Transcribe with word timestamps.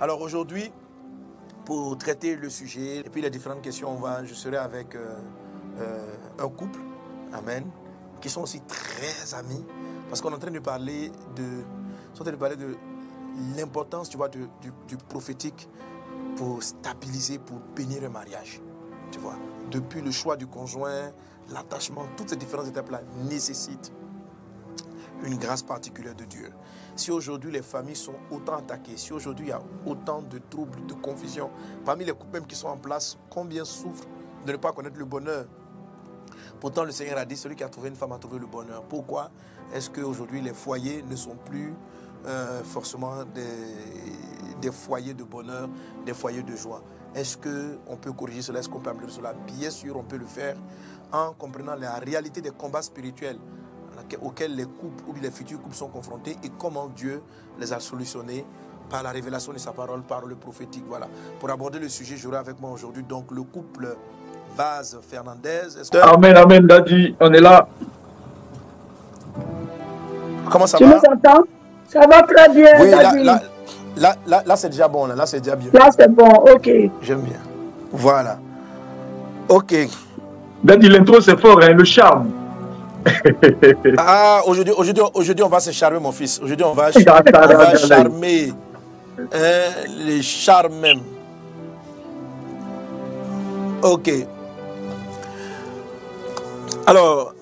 Alors 0.00 0.20
aujourd'hui, 0.20 0.70
pour 1.64 1.96
traiter 1.98 2.36
le 2.36 2.50
sujet 2.50 2.98
et 2.98 3.02
puis 3.04 3.22
les 3.22 3.30
différentes 3.30 3.62
questions, 3.62 3.90
on 3.92 4.00
va, 4.00 4.24
je 4.24 4.34
serai 4.34 4.56
avec 4.56 4.94
euh, 4.94 5.16
euh, 5.78 6.16
un 6.38 6.48
couple, 6.48 6.80
Amen, 7.32 7.64
qui 8.20 8.28
sont 8.28 8.42
aussi 8.42 8.60
très 8.62 9.34
amis, 9.34 9.64
parce 10.08 10.20
qu'on 10.20 10.30
est 10.30 10.34
en 10.34 10.38
train 10.38 10.50
de 10.50 10.58
parler 10.58 11.12
de, 11.36 11.62
en 12.18 12.24
train 12.24 12.32
de 12.32 12.36
parler 12.36 12.56
de 12.56 12.76
l'importance, 13.56 14.08
tu 14.08 14.16
vois, 14.16 14.28
du, 14.28 14.48
du 14.88 14.96
prophétique 14.96 15.68
pour 16.36 16.62
stabiliser, 16.62 17.38
pour 17.38 17.60
bénir 17.76 18.02
un 18.04 18.08
mariage. 18.08 18.60
Tu 19.12 19.18
vois, 19.18 19.36
depuis 19.70 20.00
le 20.00 20.10
choix 20.10 20.36
du 20.36 20.46
conjoint, 20.46 21.12
l'attachement, 21.52 22.06
toutes 22.16 22.30
ces 22.30 22.36
différentes 22.36 22.68
étapes-là 22.68 23.02
nécessitent 23.28 23.92
une 25.24 25.36
grâce 25.36 25.62
particulière 25.62 26.14
de 26.14 26.24
Dieu. 26.24 26.50
Si 27.00 27.10
aujourd'hui 27.10 27.50
les 27.50 27.62
familles 27.62 27.96
sont 27.96 28.16
autant 28.30 28.58
attaquées, 28.58 28.98
si 28.98 29.14
aujourd'hui 29.14 29.46
il 29.46 29.48
y 29.48 29.52
a 29.52 29.62
autant 29.86 30.20
de 30.20 30.36
troubles, 30.36 30.84
de 30.84 30.92
confusion, 30.92 31.48
parmi 31.82 32.04
les 32.04 32.12
couples 32.12 32.34
même 32.34 32.46
qui 32.46 32.54
sont 32.54 32.68
en 32.68 32.76
place, 32.76 33.16
combien 33.30 33.64
souffrent 33.64 34.04
de 34.44 34.52
ne 34.52 34.58
pas 34.58 34.70
connaître 34.72 34.98
le 34.98 35.06
bonheur? 35.06 35.46
Pourtant, 36.60 36.84
le 36.84 36.90
Seigneur 36.90 37.16
a 37.16 37.24
dit, 37.24 37.38
celui 37.38 37.56
qui 37.56 37.64
a 37.64 37.70
trouvé 37.70 37.88
une 37.88 37.94
femme 37.94 38.12
a 38.12 38.18
trouvé 38.18 38.38
le 38.38 38.46
bonheur. 38.46 38.82
Pourquoi 38.82 39.30
est-ce 39.72 39.88
qu'aujourd'hui 39.88 40.42
les 40.42 40.52
foyers 40.52 41.02
ne 41.02 41.16
sont 41.16 41.36
plus 41.36 41.72
euh, 42.26 42.62
forcément 42.64 43.24
des, 43.24 44.60
des 44.60 44.70
foyers 44.70 45.14
de 45.14 45.24
bonheur, 45.24 45.70
des 46.04 46.12
foyers 46.12 46.42
de 46.42 46.54
joie? 46.54 46.82
Est-ce 47.14 47.38
qu'on 47.38 47.96
peut 47.96 48.12
corriger 48.12 48.42
cela? 48.42 48.58
Est-ce 48.58 48.68
qu'on 48.68 48.80
peut 48.80 48.90
améliorer 48.90 49.14
cela? 49.14 49.32
Bien 49.32 49.70
sûr, 49.70 49.96
on 49.96 50.04
peut 50.04 50.18
le 50.18 50.26
faire 50.26 50.58
en 51.10 51.32
comprenant 51.32 51.76
la 51.76 51.94
réalité 51.94 52.42
des 52.42 52.50
combats 52.50 52.82
spirituels 52.82 53.38
auxquels 54.22 54.54
les 54.56 54.64
couples 54.64 55.04
ou 55.08 55.14
les 55.20 55.30
futurs 55.30 55.60
couples 55.60 55.74
sont 55.76 55.88
confrontés 55.88 56.36
et 56.42 56.50
comment 56.58 56.88
Dieu 56.88 57.22
les 57.58 57.72
a 57.72 57.80
solutionnés 57.80 58.44
par 58.88 59.02
la 59.02 59.10
révélation 59.10 59.52
de 59.52 59.58
sa 59.58 59.72
parole, 59.72 60.02
par 60.02 60.26
le 60.26 60.34
prophétique. 60.34 60.84
Voilà. 60.88 61.06
Pour 61.38 61.50
aborder 61.50 61.78
le 61.78 61.88
sujet, 61.88 62.16
j'aurai 62.16 62.38
avec 62.38 62.60
moi 62.60 62.70
aujourd'hui 62.72 63.04
donc 63.04 63.30
le 63.30 63.42
couple 63.42 63.96
Vaz 64.56 64.98
Fernandez. 65.08 65.76
Amen, 66.02 66.36
amen, 66.36 66.66
Daddy, 66.66 67.14
on 67.20 67.32
est 67.32 67.40
là. 67.40 67.68
Comment 70.50 70.66
ça 70.66 70.78
tu 70.78 70.84
va? 70.84 70.98
Tu 70.98 71.06
nous 71.08 71.14
entends? 71.14 71.44
Ça 71.88 72.00
va 72.00 72.22
très 72.22 72.48
bien, 72.48 72.72
Oui, 72.80 72.90
là, 72.90 73.02
Daddy. 73.02 73.24
là, 73.24 73.42
là, 73.96 74.16
là, 74.26 74.42
là, 74.44 74.56
c'est 74.56 74.70
déjà 74.70 74.88
bon, 74.88 75.06
là, 75.06 75.14
là 75.14 75.26
c'est 75.26 75.40
déjà 75.40 75.54
bien. 75.54 75.70
Là, 75.72 75.88
c'est 75.96 76.08
bon, 76.10 76.28
ok. 76.28 76.70
J'aime 77.02 77.22
bien. 77.22 77.38
Voilà. 77.92 78.38
Ok. 79.48 79.74
Daddy, 80.64 80.88
l'intro, 80.88 81.20
c'est 81.20 81.40
fort, 81.40 81.60
hein, 81.62 81.72
le 81.72 81.84
charme. 81.84 82.30
Ah, 83.98 84.40
aujourd'hui, 84.46 84.74
aujourd'hui, 84.76 85.02
aujourd'hui, 85.14 85.44
on 85.44 85.48
va 85.48 85.60
se 85.60 85.70
charmer, 85.70 85.98
mon 85.98 86.12
fils. 86.12 86.40
Aujourd'hui, 86.42 86.64
on 86.64 86.72
va, 86.74 86.90
on 86.96 87.56
va 87.56 87.76
charmer 87.76 88.52
hein, 89.32 89.36
les 90.04 90.22
charmes 90.22 90.74
même. 90.80 91.00
Ok. 93.82 94.10
Alors, 96.86 97.34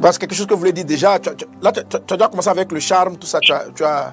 parce 0.00 0.16
que 0.18 0.26
quelque 0.26 0.34
chose 0.36 0.46
que 0.46 0.52
vous 0.54 0.60
voulez 0.60 0.72
dire 0.72 0.84
déjà, 0.84 1.18
tu, 1.18 1.30
tu- 1.36 1.46
là, 1.60 1.72
tu, 1.72 1.80
tu- 1.88 1.96
as 1.96 2.16
déjà 2.16 2.28
commencé 2.28 2.48
avec 2.48 2.70
le 2.70 2.78
charme, 2.80 3.16
tout 3.16 3.26
ça, 3.26 3.40
tu 3.40 3.52
as... 3.52 4.12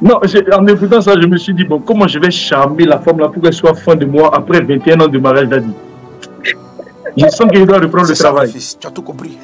Non, 0.00 0.20
en 0.52 0.66
écoutant 0.66 1.00
ça, 1.00 1.14
je 1.20 1.26
me 1.26 1.36
suis 1.36 1.52
dit, 1.54 1.64
bon, 1.64 1.80
comment 1.80 2.06
je 2.06 2.18
vais 2.20 2.30
charmer 2.30 2.84
la 2.84 2.98
femme 3.00 3.18
là 3.18 3.28
pour 3.28 3.42
qu'elle 3.42 3.52
soit 3.52 3.74
fan 3.74 3.98
de 3.98 4.06
moi 4.06 4.30
après 4.34 4.60
21 4.60 5.00
ans 5.00 5.08
de 5.08 5.18
mariage, 5.18 5.48
Daddy? 5.48 5.72
Je 7.16 7.28
sens 7.28 7.50
qu'il 7.50 7.66
doit 7.66 7.78
reprendre 7.78 8.06
c'est 8.06 8.12
le 8.12 8.16
ça, 8.16 8.24
travail. 8.24 8.50
fils, 8.50 8.76
tu 8.78 8.86
as 8.86 8.90
tout 8.90 9.02
compris. 9.02 9.38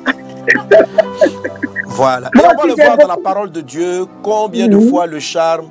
voilà. 1.87 2.31
Et 2.35 2.41
on 2.41 2.57
va 2.57 2.67
le 2.67 2.75
voir 2.75 2.97
dans 2.99 3.09
la 3.09 3.17
parole 3.17 3.51
de 3.51 3.61
Dieu, 3.61 4.07
combien 4.23 4.69
de 4.69 4.79
fois 4.79 5.07
le 5.07 5.19
charme 5.21 5.71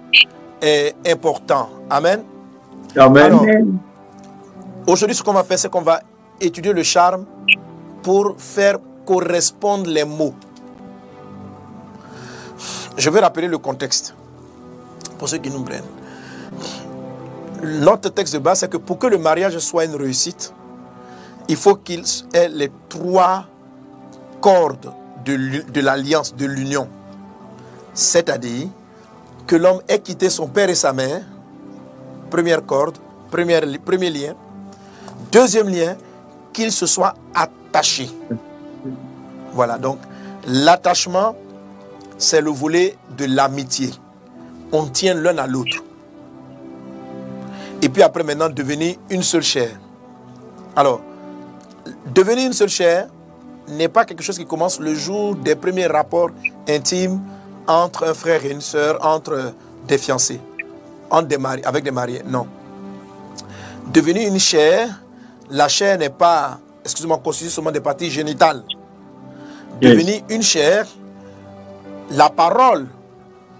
est 0.62 0.96
important. 1.08 1.70
Amen. 1.90 2.24
Amen. 2.98 3.78
Aujourd'hui, 4.88 5.16
ce 5.16 5.24
qu'on 5.24 5.34
va 5.34 5.44
faire, 5.44 5.60
c'est 5.60 5.70
qu'on 5.70 5.82
va 5.82 6.02
étudier 6.40 6.74
le 6.74 6.84
charme 6.84 7.26
pour 8.02 8.36
faire 8.38 8.78
correspondre 9.06 9.90
les 9.90 10.04
mots. 10.04 10.34
Je 12.98 13.10
vais 13.10 13.20
rappeler 13.20 13.48
le 13.48 13.58
contexte 13.58 14.16
pour 15.18 15.28
ceux 15.30 15.38
qui 15.38 15.50
nous 15.50 15.64
prennent. 15.64 15.84
Notre 17.64 18.10
texte 18.10 18.34
de 18.34 18.40
base, 18.40 18.60
c'est 18.60 18.70
que 18.70 18.78
pour 18.78 18.98
que 19.00 19.08
le 19.08 19.18
mariage 19.18 19.58
soit 19.60 19.86
une 19.86 19.96
réussite, 19.96 20.54
il 21.48 21.56
faut 21.58 21.76
qu'il 21.76 22.04
ait 22.34 22.50
les 22.50 22.72
trois 22.90 23.46
cordes 24.42 24.92
de 25.26 25.82
l'alliance, 25.82 26.36
de 26.36 26.46
l'union. 26.46 26.88
C'est-à-dire 27.94 28.68
que 29.48 29.56
l'homme 29.56 29.82
ait 29.88 30.00
quitté 30.00 30.30
son 30.30 30.48
père 30.48 30.70
et 30.70 30.76
sa 30.76 30.94
mère, 30.94 31.22
première 32.30 32.66
corde, 32.66 32.98
première 33.30 33.66
li- 33.66 33.78
premier 33.78 34.10
lien. 34.10 34.34
Deuxième 35.32 35.70
lien, 35.70 35.96
qu'il 36.52 36.72
se 36.72 36.86
soit 36.86 37.14
attaché. 37.34 38.10
Voilà, 39.54 39.78
donc 39.78 40.00
l'attachement, 40.48 41.36
c'est 42.18 42.42
le 42.42 42.52
volet 42.52 42.96
de 43.18 43.26
l'amitié. 43.26 43.92
On 44.72 44.86
tient 44.88 45.14
l'un 45.14 45.38
à 45.38 45.48
l'autre. 45.48 45.84
Et 47.82 47.90
puis 47.90 48.02
après, 48.02 48.24
maintenant, 48.24 48.50
devenir 48.50 48.96
une 49.10 49.24
seule 49.24 49.44
chair. 49.44 49.72
Alors, 50.76 51.02
devenir 52.14 52.48
une 52.48 52.54
seule 52.54 52.70
chair 52.70 53.08
n'est 53.68 53.88
pas 53.88 54.06
quelque 54.06 54.24
chose 54.24 54.38
qui 54.38 54.46
commence 54.46 54.80
le 54.80 54.94
jour 54.94 55.36
des 55.36 55.56
premiers 55.56 55.88
rapports 55.88 56.30
intimes 56.68 57.22
entre 57.68 58.08
un 58.08 58.14
frère 58.14 58.44
et 58.46 58.52
une 58.52 58.62
sœur, 58.62 58.98
entre 59.06 59.54
des 59.88 59.98
fiancés, 59.98 60.42
entre 61.10 61.28
des 61.28 61.38
mari- 61.38 61.64
avec 61.64 61.84
des 61.84 61.92
mariés. 61.92 62.22
Non. 62.26 62.46
Devenir 63.94 64.28
une 64.28 64.40
chair, 64.40 65.02
la 65.50 65.68
chair 65.68 65.98
n'est 65.98 66.10
pas, 66.10 66.60
excusez-moi, 66.84 67.20
constituée 67.24 67.50
seulement 67.50 67.72
des 67.72 67.82
parties 67.82 68.10
génitales. 68.10 68.64
Yes. 69.82 69.92
Devenir 69.92 70.22
une 70.30 70.42
chair, 70.44 70.86
la 72.12 72.30
parole 72.30 72.88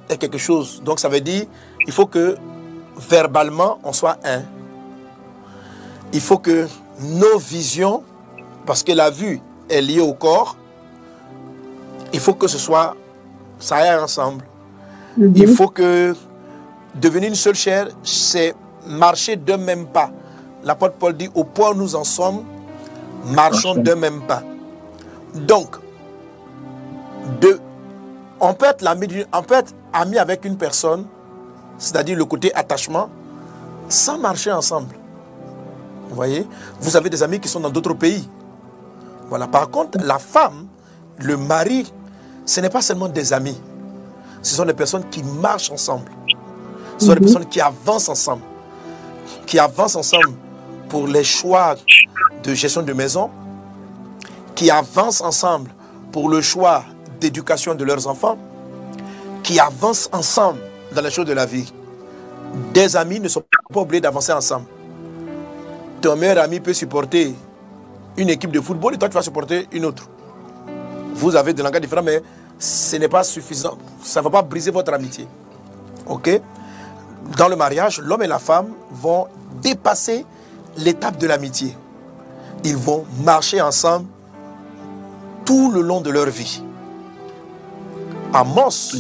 est 0.10 0.18
quelque 0.18 0.38
chose. 0.38 0.82
Donc 0.84 1.00
ça 1.00 1.10
veut 1.10 1.22
dire, 1.22 1.46
il 1.86 1.94
faut 1.94 2.06
que 2.06 2.36
verbalement, 2.98 3.80
on 3.84 3.94
soit 3.94 4.18
un. 4.24 4.44
Il 6.12 6.22
faut 6.22 6.38
que 6.38 6.68
nos 7.00 7.38
visions, 7.40 8.04
parce 8.66 8.84
que 8.84 8.92
la 8.92 9.10
vue 9.10 9.42
est 9.70 9.82
liée 9.82 10.00
au 10.02 10.14
corps, 10.14 10.56
il 12.14 12.20
faut 12.20 12.34
que 12.34 12.48
ce 12.48 12.58
soit, 12.58 12.96
ça 13.60 13.78
aille 13.78 14.00
ensemble. 14.00 14.46
Il 15.36 15.48
faut 15.56 15.68
que 15.68 16.16
devenir 16.96 17.30
une 17.30 17.36
seule 17.36 17.56
chair, 17.56 17.88
c'est 18.04 18.56
marcher 18.88 19.36
d'un 19.36 19.58
même 19.58 19.86
pas. 19.88 20.12
L'apôtre 20.64 20.96
Paul 20.96 21.16
dit, 21.16 21.30
au 21.36 21.44
point 21.44 21.72
où 21.72 21.76
nous 21.76 21.96
en 21.96 22.04
sommes, 22.04 22.44
marchons 23.26 23.76
d'un 23.76 23.96
même 23.96 24.22
pas. 24.22 24.44
Donc, 25.34 25.76
de, 27.42 27.60
on, 28.40 28.54
peut 28.54 28.66
être 28.68 28.82
l'ami 28.82 29.08
d'une- 29.08 29.26
on 29.34 29.42
peut 29.44 29.56
être 29.56 29.74
ami 29.92 30.18
avec 30.18 30.46
une 30.46 30.58
personne, 30.58 31.06
c'est-à-dire 31.78 32.18
le 32.18 32.26
côté 32.26 32.54
attachement, 32.56 33.10
sans 33.90 34.18
marcher 34.18 34.52
ensemble. 34.52 34.96
Vous 36.10 36.16
voyez? 36.16 36.48
Vous 36.80 36.96
avez 36.96 37.10
des 37.10 37.24
amis 37.24 37.40
qui 37.40 37.48
sont 37.50 37.60
dans 37.60 37.70
d'autres 37.70 37.94
pays. 37.94 38.28
Voilà. 39.30 39.48
Par 39.48 39.70
contre, 39.70 39.98
la 40.04 40.20
femme, 40.20 40.68
le 41.20 41.38
mari, 41.38 41.92
ce 42.46 42.60
n'est 42.62 42.70
pas 42.70 42.82
seulement 42.82 43.08
des 43.08 43.34
amis. 43.34 43.60
Ce 44.42 44.56
sont 44.56 44.66
des 44.66 44.74
personnes 44.74 45.08
qui 45.10 45.24
marchent 45.24 45.72
ensemble. 45.72 46.12
Ce 46.98 47.06
sont 47.06 47.14
des 47.14 47.22
personnes 47.22 47.46
qui 47.46 47.62
avancent 47.62 48.10
ensemble. 48.10 48.44
Qui 49.46 49.58
avancent 49.60 49.96
ensemble 49.96 50.34
pour 50.90 51.08
les 51.08 51.24
choix 51.24 51.76
de 52.44 52.54
gestion 52.54 52.84
de 52.84 52.94
maison. 52.94 53.30
Qui 54.56 54.70
avancent 54.70 55.22
ensemble 55.22 55.72
pour 56.12 56.30
le 56.30 56.42
choix 56.42 56.84
d'éducation 57.20 57.74
de 57.74 57.84
leurs 57.84 58.06
enfants. 58.08 58.38
Qui 59.44 59.60
avancent 59.60 60.10
ensemble 60.12 60.60
dans 60.94 61.02
les 61.02 61.12
choses 61.12 61.26
de 61.26 61.34
la 61.34 61.46
vie. 61.46 61.72
Des 62.74 62.96
amis 62.96 63.20
ne 63.20 63.28
sont 63.28 63.44
pas 63.72 63.80
obligés 63.80 64.02
d'avancer 64.02 64.32
ensemble. 64.32 64.66
Ton 66.02 66.16
meilleur 66.18 66.44
ami 66.44 66.60
peut 66.60 66.74
supporter 66.74 67.34
une 68.18 68.30
équipe 68.30 68.52
de 68.52 68.62
football 68.62 68.96
et 68.96 68.98
toi 68.98 69.10
tu 69.10 69.16
vas 69.16 69.22
supporter 69.22 69.68
une 69.72 69.86
autre. 69.86 70.10
Vous 71.16 71.36
avez 71.36 71.54
des 71.54 71.64
langages 71.64 71.82
différents, 71.82 72.04
mais 72.04 72.22
ce 72.60 72.96
n'est 72.98 73.08
pas 73.08 73.24
suffisant. 73.24 73.78
Ça 74.02 74.20
ne 74.20 74.24
va 74.26 74.30
pas 74.30 74.42
briser 74.42 74.72
votre 74.72 74.94
amitié. 74.94 75.28
Ok? 76.08 76.42
Dans 77.38 77.48
le 77.48 77.56
mariage, 77.56 78.00
l'homme 78.00 78.24
et 78.24 78.28
la 78.28 78.40
femme 78.40 78.74
vont 78.92 79.28
dépasser 79.62 80.26
l'étape 80.78 81.18
de 81.18 81.28
l'amitié. 81.28 81.78
Ils 82.64 82.76
vont 82.76 83.06
marcher 83.24 83.62
ensemble 83.62 84.08
tout 85.46 85.72
le 85.72 85.82
long 85.82 86.02
de 86.02 86.10
leur 86.10 86.28
vie. 86.28 86.64
Amos 88.34 88.96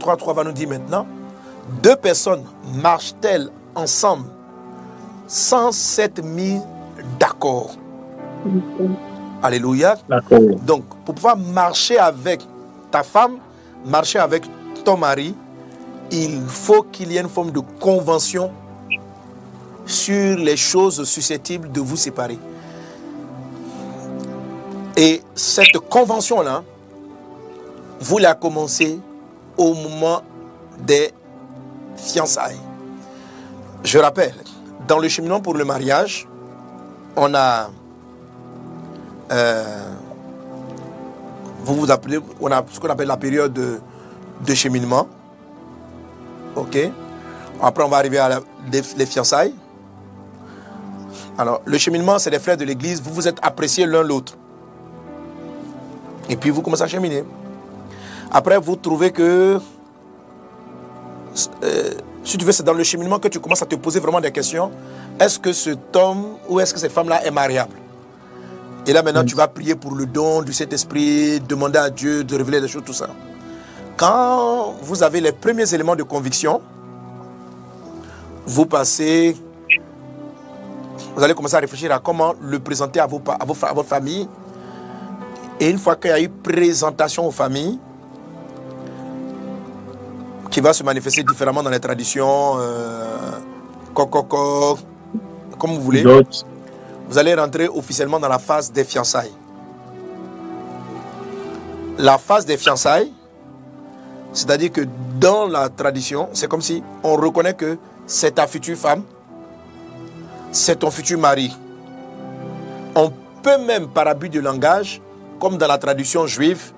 3.3 0.00 0.34
va 0.34 0.44
nous 0.44 0.52
dire 0.52 0.68
maintenant, 0.68 1.06
deux 1.82 1.96
personnes 1.96 2.44
marchent-elles 2.82 3.50
ensemble 3.74 4.26
sans 5.26 5.72
s'être 5.72 6.22
mis 6.22 6.60
d'accord? 7.18 7.76
Alléluia. 9.42 9.96
Donc, 10.62 10.84
pour 11.04 11.14
pouvoir 11.14 11.36
marcher 11.36 11.98
avec 11.98 12.46
ta 12.90 13.02
femme, 13.02 13.38
marcher 13.84 14.18
avec 14.18 14.44
ton 14.84 14.96
mari, 14.96 15.34
il 16.10 16.40
faut 16.46 16.82
qu'il 16.82 17.12
y 17.12 17.16
ait 17.16 17.20
une 17.20 17.28
forme 17.28 17.50
de 17.50 17.60
convention 17.80 18.50
sur 19.86 20.36
les 20.36 20.56
choses 20.56 21.04
susceptibles 21.04 21.72
de 21.72 21.80
vous 21.80 21.96
séparer. 21.96 22.38
Et 24.96 25.22
cette 25.34 25.78
convention-là, 25.78 26.62
vous 28.00 28.18
la 28.18 28.34
commencez 28.34 29.00
au 29.56 29.74
moment 29.74 30.22
des 30.78 31.12
fiançailles. 31.96 32.58
Je 33.84 33.98
rappelle, 33.98 34.34
dans 34.86 34.98
le 34.98 35.08
cheminement 35.08 35.40
pour 35.40 35.54
le 35.54 35.64
mariage, 35.64 36.28
on 37.16 37.34
a, 37.34 37.70
euh, 39.32 39.94
vous 41.64 41.74
vous 41.74 41.90
appelez, 41.90 42.18
on 42.40 42.50
a 42.50 42.64
ce 42.70 42.78
qu'on 42.78 42.88
appelle 42.88 43.08
la 43.08 43.16
période 43.16 43.52
de, 43.52 43.80
de 44.46 44.54
cheminement. 44.54 45.08
Ok. 46.56 46.76
Après, 47.60 47.84
on 47.84 47.88
va 47.88 47.98
arriver 47.98 48.18
à 48.18 48.40
les 48.70 49.06
fiançailles. 49.06 49.54
Alors, 51.38 51.62
le 51.64 51.78
cheminement, 51.78 52.18
c'est 52.18 52.30
les 52.30 52.38
frères 52.38 52.56
de 52.56 52.64
l'église. 52.64 53.00
Vous 53.00 53.12
vous 53.12 53.26
êtes 53.26 53.38
appréciés 53.42 53.86
l'un 53.86 54.02
l'autre. 54.02 54.36
Et 56.28 56.36
puis, 56.36 56.50
vous 56.50 56.60
commencez 56.60 56.82
à 56.82 56.88
cheminer. 56.88 57.24
Après, 58.30 58.58
vous 58.58 58.76
trouvez 58.76 59.12
que, 59.12 59.58
euh, 61.62 61.90
si 62.24 62.36
tu 62.36 62.44
veux, 62.44 62.52
c'est 62.52 62.62
dans 62.62 62.74
le 62.74 62.84
cheminement 62.84 63.18
que 63.18 63.28
tu 63.28 63.40
commences 63.40 63.62
à 63.62 63.66
te 63.66 63.76
poser 63.76 64.00
vraiment 64.00 64.20
des 64.20 64.32
questions. 64.32 64.70
Est-ce 65.18 65.38
que 65.38 65.52
cet 65.52 65.94
homme 65.96 66.36
ou 66.48 66.60
est-ce 66.60 66.74
que 66.74 66.80
cette 66.80 66.92
femme-là 66.92 67.24
est 67.24 67.30
mariable? 67.30 67.81
Et 68.86 68.92
là, 68.92 69.02
maintenant, 69.02 69.24
tu 69.24 69.36
vas 69.36 69.46
prier 69.46 69.74
pour 69.74 69.94
le 69.94 70.06
don 70.06 70.42
du 70.42 70.52
Saint-Esprit, 70.52 71.40
demander 71.40 71.78
à 71.78 71.90
Dieu 71.90 72.24
de 72.24 72.36
révéler 72.36 72.60
des 72.60 72.68
choses, 72.68 72.82
tout 72.84 72.92
ça. 72.92 73.08
Quand 73.96 74.74
vous 74.82 75.02
avez 75.02 75.20
les 75.20 75.32
premiers 75.32 75.72
éléments 75.72 75.94
de 75.94 76.02
conviction, 76.02 76.60
vous 78.44 78.66
passez, 78.66 79.36
vous 81.14 81.22
allez 81.22 81.34
commencer 81.34 81.54
à 81.54 81.60
réfléchir 81.60 81.92
à 81.92 82.00
comment 82.00 82.34
le 82.40 82.58
présenter 82.58 82.98
à, 82.98 83.06
vos, 83.06 83.22
à, 83.28 83.44
vos 83.44 83.54
à 83.64 83.72
votre 83.72 83.88
famille. 83.88 84.28
Et 85.60 85.70
une 85.70 85.78
fois 85.78 85.94
qu'il 85.94 86.10
y 86.10 86.14
a 86.14 86.20
eu 86.20 86.28
présentation 86.28 87.26
aux 87.28 87.30
familles, 87.30 87.78
qui 90.50 90.60
va 90.60 90.72
se 90.72 90.82
manifester 90.82 91.22
différemment 91.22 91.62
dans 91.62 91.70
les 91.70 91.80
traditions, 91.80 92.56
euh, 92.58 93.16
comme 93.94 95.70
vous 95.74 95.80
voulez. 95.80 96.04
Vous 97.12 97.18
allez 97.18 97.34
rentrer 97.34 97.68
officiellement 97.68 98.18
dans 98.18 98.28
la 98.30 98.38
phase 98.38 98.72
des 98.72 98.84
fiançailles. 98.84 99.34
La 101.98 102.16
phase 102.16 102.46
des 102.46 102.56
fiançailles, 102.56 103.12
c'est-à-dire 104.32 104.72
que 104.72 104.80
dans 105.20 105.46
la 105.46 105.68
tradition, 105.68 106.30
c'est 106.32 106.48
comme 106.48 106.62
si 106.62 106.82
on 107.02 107.16
reconnaît 107.16 107.52
que 107.52 107.76
c'est 108.06 108.36
ta 108.36 108.46
future 108.46 108.78
femme, 108.78 109.02
c'est 110.52 110.78
ton 110.78 110.90
futur 110.90 111.18
mari. 111.18 111.54
On 112.94 113.12
peut 113.42 113.58
même, 113.58 113.88
par 113.88 114.08
abus 114.08 114.30
de 114.30 114.40
langage, 114.40 115.02
comme 115.38 115.58
dans 115.58 115.66
la 115.68 115.76
tradition 115.76 116.26
juive, 116.26 116.72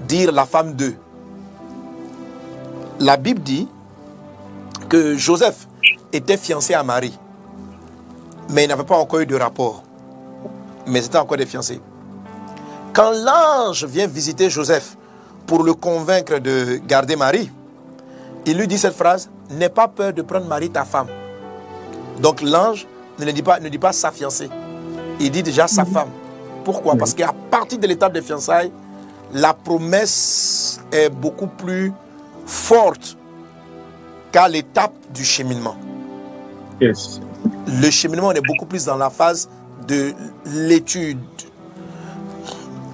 dire 0.00 0.32
la 0.32 0.46
femme 0.46 0.74
d'eux. 0.74 0.96
La 2.98 3.16
Bible 3.16 3.40
dit 3.40 3.68
que 4.88 5.16
Joseph 5.16 5.68
était 6.12 6.38
fiancé 6.38 6.74
à 6.74 6.82
Marie, 6.82 7.16
mais 8.50 8.64
il 8.64 8.68
n'avait 8.68 8.84
pas 8.84 8.96
encore 8.96 9.20
eu 9.20 9.26
de 9.26 9.36
rapport. 9.36 9.82
Mais 10.86 11.00
c'était 11.02 11.18
encore 11.18 11.36
des 11.36 11.46
fiancés. 11.46 11.80
Quand 12.92 13.10
l'ange 13.10 13.84
vient 13.84 14.06
visiter 14.06 14.50
Joseph 14.50 14.96
pour 15.46 15.62
le 15.62 15.74
convaincre 15.74 16.38
de 16.38 16.80
garder 16.86 17.16
Marie, 17.16 17.50
il 18.46 18.58
lui 18.58 18.68
dit 18.68 18.78
cette 18.78 18.94
phrase 18.94 19.30
N'aie 19.50 19.68
pas 19.68 19.88
peur 19.88 20.12
de 20.12 20.22
prendre 20.22 20.46
Marie, 20.46 20.70
ta 20.70 20.84
femme. 20.84 21.08
Donc 22.20 22.40
l'ange 22.40 22.86
ne 23.18 23.30
dit 23.30 23.42
pas, 23.42 23.60
ne 23.60 23.68
dit 23.68 23.78
pas 23.78 23.92
sa 23.92 24.10
fiancée. 24.10 24.48
Il 25.20 25.30
dit 25.30 25.42
déjà 25.42 25.66
sa 25.68 25.84
femme. 25.84 26.08
Pourquoi? 26.64 26.96
Parce 26.96 27.14
qu'à 27.14 27.32
partir 27.50 27.78
de 27.78 27.86
l'étape 27.86 28.12
des 28.12 28.22
fiançailles, 28.22 28.72
la 29.32 29.52
promesse 29.52 30.80
est 30.92 31.10
beaucoup 31.10 31.46
plus 31.46 31.92
forte 32.46 33.16
qu'à 34.32 34.48
l'étape 34.48 34.94
du 35.12 35.24
cheminement. 35.24 35.76
Yes. 36.80 37.20
Le 37.66 37.90
cheminement, 37.90 38.28
on 38.28 38.32
est 38.32 38.46
beaucoup 38.46 38.66
plus 38.66 38.84
dans 38.84 38.96
la 38.96 39.10
phase 39.10 39.48
de 39.86 40.12
l'étude. 40.46 41.18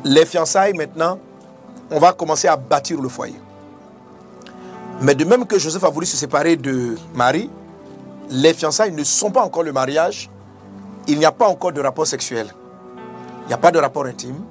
Les 0.04 0.24
fiançailles, 0.24 0.74
maintenant, 0.74 1.18
on 1.90 1.98
va 1.98 2.12
commencer 2.12 2.48
à 2.48 2.56
bâtir 2.56 3.00
le 3.00 3.08
foyer. 3.08 3.38
Mais 5.00 5.14
de 5.14 5.24
même 5.24 5.46
que 5.46 5.58
Joseph 5.58 5.84
a 5.84 5.90
voulu 5.90 6.06
se 6.06 6.16
séparer 6.16 6.56
de 6.56 6.96
Marie, 7.14 7.50
les 8.30 8.54
fiançailles 8.54 8.92
ne 8.92 9.04
sont 9.04 9.30
pas 9.30 9.42
encore 9.42 9.62
le 9.62 9.72
mariage. 9.72 10.30
Il 11.08 11.18
n'y 11.18 11.24
a 11.24 11.32
pas 11.32 11.48
encore 11.48 11.72
de 11.72 11.80
rapport 11.80 12.06
sexuel. 12.06 12.48
Il 13.44 13.48
n'y 13.48 13.54
a 13.54 13.58
pas 13.58 13.72
de 13.72 13.78
rapport 13.78 14.04
intime. 14.04 14.44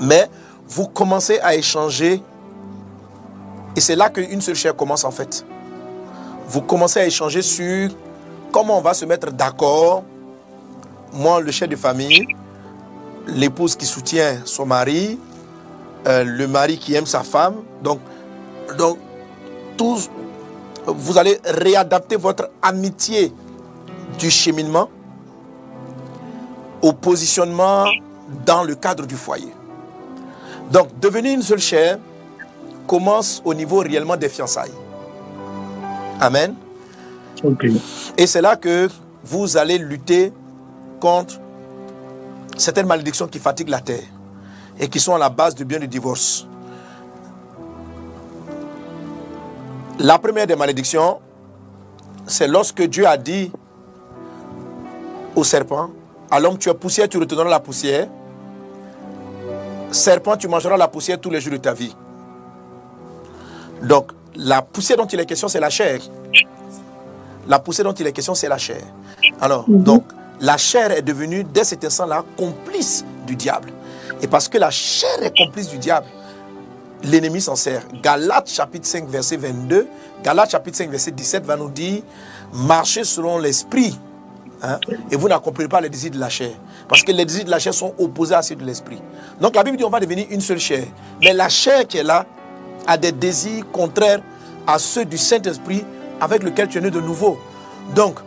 Mais 0.00 0.30
vous 0.68 0.86
commencez 0.86 1.38
à 1.40 1.54
échanger. 1.54 2.22
Et 3.76 3.80
c'est 3.80 3.96
là 3.96 4.08
qu'une 4.08 4.40
seule 4.40 4.54
chair 4.54 4.74
commence 4.74 5.04
en 5.04 5.10
fait. 5.10 5.44
Vous 6.48 6.62
commencez 6.62 7.00
à 7.00 7.06
échanger 7.06 7.42
sur 7.42 7.90
comment 8.50 8.78
on 8.78 8.80
va 8.80 8.94
se 8.94 9.04
mettre 9.04 9.30
d'accord? 9.32 10.04
Moi, 11.12 11.40
le 11.40 11.50
chef 11.50 11.68
de 11.68 11.76
famille, 11.76 12.26
l'épouse 13.26 13.76
qui 13.76 13.86
soutient 13.86 14.40
son 14.44 14.66
mari, 14.66 15.18
euh, 16.06 16.24
le 16.24 16.46
mari 16.46 16.78
qui 16.78 16.94
aime 16.94 17.06
sa 17.06 17.22
femme. 17.22 17.56
Donc, 17.82 18.00
tous, 19.76 20.10
vous 20.86 21.18
allez 21.18 21.38
réadapter 21.44 22.16
votre 22.16 22.50
amitié 22.62 23.32
du 24.18 24.30
cheminement 24.30 24.88
au 26.82 26.92
positionnement 26.92 27.86
dans 28.46 28.62
le 28.62 28.74
cadre 28.74 29.06
du 29.06 29.16
foyer. 29.16 29.52
Donc, 30.70 30.98
devenir 31.00 31.34
une 31.34 31.42
seule 31.42 31.58
chair 31.58 31.98
commence 32.86 33.42
au 33.44 33.54
niveau 33.54 33.78
réellement 33.78 34.16
des 34.16 34.28
fiançailles. 34.28 34.72
Amen. 36.20 36.54
Et 38.16 38.26
c'est 38.26 38.42
là 38.42 38.56
que 38.56 38.88
vous 39.24 39.56
allez 39.56 39.78
lutter 39.78 40.32
contre 41.00 41.40
certaines 42.56 42.86
malédictions 42.86 43.26
qui 43.26 43.38
fatiguent 43.38 43.70
la 43.70 43.80
terre 43.80 44.02
et 44.78 44.88
qui 44.88 45.00
sont 45.00 45.14
à 45.14 45.18
la 45.18 45.30
base 45.30 45.54
du 45.54 45.64
bien 45.64 45.78
du 45.78 45.88
divorce. 45.88 46.46
La 49.98 50.18
première 50.18 50.46
des 50.46 50.56
malédictions, 50.56 51.20
c'est 52.26 52.48
lorsque 52.48 52.82
Dieu 52.82 53.06
a 53.06 53.16
dit 53.16 53.50
au 55.36 55.44
serpent, 55.44 55.90
à 56.30 56.40
l'homme, 56.40 56.58
tu 56.58 56.68
es 56.68 56.74
poussière, 56.74 57.08
tu 57.08 57.18
retourneras 57.18 57.50
la 57.50 57.60
poussière. 57.60 58.06
Serpent, 59.90 60.36
tu 60.36 60.46
mangeras 60.46 60.76
la 60.76 60.88
poussière 60.88 61.20
tous 61.20 61.30
les 61.30 61.40
jours 61.40 61.52
de 61.52 61.58
ta 61.58 61.72
vie. 61.72 61.94
Donc, 63.82 64.12
la 64.36 64.62
poussière 64.62 64.96
dont 64.96 65.06
il 65.06 65.18
est 65.18 65.26
question, 65.26 65.48
c'est 65.48 65.58
la 65.58 65.70
chair. 65.70 66.00
La 67.50 67.58
poussière 67.58 67.84
dont 67.84 67.92
il 67.92 68.06
est 68.06 68.12
question, 68.12 68.32
c'est 68.36 68.48
la 68.48 68.58
chair. 68.58 68.80
Alors, 69.40 69.64
donc, 69.66 70.04
la 70.40 70.56
chair 70.56 70.92
est 70.92 71.02
devenue, 71.02 71.42
dès 71.42 71.64
cet 71.64 71.84
instant-là, 71.84 72.24
complice 72.36 73.04
du 73.26 73.34
diable. 73.34 73.70
Et 74.22 74.28
parce 74.28 74.48
que 74.48 74.56
la 74.56 74.70
chair 74.70 75.20
est 75.20 75.36
complice 75.36 75.68
du 75.68 75.76
diable, 75.76 76.06
l'ennemi 77.02 77.40
s'en 77.40 77.56
sert. 77.56 77.82
Galates 78.04 78.48
chapitre 78.48 78.86
5, 78.86 79.08
verset 79.08 79.36
22, 79.36 79.88
Galates 80.22 80.52
chapitre 80.52 80.76
5, 80.76 80.90
verset 80.90 81.10
17 81.10 81.44
va 81.44 81.56
nous 81.56 81.68
dire, 81.68 82.02
marchez 82.52 83.02
selon 83.02 83.38
l'esprit. 83.38 83.98
hein, 84.62 84.78
et 85.10 85.16
vous 85.16 85.28
n'accomplirez 85.28 85.68
pas 85.68 85.80
les 85.80 85.88
désirs 85.88 86.12
de 86.12 86.20
la 86.20 86.28
chair. 86.28 86.52
Parce 86.88 87.02
que 87.02 87.10
les 87.10 87.24
désirs 87.24 87.46
de 87.46 87.50
la 87.50 87.58
chair 87.58 87.74
sont 87.74 87.94
opposés 87.98 88.36
à 88.36 88.42
ceux 88.42 88.54
de 88.54 88.64
l'esprit. 88.64 89.02
Donc 89.40 89.56
la 89.56 89.64
Bible 89.64 89.76
dit 89.76 89.82
on 89.82 89.90
va 89.90 89.98
devenir 89.98 90.26
une 90.30 90.40
seule 90.40 90.60
chair. 90.60 90.84
Mais 91.20 91.32
la 91.32 91.48
chair 91.48 91.84
qui 91.84 91.98
est 91.98 92.04
là 92.04 92.26
a 92.86 92.96
des 92.96 93.10
désirs 93.10 93.64
contraires 93.72 94.22
à 94.68 94.78
ceux 94.78 95.04
du 95.04 95.18
Saint-Esprit 95.18 95.84
avec 96.20 96.42
lequel 96.42 96.68
tu 96.68 96.78
es 96.78 96.80
né 96.80 96.90
de 96.90 97.00
nouveau. 97.00 97.38
Donc, 97.94 98.20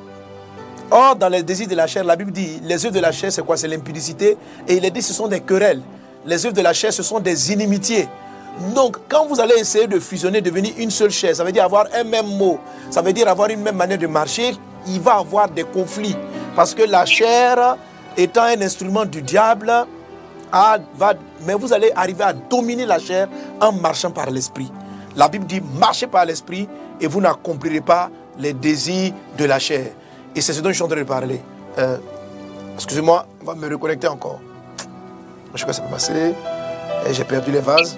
Or, 0.91 1.15
dans 1.15 1.29
les 1.29 1.41
désirs 1.41 1.67
de 1.67 1.73
la 1.73 1.88
chair, 1.88 2.03
la 2.03 2.15
Bible 2.15 2.31
dit, 2.31 2.59
les 2.62 2.85
œuvres 2.85 2.93
de 2.93 3.00
la 3.00 3.12
chair, 3.12 3.31
c'est 3.31 3.43
quoi? 3.43 3.57
C'est 3.57 3.67
l'impudicité. 3.67 4.38
Et 4.67 4.75
il 4.75 4.85
est 4.85 4.91
dit, 4.91 5.01
ce 5.01 5.12
sont 5.12 5.27
des 5.27 5.39
querelles. 5.39 5.81
Les 6.23 6.45
œuvres 6.45 6.55
de 6.55 6.62
la 6.62 6.71
chair, 6.71 6.93
ce 6.93 7.01
sont 7.01 7.19
des 7.19 7.51
inimitiés. 7.51 8.07
Donc, 8.75 8.97
quand 9.09 9.25
vous 9.25 9.39
allez 9.39 9.55
essayer 9.55 9.88
de 9.88 10.00
fusionner, 10.00 10.41
devenir 10.41 10.73
une 10.77 10.91
seule 10.91 11.09
chair, 11.09 11.35
ça 11.35 11.43
veut 11.43 11.51
dire 11.51 11.63
avoir 11.63 11.88
un 11.95 12.03
même 12.03 12.27
mot, 12.38 12.59
ça 12.91 13.01
veut 13.01 13.12
dire 13.12 13.27
avoir 13.27 13.50
une 13.50 13.62
même 13.62 13.75
manière 13.75 13.97
de 13.97 14.05
marcher, 14.05 14.55
il 14.85 15.00
va 15.01 15.15
avoir 15.15 15.50
des 15.50 15.63
conflits. 15.63 16.15
Parce 16.55 16.75
que 16.75 16.83
la 16.83 17.05
chair, 17.05 17.77
étant 18.15 18.43
un 18.43 18.62
instrument 18.62 19.05
du 19.05 19.23
diable, 19.23 19.73
va, 20.51 21.13
mais 21.47 21.55
vous 21.55 21.73
allez 21.73 21.91
arriver 21.95 22.23
à 22.23 22.33
dominer 22.33 22.85
la 22.85 23.00
chair 23.00 23.27
en 23.59 23.71
marchant 23.71 24.12
par 24.12 24.29
l'esprit. 24.29 24.71
La 25.15 25.27
Bible 25.27 25.47
dit, 25.47 25.62
marchez 25.79 26.05
par 26.05 26.25
l'esprit 26.25 26.67
et 27.03 27.07
vous 27.07 27.19
n'accomplirez 27.19 27.81
pas 27.81 28.10
les 28.39 28.53
désirs 28.53 29.12
de 29.38 29.45
la 29.45 29.60
chair. 29.60 29.88
Et 30.36 30.41
c'est 30.41 30.53
ce 30.53 30.62
dont 30.62 30.69
je 30.69 30.75
suis 30.75 30.83
en 30.83 30.88
train 30.88 30.98
de 30.98 31.03
parler. 31.03 31.41
Euh, 31.77 31.98
Excusez-moi, 32.75 33.27
on 33.41 33.45
va 33.45 33.55
me 33.55 33.67
reconnecter 33.72 34.07
encore. 34.07 34.39
Je 35.53 35.60
sais 35.60 35.65
pas 35.65 35.74
ce 35.74 35.81
qui 35.81 35.86
s'est 35.86 35.91
passé. 35.91 36.33
Et 37.07 37.13
J'ai 37.13 37.24
perdu 37.25 37.51
les 37.51 37.60
vases. 37.60 37.98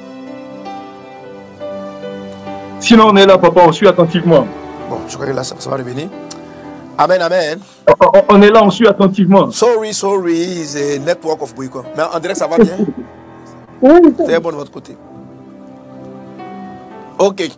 Sinon, 2.81 3.05
on 3.09 3.15
est 3.15 3.25
là, 3.25 3.38
papa, 3.38 3.62
on 3.65 3.71
suit 3.71 3.88
attentivement. 3.88 4.45
Bon, 4.89 4.97
je 5.07 5.13
crois 5.13 5.27
que 5.27 5.31
là, 5.31 5.43
ça, 5.43 5.55
va 5.69 5.77
revenir. 5.77 6.09
Amen, 6.97 7.21
amen. 7.21 7.59
On, 8.29 8.41
est 8.41 8.50
là, 8.50 8.63
on 8.63 8.69
suit 8.69 8.88
attentivement. 8.88 9.50
Sorry, 9.51 9.93
sorry, 9.93 10.65
c'est 10.65 11.00
network 11.00 11.41
of 11.41 11.55
Bouyko. 11.55 11.83
Mais 11.95 12.03
en 12.03 12.19
direct, 12.19 12.39
ça 12.39 12.47
va 12.47 12.57
bien 12.57 12.77
C'est 14.27 14.39
bon 14.39 14.51
de 14.51 14.55
votre 14.55 14.71
côté. 14.71 14.97
Ok. 17.17 17.50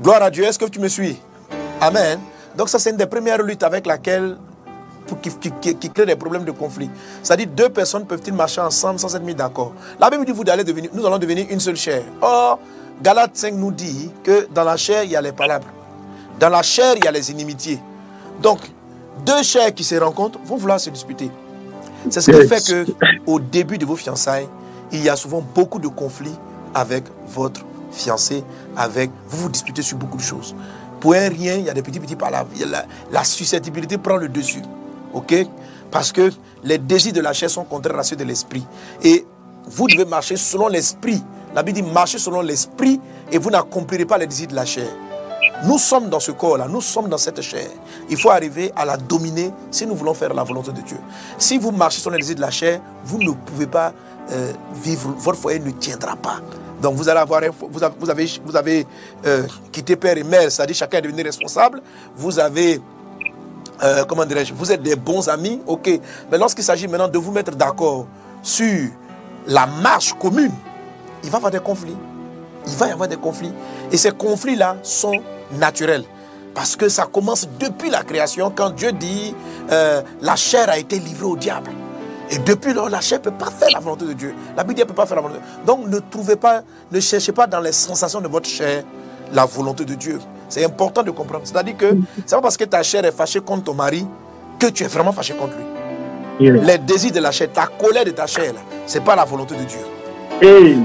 Gloire 0.00 0.22
à 0.22 0.30
Dieu. 0.30 0.44
Est-ce 0.44 0.58
que 0.58 0.64
tu 0.66 0.78
me 0.78 0.88
suis? 0.88 1.20
Amen. 1.80 2.18
Donc 2.56 2.68
ça, 2.68 2.78
c'est 2.78 2.90
une 2.90 2.96
des 2.96 3.06
premières 3.06 3.42
luttes 3.42 3.62
avec 3.62 3.86
laquelle 3.86 4.36
qui, 5.20 5.90
crée 5.90 6.06
des 6.06 6.16
problèmes 6.16 6.44
de 6.44 6.52
conflit. 6.52 6.90
C'est-à-dire 7.22 7.48
deux 7.48 7.68
personnes 7.68 8.06
peuvent-ils 8.06 8.32
marcher 8.32 8.60
ensemble 8.60 8.98
sans 8.98 9.14
être 9.14 9.24
mis 9.24 9.34
d'accord? 9.34 9.72
La 10.00 10.10
Bible 10.10 10.24
dit 10.24 10.32
vous 10.32 10.44
allez 10.48 10.64
devenir, 10.64 10.90
nous 10.92 11.04
allons 11.06 11.18
devenir 11.18 11.46
une 11.50 11.60
seule 11.60 11.76
chair. 11.76 12.02
Or, 12.20 12.58
Galates 13.02 13.36
5 13.36 13.54
nous 13.54 13.72
dit 13.72 14.10
que 14.22 14.48
dans 14.54 14.64
la 14.64 14.76
chair, 14.76 15.04
il 15.04 15.10
y 15.10 15.16
a 15.16 15.20
les 15.20 15.32
palabres. 15.32 15.66
Dans 16.38 16.48
la 16.48 16.62
chair, 16.62 16.94
il 16.96 17.04
y 17.04 17.08
a 17.08 17.10
les 17.10 17.30
inimitiés. 17.30 17.80
Donc, 18.40 18.60
deux 19.24 19.42
chairs 19.42 19.74
qui 19.74 19.84
se 19.84 19.94
rencontrent 19.96 20.38
vont 20.44 20.56
vouloir 20.56 20.80
se 20.80 20.90
disputer. 20.90 21.30
C'est 22.10 22.20
ce 22.20 22.30
qui 22.30 22.48
fait 22.48 22.64
que 22.64 22.86
au 23.26 23.38
début 23.38 23.78
de 23.78 23.86
vos 23.86 23.96
fiançailles, 23.96 24.48
il 24.90 25.02
y 25.02 25.08
a 25.08 25.16
souvent 25.16 25.42
beaucoup 25.54 25.78
de 25.78 25.88
conflits 25.88 26.34
avec 26.74 27.04
votre 27.28 27.64
fiancé, 27.92 28.44
avec 28.76 29.10
vous 29.28 29.44
vous 29.44 29.48
disputez 29.48 29.82
sur 29.82 29.96
beaucoup 29.98 30.16
de 30.16 30.22
choses. 30.22 30.54
Pour 31.00 31.14
un 31.14 31.28
rien, 31.28 31.56
il 31.56 31.64
y 31.64 31.70
a 31.70 31.74
des 31.74 31.82
petits 31.82 32.00
petits 32.00 32.16
palabres. 32.16 32.50
la, 32.66 32.84
la 33.10 33.24
susceptibilité 33.24 33.98
prend 33.98 34.16
le 34.16 34.28
dessus. 34.28 34.62
OK? 35.12 35.34
Parce 35.90 36.12
que 36.12 36.30
les 36.64 36.78
désirs 36.78 37.12
de 37.12 37.20
la 37.20 37.32
chair 37.32 37.50
sont 37.50 37.64
contraires 37.64 37.98
à 37.98 38.02
ceux 38.02 38.16
de 38.16 38.24
l'esprit. 38.24 38.64
Et 39.02 39.26
vous 39.66 39.86
devez 39.86 40.04
marcher 40.04 40.36
selon 40.36 40.68
l'esprit. 40.68 41.22
La 41.54 41.62
Bible 41.62 41.82
dit 41.82 41.92
marchez 41.92 42.18
selon 42.18 42.40
l'esprit 42.40 43.00
et 43.30 43.38
vous 43.38 43.50
n'accomplirez 43.50 44.06
pas 44.06 44.18
les 44.18 44.26
désirs 44.26 44.48
de 44.48 44.54
la 44.54 44.64
chair. 44.64 44.88
Nous 45.64 45.78
sommes 45.78 46.08
dans 46.08 46.18
ce 46.18 46.32
corps-là, 46.32 46.66
nous 46.66 46.80
sommes 46.80 47.08
dans 47.08 47.18
cette 47.18 47.40
chair. 47.40 47.68
Il 48.08 48.16
faut 48.16 48.30
arriver 48.30 48.72
à 48.74 48.84
la 48.84 48.96
dominer 48.96 49.52
si 49.70 49.86
nous 49.86 49.94
voulons 49.94 50.14
faire 50.14 50.34
la 50.34 50.42
volonté 50.42 50.72
de 50.72 50.80
Dieu. 50.80 50.98
Si 51.38 51.58
vous 51.58 51.70
marchez 51.70 52.00
selon 52.00 52.16
les 52.16 52.22
désirs 52.22 52.36
de 52.36 52.40
la 52.40 52.50
chair, 52.50 52.80
vous 53.04 53.18
ne 53.18 53.30
pouvez 53.32 53.66
pas 53.66 53.92
euh, 54.30 54.52
vivre, 54.82 55.14
votre 55.18 55.38
foyer 55.38 55.60
ne 55.60 55.70
tiendra 55.70 56.16
pas. 56.16 56.40
Donc 56.82 56.96
vous 56.96 57.08
allez 57.08 57.20
avoir, 57.20 57.40
vous 57.70 58.10
avez, 58.10 58.26
vous 58.44 58.56
avez, 58.56 58.86
euh, 59.24 59.44
quitté 59.70 59.94
père 59.94 60.18
et 60.18 60.24
mère, 60.24 60.50
c'est-à-dire 60.50 60.74
chacun 60.74 60.98
est 60.98 61.02
devenu 61.02 61.22
responsable. 61.22 61.80
Vous 62.16 62.40
avez 62.40 62.80
euh, 63.82 64.04
comment 64.04 64.24
dirais-je, 64.24 64.52
vous 64.52 64.70
êtes 64.70 64.82
des 64.82 64.96
bons 64.96 65.28
amis, 65.28 65.60
ok. 65.66 66.00
Mais 66.30 66.38
lorsqu'il 66.38 66.64
s'agit 66.64 66.88
maintenant 66.88 67.08
de 67.08 67.18
vous 67.18 67.32
mettre 67.32 67.52
d'accord 67.52 68.06
sur 68.42 68.88
la 69.46 69.66
marche 69.66 70.12
commune, 70.14 70.52
il 71.24 71.30
va 71.30 71.36
y 71.36 71.38
avoir 71.38 71.52
des 71.52 71.60
conflits. 71.60 71.96
Il 72.66 72.74
va 72.74 72.88
y 72.88 72.90
avoir 72.90 73.08
des 73.08 73.16
conflits. 73.16 73.52
Et 73.90 73.96
ces 73.96 74.12
conflits-là 74.12 74.76
sont 74.82 75.20
naturels. 75.52 76.04
Parce 76.54 76.76
que 76.76 76.88
ça 76.88 77.06
commence 77.10 77.48
depuis 77.58 77.90
la 77.90 78.02
création, 78.02 78.52
quand 78.54 78.70
Dieu 78.70 78.92
dit 78.92 79.34
euh, 79.70 80.02
la 80.20 80.36
chair 80.36 80.68
a 80.68 80.78
été 80.78 80.98
livrée 80.98 81.26
au 81.26 81.36
diable. 81.36 81.70
Et 82.32 82.38
depuis 82.38 82.72
lors, 82.72 82.88
la 82.88 83.02
chair 83.02 83.18
ne 83.18 83.24
peut 83.24 83.30
pas 83.30 83.50
faire 83.50 83.68
la 83.74 83.78
volonté 83.78 84.06
de 84.06 84.14
Dieu. 84.14 84.34
La 84.56 84.64
Bible 84.64 84.80
ne 84.80 84.84
peut 84.86 84.94
pas 84.94 85.04
faire 85.04 85.16
la 85.16 85.22
volonté 85.22 85.40
de 85.40 85.44
Dieu. 85.44 85.64
Donc 85.66 85.86
ne 85.86 85.98
trouvez 85.98 86.36
pas, 86.36 86.62
ne 86.90 86.98
cherchez 86.98 87.32
pas 87.32 87.46
dans 87.46 87.60
les 87.60 87.72
sensations 87.72 88.22
de 88.22 88.28
votre 88.28 88.48
chair 88.48 88.84
la 89.32 89.44
volonté 89.44 89.84
de 89.84 89.94
Dieu. 89.94 90.18
C'est 90.48 90.64
important 90.64 91.02
de 91.02 91.10
comprendre. 91.10 91.42
C'est-à-dire 91.44 91.76
que 91.76 91.94
c'est 92.24 92.34
pas 92.34 92.40
parce 92.42 92.56
que 92.56 92.64
ta 92.64 92.82
chair 92.82 93.04
est 93.04 93.12
fâchée 93.12 93.40
contre 93.40 93.64
ton 93.64 93.74
mari 93.74 94.06
que 94.58 94.66
tu 94.68 94.82
es 94.82 94.86
vraiment 94.86 95.12
fâché 95.12 95.34
contre 95.34 95.54
lui. 95.56 96.50
Les 96.60 96.78
désirs 96.78 97.12
de 97.12 97.20
la 97.20 97.30
chair, 97.32 97.52
ta 97.52 97.66
colère 97.66 98.04
de 98.06 98.10
ta 98.10 98.26
chair, 98.26 98.54
ce 98.86 98.98
n'est 98.98 99.04
pas 99.04 99.14
la 99.14 99.24
volonté 99.24 99.54
de 99.54 99.64
Dieu. 99.64 99.78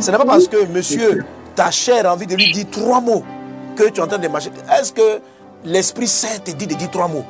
Ce 0.01 0.11
n'est 0.11 0.17
pas 0.17 0.25
parce 0.25 0.47
que, 0.47 0.65
monsieur, 0.67 1.23
ta 1.55 1.71
chair 1.71 2.05
a 2.05 2.13
envie 2.13 2.27
de 2.27 2.35
lui 2.35 2.51
dire 2.51 2.65
trois 2.69 2.99
mots 2.99 3.23
que 3.75 3.83
tu 3.83 3.99
es 3.99 4.03
en 4.03 4.07
train 4.07 4.17
de 4.17 4.27
marcher. 4.27 4.51
Est-ce 4.77 4.91
que 4.91 5.21
l'Esprit 5.63 6.07
Saint 6.07 6.39
te 6.43 6.51
dit 6.51 6.67
de 6.67 6.75
dire 6.75 6.91
trois 6.91 7.07
mots? 7.07 7.25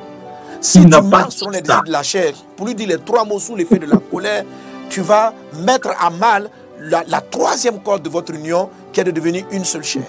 Si 0.68 0.82
tu 0.82 1.02
marches 1.02 1.36
selon 1.36 1.52
les 1.52 1.62
désirs 1.62 1.84
de 1.84 1.92
la 1.92 2.04
chair, 2.04 2.34
pour 2.58 2.68
lui 2.68 2.76
dire 2.76 2.90
les 2.90 2.98
trois 2.98 3.24
mots 3.24 3.40
sous 3.40 3.56
l'effet 3.56 3.80
de 3.80 3.86
la 3.86 3.98
colère, 4.12 4.44
tu 4.90 5.00
vas 5.00 5.34
mettre 5.62 5.92
à 5.98 6.10
mal 6.10 6.50
la, 6.82 7.04
la, 7.08 7.22
troisième 7.22 7.80
corde 7.82 8.04
de 8.04 8.10
votre 8.10 8.34
union 8.34 8.70
qui 8.92 9.00
est 9.00 9.06
de 9.06 9.12
devenir 9.12 9.46
une 9.52 9.64
seule 9.64 9.84
chair. 9.86 10.04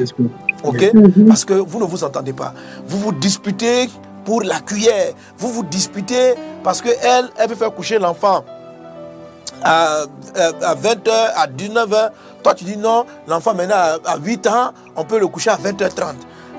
Ok? 0.64 0.90
Parce 1.28 1.44
que 1.44 1.54
vous 1.54 1.78
ne 1.78 1.84
vous 1.84 2.02
entendez 2.02 2.32
pas. 2.32 2.54
Vous 2.88 2.98
vous 2.98 3.12
disputez 3.12 3.88
pour 4.24 4.42
la 4.42 4.58
cuillère. 4.58 5.12
Vous 5.38 5.52
vous 5.52 5.62
disputez 5.62 6.34
parce 6.64 6.82
qu'elle, 6.82 7.30
elle 7.36 7.48
veut 7.48 7.54
faire 7.54 7.72
coucher 7.72 8.00
l'enfant 8.00 8.44
à, 9.62 10.06
20h, 10.34 11.10
à 11.36 11.46
19h. 11.46 12.10
Toi, 12.42 12.54
tu 12.54 12.64
dis 12.64 12.76
non, 12.76 13.06
l'enfant 13.28 13.54
maintenant 13.54 14.00
à 14.04 14.18
8 14.18 14.46
ans, 14.48 14.72
on 14.96 15.04
peut 15.04 15.20
le 15.20 15.28
coucher 15.28 15.50
à 15.50 15.56
20h30. 15.56 16.14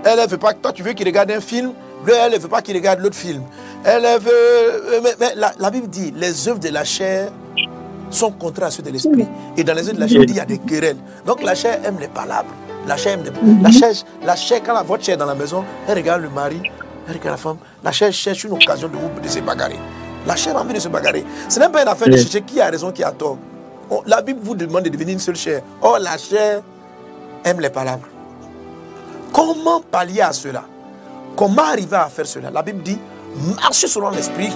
Elle, 0.06 0.20
elle 0.20 0.30
veut 0.30 0.38
pas, 0.38 0.54
toi, 0.54 0.72
tu 0.72 0.84
veux 0.84 0.94
qu'il 0.94 1.06
regarde 1.06 1.32
un 1.32 1.42
film. 1.42 1.74
elle, 2.08 2.32
ne 2.32 2.38
veut 2.38 2.48
pas 2.48 2.62
qu'il 2.62 2.78
regarde 2.78 3.02
l'autre 3.02 3.18
film. 3.18 3.44
Elle, 3.86 4.04
veut. 4.20 5.02
Mais, 5.04 5.36
la, 5.36 5.54
la, 5.58 5.72
Bible 5.72 5.88
dit 5.88 6.12
les 6.16 6.48
œuvres 6.48 6.60
de 6.60 6.70
la 6.70 6.84
chair 6.84 7.32
sont 8.10 8.32
contraires 8.32 8.68
à 8.68 8.72
ceux 8.72 8.84
de 8.84 8.90
l'esprit. 8.90 9.28
Et 9.56 9.64
dans 9.64 9.74
les 9.74 9.88
œuvres 9.88 9.96
de 9.96 10.00
la 10.02 10.08
chair, 10.08 10.22
il 10.22 10.36
y 10.36 10.40
a 10.40 10.46
des 10.46 10.58
querelles. 10.58 10.98
Donc 11.26 11.42
la 11.44 11.56
chair 11.56 11.80
aime 11.86 11.98
les 12.00 12.08
palabres. 12.08 12.54
La 12.88 12.98
chair, 12.98 13.18
la 13.62 13.72
chair, 13.72 13.92
la 14.24 14.36
chair, 14.36 14.62
quand 14.66 14.74
la 14.74 14.84
votre 14.84 15.04
chair 15.04 15.16
est 15.16 15.18
dans 15.18 15.26
la 15.26 15.36
maison, 15.36 15.64
elle 15.88 15.98
regarde 15.98 16.22
le 16.22 16.30
mari, 16.30 16.62
elle 17.08 17.14
regarde 17.14 17.32
la 17.32 17.38
femme. 17.38 17.58
La 17.84 17.92
chair 17.92 18.12
cherche 18.12 18.44
une 18.46 18.54
occasion 18.54 18.88
de, 18.88 18.96
vous, 18.96 19.20
de 19.22 19.28
se 19.28 19.40
bagarrer. 19.40 19.78
La 20.26 20.36
chair 20.36 20.58
a 20.58 20.62
envie 20.62 20.74
de 20.74 20.80
se 20.80 20.88
bagarrer. 20.88 21.24
Ce 21.48 21.60
n'est 21.60 21.70
pas 21.70 21.82
une 21.84 21.88
affaire 21.88 22.08
de 22.10 22.18
chercher 22.18 22.42
qui 22.42 22.60
a 22.60 22.70
raison, 22.70 22.92
qui 22.92 23.04
a 23.04 23.12
tort. 23.12 23.38
la 24.06 24.22
Bible 24.22 24.40
vous 24.42 24.56
demande 24.56 24.84
de 24.84 24.90
devenir 24.90 25.14
une 25.14 25.20
seule 25.20 25.36
chair. 25.36 25.62
Or, 25.82 26.00
la 26.00 26.18
chair 26.18 26.62
aime 27.44 27.60
les 27.60 27.70
palabres. 27.70 28.08
Comment 29.32 29.82
pallier 29.82 30.22
à 30.22 30.34
cela? 30.34 30.64
Comment 31.36 31.64
arriver 31.64 31.96
à 31.96 32.10
faire 32.10 32.26
cela? 32.26 32.50
La 32.50 32.62
Bible 32.64 32.82
dit 32.82 32.98
marchez 33.56 33.88
selon 33.88 34.10
l'esprit 34.10 34.52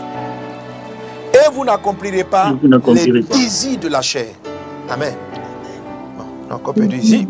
et 1.33 1.51
vous 1.51 1.65
n'accomplirez 1.65 2.23
pas 2.23 2.53
les 2.61 3.21
désirs 3.21 3.79
de 3.79 3.87
la 3.87 4.01
chair. 4.01 4.27
Amen. 4.89 5.13
Bon, 6.17 6.55
encore 6.55 6.73
peu 6.73 6.85
ici. 6.85 7.27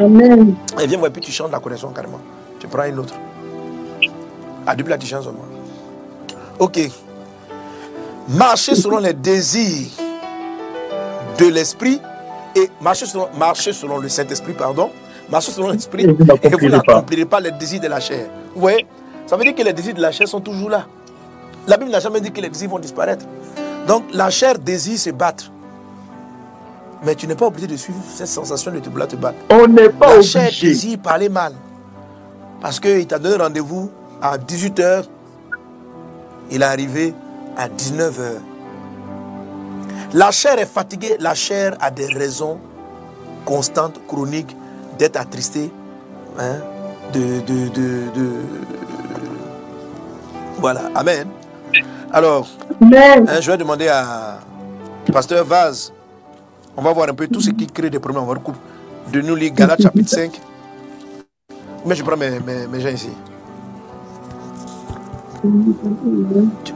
Amen. 0.00 0.54
Et 0.80 0.86
viens 0.86 0.98
voir, 0.98 1.10
puis 1.12 1.22
tu 1.22 1.30
chantes 1.30 1.52
la 1.52 1.60
connexion 1.60 1.90
carrément. 1.90 2.20
Tu 2.58 2.66
prends 2.66 2.84
une 2.84 2.98
autre. 2.98 3.14
Depuis 4.76 4.90
là, 4.90 4.98
tu 4.98 5.06
chantes 5.06 5.26
moi. 5.26 5.46
Ok. 6.58 6.80
Marchez 8.28 8.74
selon 8.74 8.98
les 8.98 9.12
désirs 9.12 9.88
de 11.38 11.46
l'esprit 11.46 12.00
et 12.56 12.70
marchez 12.80 13.06
selon, 13.06 13.28
marchez 13.38 13.72
selon 13.72 13.98
le 13.98 14.08
Saint-Esprit, 14.08 14.54
pardon. 14.54 14.90
Marchez 15.30 15.52
selon 15.52 15.68
l'esprit 15.68 16.04
et 16.04 16.48
vous 16.48 16.68
n'accomplirez 16.68 17.26
pas 17.26 17.40
les 17.40 17.50
désirs 17.52 17.80
de 17.80 17.88
la 17.88 18.00
chair. 18.00 18.26
Oui, 18.56 18.86
ça 19.26 19.36
veut 19.36 19.44
dire 19.44 19.54
que 19.54 19.62
les 19.62 19.72
désirs 19.72 19.94
de 19.94 20.00
la 20.02 20.12
chair 20.12 20.28
sont 20.28 20.40
toujours 20.40 20.70
là. 20.70 20.86
La 21.66 21.76
Bible 21.76 21.90
n'a 21.90 22.00
jamais 22.00 22.20
dit 22.20 22.30
que 22.30 22.40
les 22.40 22.48
désirs 22.50 22.68
vont 22.68 22.78
disparaître. 22.78 23.24
Donc 23.86 24.04
la 24.12 24.30
chair 24.30 24.58
désire 24.58 24.98
se 24.98 25.10
battre. 25.10 25.50
Mais 27.04 27.14
tu 27.14 27.26
n'es 27.26 27.34
pas 27.34 27.46
obligé 27.46 27.66
de 27.66 27.76
suivre 27.76 27.98
cette 28.14 28.28
sensation 28.28 28.70
de 28.72 28.78
te 28.80 28.88
vouloir 28.88 29.08
te 29.08 29.16
battre. 29.16 29.36
On 29.50 29.66
n'est 29.66 29.90
pas 29.90 30.08
La 30.08 30.14
obligé. 30.16 30.40
chair 30.40 30.50
désire 30.60 30.98
parler 30.98 31.28
mal. 31.28 31.52
Parce 32.60 32.80
qu'il 32.80 33.06
t'a 33.06 33.18
donné 33.18 33.36
rendez-vous 33.42 33.90
à 34.22 34.38
18h. 34.38 35.04
Il 36.50 36.62
est 36.62 36.64
arrivé 36.64 37.14
à 37.56 37.68
19h. 37.68 38.22
La 40.14 40.30
chair 40.30 40.58
est 40.58 40.66
fatiguée. 40.66 41.16
La 41.20 41.34
chair 41.34 41.76
a 41.80 41.90
des 41.90 42.06
raisons 42.06 42.58
constantes, 43.44 44.00
chroniques, 44.06 44.56
d'être 44.98 45.16
attristée. 45.16 45.70
Hein, 46.38 46.56
de, 47.12 47.40
de, 47.40 47.68
de, 47.68 48.30
Voilà. 50.64 50.88
Amen. 50.94 51.28
Alors, 52.10 52.48
hein, 52.80 53.38
je 53.38 53.50
vais 53.50 53.58
demander 53.58 53.86
à 53.88 54.38
Pasteur 55.12 55.44
Vaz 55.44 55.92
on 56.74 56.80
va 56.80 56.90
voir 56.90 57.06
un 57.10 57.12
peu 57.12 57.28
tout 57.28 57.42
ce 57.42 57.50
qui 57.50 57.66
crée 57.66 57.90
des 57.90 57.98
problèmes 57.98 58.22
dans 58.22 58.26
votre 58.26 58.42
couple. 58.42 58.58
De 59.12 59.20
nous 59.20 59.34
lire 59.34 59.52
Galates 59.52 59.82
chapitre 59.82 60.08
5. 60.08 60.40
Mais 61.84 61.94
je 61.94 62.02
prends 62.02 62.16
mes, 62.16 62.40
mes, 62.40 62.80
gens 62.80 62.88
ici. 62.88 63.10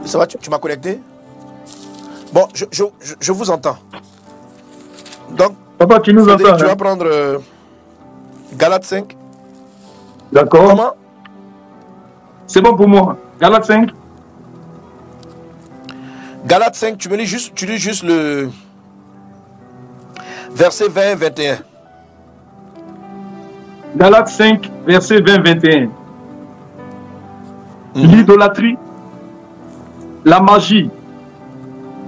Ça 0.05 0.19
va, 0.19 0.27
tu, 0.27 0.49
m'as 0.51 0.59
connecté? 0.59 1.01
Bon, 2.31 2.47
je, 2.53 2.65
je, 2.71 2.83
je, 3.19 3.31
vous 3.31 3.49
entends. 3.49 3.77
Donc, 5.31 5.53
Papa, 5.79 5.99
tu 5.99 6.13
nous 6.13 6.29
entends. 6.29 6.57
Tu 6.57 6.63
vas 6.63 6.73
hein? 6.73 6.75
prendre 6.75 7.07
euh, 7.07 7.39
Galates 8.55 8.83
5. 8.83 9.17
D'accord. 10.31 10.69
Comment? 10.69 10.91
C'est 12.45 12.61
bon 12.61 12.75
pour 12.75 12.87
moi. 12.87 13.17
Galates 13.39 13.65
5. 13.67 13.89
Galates 16.45 16.75
5, 16.75 16.97
tu 16.97 17.09
me 17.09 17.15
lis 17.15 17.25
juste, 17.25 17.53
tu 17.55 17.65
lis 17.65 17.77
juste 17.77 18.03
le, 18.03 18.49
verset 20.51 20.89
20 20.89 21.15
21. 21.15 21.57
Galates 23.95 24.29
5, 24.29 24.69
verset 24.85 25.21
20 25.21 25.41
21. 25.43 25.89
Mhm. 27.95 28.11
L'idolâtrie, 28.11 28.77
la 30.25 30.41
magie, 30.41 30.89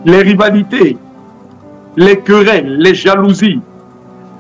les 0.06 0.22
rivalités, 0.22 0.98
les 1.96 2.20
querelles, 2.20 2.78
les 2.78 2.94
jalousies, 2.94 3.62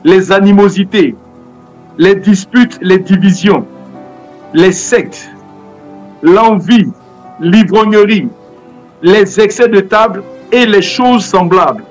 les 0.03 0.31
animosités, 0.31 1.15
les 1.97 2.15
disputes, 2.15 2.79
les 2.81 2.99
divisions, 2.99 3.65
les 4.53 4.73
sectes, 4.73 5.29
l'envie, 6.21 6.87
l'ivrognerie, 7.39 8.29
les 9.01 9.39
excès 9.39 9.67
de 9.67 9.79
table 9.79 10.23
et 10.51 10.65
les 10.65 10.81
choses 10.81 11.25
semblables. 11.25 11.83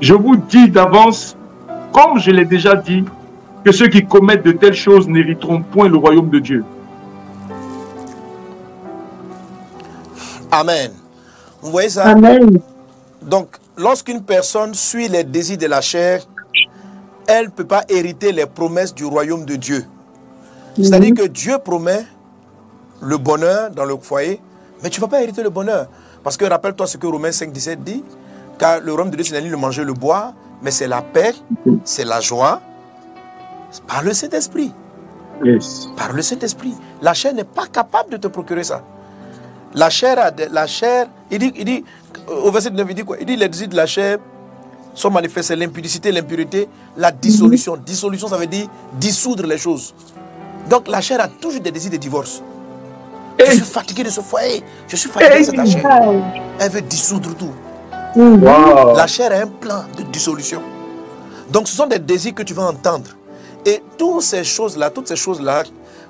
Je 0.00 0.14
vous 0.14 0.36
dis 0.36 0.68
d'avance, 0.68 1.36
comme 1.92 2.18
je 2.18 2.30
l'ai 2.30 2.44
déjà 2.44 2.74
dit, 2.74 3.04
que 3.64 3.72
ceux 3.72 3.88
qui 3.88 4.04
commettent 4.04 4.44
de 4.44 4.52
telles 4.52 4.74
choses 4.74 5.08
n'hériteront 5.08 5.62
point 5.62 5.88
le 5.88 5.96
royaume 5.96 6.28
de 6.28 6.38
Dieu. 6.38 6.64
Amen. 10.50 10.92
Vous 11.62 11.70
voyez 11.70 11.88
ça? 11.88 12.04
Amen. 12.04 12.60
Donc, 13.22 13.56
lorsqu'une 13.76 14.22
personne 14.22 14.74
suit 14.74 15.08
les 15.08 15.24
désirs 15.24 15.58
de 15.58 15.66
la 15.66 15.80
chair, 15.80 16.20
elle 17.26 17.46
ne 17.46 17.50
peut 17.50 17.64
pas 17.64 17.84
hériter 17.88 18.32
les 18.32 18.46
promesses 18.46 18.94
du 18.94 19.04
royaume 19.04 19.46
de 19.46 19.56
Dieu. 19.56 19.84
C'est-à-dire 20.76 21.14
que 21.14 21.26
Dieu 21.26 21.56
promet 21.64 22.04
le 23.04 23.18
bonheur 23.18 23.70
dans 23.70 23.84
le 23.84 23.96
foyer, 23.96 24.40
mais 24.82 24.90
tu 24.90 25.00
ne 25.00 25.04
vas 25.06 25.10
pas 25.10 25.22
hériter 25.22 25.42
le 25.42 25.50
bonheur. 25.50 25.86
Parce 26.22 26.36
que 26.36 26.44
rappelle-toi 26.44 26.86
ce 26.86 26.96
que 26.96 27.06
Romains 27.06 27.32
5, 27.32 27.52
17 27.52 27.84
dit, 27.84 28.02
car 28.58 28.80
le 28.80 28.92
royaume 28.92 29.10
de 29.10 29.16
Dieu, 29.16 29.24
c'est 29.24 29.40
le 29.40 29.56
manger, 29.56 29.84
le 29.84 29.92
boire, 29.92 30.32
mais 30.62 30.70
c'est 30.70 30.88
la 30.88 31.02
paix, 31.02 31.34
c'est 31.84 32.04
la 32.04 32.20
joie, 32.20 32.60
par 33.86 34.02
le 34.02 34.12
Saint-Esprit. 34.14 34.72
Yes. 35.44 35.88
Par 35.96 36.12
le 36.12 36.22
Saint-Esprit. 36.22 36.74
La 37.02 37.12
chair 37.12 37.34
n'est 37.34 37.44
pas 37.44 37.66
capable 37.66 38.10
de 38.10 38.16
te 38.16 38.28
procurer 38.28 38.64
ça. 38.64 38.82
La 39.74 39.90
chair, 39.90 40.16
a 40.18 40.30
de- 40.30 40.46
la 40.50 40.66
chair 40.66 41.08
il, 41.30 41.40
dit, 41.40 41.52
il 41.56 41.64
dit, 41.64 41.84
au 42.28 42.50
verset 42.52 42.70
9, 42.70 42.86
il 42.88 42.94
dit 42.94 43.04
quoi? 43.04 43.16
Il 43.20 43.26
dit 43.26 43.36
les 43.36 43.48
désirs 43.48 43.68
de 43.68 43.76
la 43.76 43.86
chair 43.86 44.18
sont 44.94 45.10
manifestés, 45.10 45.56
l'impudicité, 45.56 46.12
l'impurité, 46.12 46.68
la 46.96 47.10
dissolution. 47.10 47.76
Dissolution, 47.76 48.28
ça 48.28 48.36
veut 48.36 48.46
dire 48.46 48.68
dissoudre 48.92 49.44
les 49.46 49.58
choses. 49.58 49.92
Donc 50.70 50.86
la 50.86 51.00
chair 51.00 51.20
a 51.20 51.26
toujours 51.26 51.60
des 51.60 51.72
désirs 51.72 51.90
de 51.90 51.96
divorce. 51.96 52.40
Je 53.38 53.50
suis 53.52 53.60
fatigué 53.60 54.04
de 54.04 54.10
ce 54.10 54.20
foyer. 54.20 54.62
Je 54.88 54.96
suis 54.96 55.10
fatigué 55.10 55.40
de 55.40 55.44
cette 55.44 55.66
chair. 55.66 56.00
Elle 56.58 56.70
veut 56.70 56.82
dissoudre 56.82 57.34
tout. 57.36 57.52
Wow. 58.16 58.96
La 58.96 59.06
chair 59.06 59.32
a 59.32 59.36
un 59.36 59.46
plan 59.46 59.84
de 59.96 60.02
dissolution. 60.04 60.62
Donc 61.50 61.68
ce 61.68 61.76
sont 61.76 61.86
des 61.86 61.98
désirs 61.98 62.34
que 62.34 62.42
tu 62.42 62.54
vas 62.54 62.64
entendre. 62.64 63.10
Et 63.66 63.82
toutes 63.98 64.22
ces 64.22 64.44
choses-là, 64.44 64.90
toutes 64.90 65.08
ces 65.08 65.16
choses-là 65.16 65.64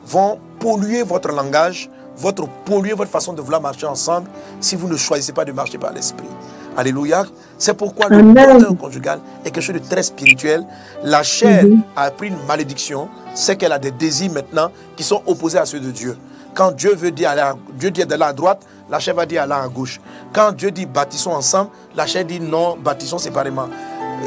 vont 0.07 0.38
polluer 0.59 1.02
votre 1.02 1.31
langage, 1.31 1.88
votre 2.16 2.47
polluer 2.64 2.93
votre 2.93 3.11
façon 3.11 3.33
de 3.33 3.40
vouloir 3.40 3.61
marcher 3.61 3.87
ensemble 3.87 4.28
si 4.61 4.76
vous 4.76 4.88
ne 4.88 4.97
choisissez 4.97 5.33
pas 5.33 5.45
de 5.45 5.52
marcher 5.52 5.78
par 5.78 5.93
l'esprit. 5.93 6.28
Alléluia. 6.76 7.25
C'est 7.57 7.75
pourquoi 7.75 8.09
le 8.09 8.21
bonheur 8.23 8.76
conjugal 8.76 9.21
est 9.45 9.50
quelque 9.50 9.62
chose 9.62 9.76
de 9.76 9.81
très 9.81 10.02
spirituel. 10.02 10.66
La 11.04 11.23
chair 11.23 11.64
a 11.97 12.11
pris 12.11 12.28
une 12.28 12.47
malédiction, 12.47 13.09
c'est 13.35 13.57
qu'elle 13.57 13.73
a 13.73 13.78
des 13.78 13.93
désirs 13.93 14.33
maintenant 14.33 14.71
qui 14.97 15.04
sont 15.04 15.23
opposés 15.26 15.59
à 15.59 15.64
ceux 15.64 15.81
de 15.81 15.90
Dieu. 15.90 16.16
Quand 16.55 16.73
Dieu 16.73 16.95
veut 16.95 17.11
dire 17.11 17.31
aller 17.31 17.41
à, 17.41 17.55
Dieu 17.75 17.91
dit 17.91 18.05
d'aller 18.07 18.23
à 18.23 18.33
droite, 18.33 18.63
la 18.89 18.99
chair 18.99 19.15
va 19.15 19.27
dire 19.27 19.43
aller 19.43 19.53
à 19.53 19.67
gauche. 19.69 20.01
Quand 20.33 20.53
Dieu 20.53 20.71
dit 20.71 20.87
bâtissons 20.87 21.33
ensemble, 21.33 21.71
la 21.97 22.07
chair 22.07 22.25
dit 22.25 22.41
non, 22.41 22.77
bâtissons 22.77 23.19
séparément. 23.19 23.69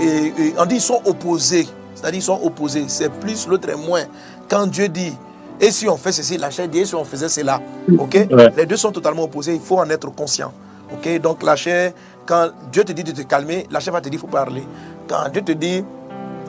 Et, 0.02 0.28
et 0.28 0.54
on 0.58 0.66
dit 0.66 0.76
ils 0.76 0.82
sont 0.82 1.02
opposés. 1.06 1.68
C'est-à-dire 1.96 2.20
ils 2.20 2.24
sont 2.24 2.40
opposés. 2.44 2.86
C'est 2.88 3.10
plus, 3.10 3.48
l'autre 3.48 3.70
est 3.70 3.76
moins. 3.76 4.04
Quand 4.50 4.68
Dieu 4.68 4.90
dit 4.90 5.13
et 5.60 5.72
si 5.72 5.90
on 5.90 5.98
fait 5.98 6.12
ceci, 6.12 6.38
la 6.38 6.52
chair 6.52 6.68
dit 6.68 6.80
et 6.80 6.86
si 6.86 6.96
on 6.96 7.04
faisait 7.04 7.30
cela. 7.30 7.62
Ok? 7.98 8.28
Ouais. 8.32 8.54
Les 8.56 8.66
deux 8.66 8.78
sont 8.78 8.92
totalement 8.92 9.24
opposés. 9.24 9.56
Il 9.56 9.62
faut 9.62 9.80
en 9.80 9.90
être 9.90 10.13
conscient. 10.13 10.54
Ok? 10.94 11.20
Donc 11.20 11.42
la 11.44 11.56
chair, 11.56 11.94
quand 12.26 12.50
Dieu 12.72 12.84
te 12.84 12.92
dit 12.92 13.04
de 13.04 13.12
te 13.12 13.22
calmer, 13.22 13.66
la 13.72 13.80
chair 13.80 13.94
va 13.94 14.02
te 14.02 14.10
dire 14.10 14.20
il 14.20 14.22
faut 14.22 14.28
parler. 14.28 14.63
Quand 15.08 15.30
Dieu 15.30 15.42
te 15.42 15.54
dit 15.54 15.84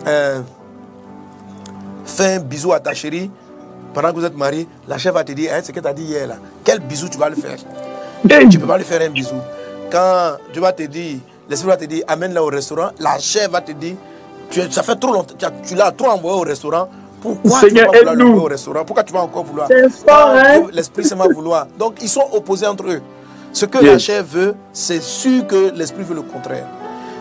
euh, 0.06 0.40
fais 2.04 2.34
un 2.34 2.40
bisou 2.40 2.72
à 2.72 2.80
ta 2.80 2.92
chérie 2.92 3.30
pendant 4.00 4.12
que 4.14 4.20
vous 4.20 4.24
êtes 4.24 4.36
mariés, 4.36 4.68
la 4.86 4.96
chair 4.96 5.12
va 5.12 5.24
te 5.24 5.32
dire 5.32 5.50
Hein, 5.52 5.60
ce 5.64 5.72
que 5.72 5.80
tu 5.80 5.86
as 5.88 5.92
dit 5.92 6.04
hier 6.04 6.28
là. 6.28 6.36
Quel 6.62 6.78
bisou 6.78 7.08
tu 7.08 7.18
vas 7.18 7.28
le 7.28 7.34
faire? 7.34 7.56
Tu 8.48 8.56
ne 8.56 8.60
peux 8.62 8.68
pas 8.68 8.76
lui 8.78 8.84
faire 8.84 9.00
un 9.02 9.10
bisou. 9.10 9.34
Quand 9.90 10.36
Dieu 10.52 10.62
va 10.62 10.72
te 10.72 10.84
dire, 10.84 11.16
l'esprit 11.50 11.68
va 11.68 11.76
te 11.76 11.84
dire, 11.84 12.04
amène-la 12.06 12.40
au 12.42 12.46
restaurant, 12.46 12.90
la 13.00 13.18
chair 13.18 13.50
va 13.50 13.60
te 13.60 13.72
dire, 13.72 13.96
tu, 14.50 14.60
ça 14.70 14.84
fait 14.84 14.94
trop 14.94 15.12
longtemps, 15.12 15.34
tu, 15.36 15.44
as- 15.44 15.50
tu 15.66 15.74
l'as 15.74 15.90
trop 15.90 16.10
envoyé 16.10 16.38
au 16.38 16.42
restaurant. 16.44 16.88
Pourquoi 17.20 17.58
Seigneur, 17.60 17.90
tu 17.90 18.04
vas 18.04 18.12
vouloir 18.12 18.14
l'envoyer 18.28 18.44
au 18.46 18.48
restaurant? 18.48 18.84
Pourquoi 18.84 19.02
tu 19.02 19.12
vas 19.12 19.20
encore 19.22 19.42
vouloir? 19.44 19.68
Hein? 20.36 20.62
L'esprit 20.72 21.04
se 21.04 21.14
met 21.16 21.24
à 21.24 21.28
vouloir? 21.28 21.66
Donc 21.76 21.94
ils 22.00 22.08
sont 22.08 22.24
opposés 22.32 22.66
entre 22.68 22.84
eux. 22.88 23.00
Ce 23.52 23.64
que 23.66 23.78
la 23.84 23.98
chair 23.98 24.22
veut, 24.22 24.54
c'est 24.72 25.02
sûr 25.02 25.44
que 25.48 25.72
l'esprit 25.74 26.04
veut 26.04 26.14
le 26.14 26.22
contraire. 26.22 26.66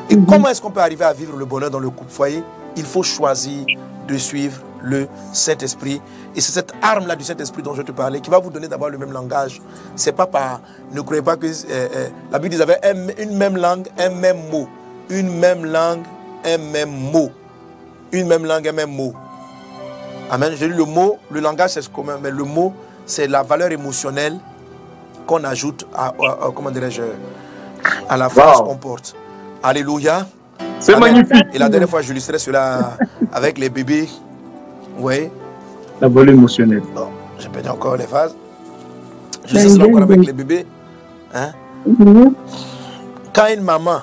Et 0.09 0.17
comment 0.27 0.47
est-ce 0.49 0.61
qu'on 0.61 0.71
peut 0.71 0.79
arriver 0.81 1.05
à 1.05 1.13
vivre 1.13 1.35
le 1.35 1.45
bonheur 1.45 1.69
dans 1.69 1.79
le 1.79 1.89
couple? 1.89 2.11
Foyer 2.11 2.43
Il 2.75 2.85
faut 2.85 3.03
choisir 3.03 3.65
de 4.07 4.17
suivre 4.17 4.61
le 4.81 5.07
Saint-Esprit. 5.33 6.01
Et 6.35 6.39
c'est 6.41 6.51
cette 6.51 6.71
arme-là 6.81 7.15
du 7.15 7.23
Saint-Esprit 7.23 7.61
dont 7.63 7.73
je 7.73 7.81
te 7.81 7.91
parlais 7.91 8.21
qui 8.21 8.29
va 8.29 8.39
vous 8.39 8.49
donner 8.51 8.67
d'avoir 8.67 8.89
le 8.89 8.97
même 8.97 9.11
langage. 9.11 9.61
C'est 9.95 10.13
pas 10.13 10.27
par. 10.27 10.61
Ne 10.93 11.01
croyez 11.01 11.21
pas 11.21 11.35
que. 11.35 11.47
euh, 11.47 11.51
euh, 11.69 12.07
la 12.31 12.39
Bible 12.39 12.55
disait 12.55 12.85
un- 12.85 13.21
une 13.21 13.35
même 13.35 13.57
langue, 13.57 13.87
un 13.97 14.09
même 14.09 14.37
mot. 14.51 14.67
Une 15.09 15.29
même 15.39 15.65
langue, 15.65 16.03
un 16.45 16.57
même 16.57 16.89
mot. 17.11 17.31
Une 18.11 18.27
même 18.27 18.45
langue, 18.45 18.67
un 18.67 18.71
même 18.71 18.91
mot. 18.91 19.13
Amen. 20.29 20.53
J'ai 20.55 20.67
lu 20.67 20.75
le 20.75 20.85
mot, 20.85 21.17
le 21.31 21.39
langage 21.41 21.71
c'est 21.71 21.91
commun, 21.91 22.17
mais 22.21 22.31
le 22.31 22.43
mot 22.43 22.73
c'est 23.05 23.27
la 23.27 23.41
valeur 23.43 23.71
émotionnelle 23.71 24.37
qu'on 25.25 25.43
ajoute 25.43 25.85
à, 25.93 26.07
à- 26.07 26.11
à- 26.47 26.51
comment 26.55 26.71
dirais-je, 26.71 27.01
à 28.09 28.15
la 28.17 28.29
phrase 28.29 28.59
Wow. 28.59 28.65
qu'on 28.65 28.75
porte. 28.77 29.15
Alléluia. 29.67 30.25
C'est 30.79 30.97
magnifique. 30.97 31.45
Et 31.53 31.57
la 31.59 31.67
dernière 31.67 31.89
fois, 31.89 32.01
j'illustrais 32.01 32.39
cela 32.39 32.95
avec 33.33 33.57
les 33.57 33.67
bébés. 33.69 34.07
Oui. 34.97 35.29
La 35.99 36.07
volée 36.07 36.31
émotionnelle. 36.31 36.83
Bon, 36.95 37.07
j'ai 37.37 37.49
perdu 37.49 37.67
encore 37.67 37.97
les 37.97 38.05
phases. 38.07 38.33
Je 39.45 39.55
Ben, 39.55 39.59
sais 39.61 39.69
cela 39.69 39.85
encore 39.87 40.03
avec 40.03 40.19
bien. 40.21 40.27
les 40.27 40.31
bébés. 40.33 40.65
Hein? 41.35 41.49
Mhm. 41.85 42.33
Quand 43.33 43.47
une 43.53 43.61
maman, 43.61 43.99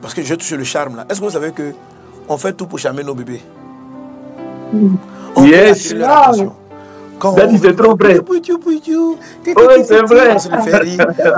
parce 0.00 0.14
que 0.14 0.22
je 0.22 0.34
touche 0.36 0.52
le 0.52 0.62
charme 0.62 0.94
là, 0.94 1.06
est-ce 1.10 1.18
que 1.18 1.24
vous 1.24 1.32
savez 1.32 1.50
que 1.50 1.72
on 2.28 2.36
fait 2.38 2.52
tout 2.52 2.66
pour 2.68 2.78
charmer 2.78 3.02
nos 3.02 3.14
bébés? 3.16 3.42
On 5.34 5.44
Yes. 5.44 5.92
leur 5.92 6.10
attention. 6.10 6.52
Quand 7.18 7.32
on 7.34 7.58
c'est 7.58 7.74
trop 7.74 7.96
vrai. 7.96 8.20
Oui, 8.28 8.40
c'est 9.84 10.02
vrai. 10.02 10.36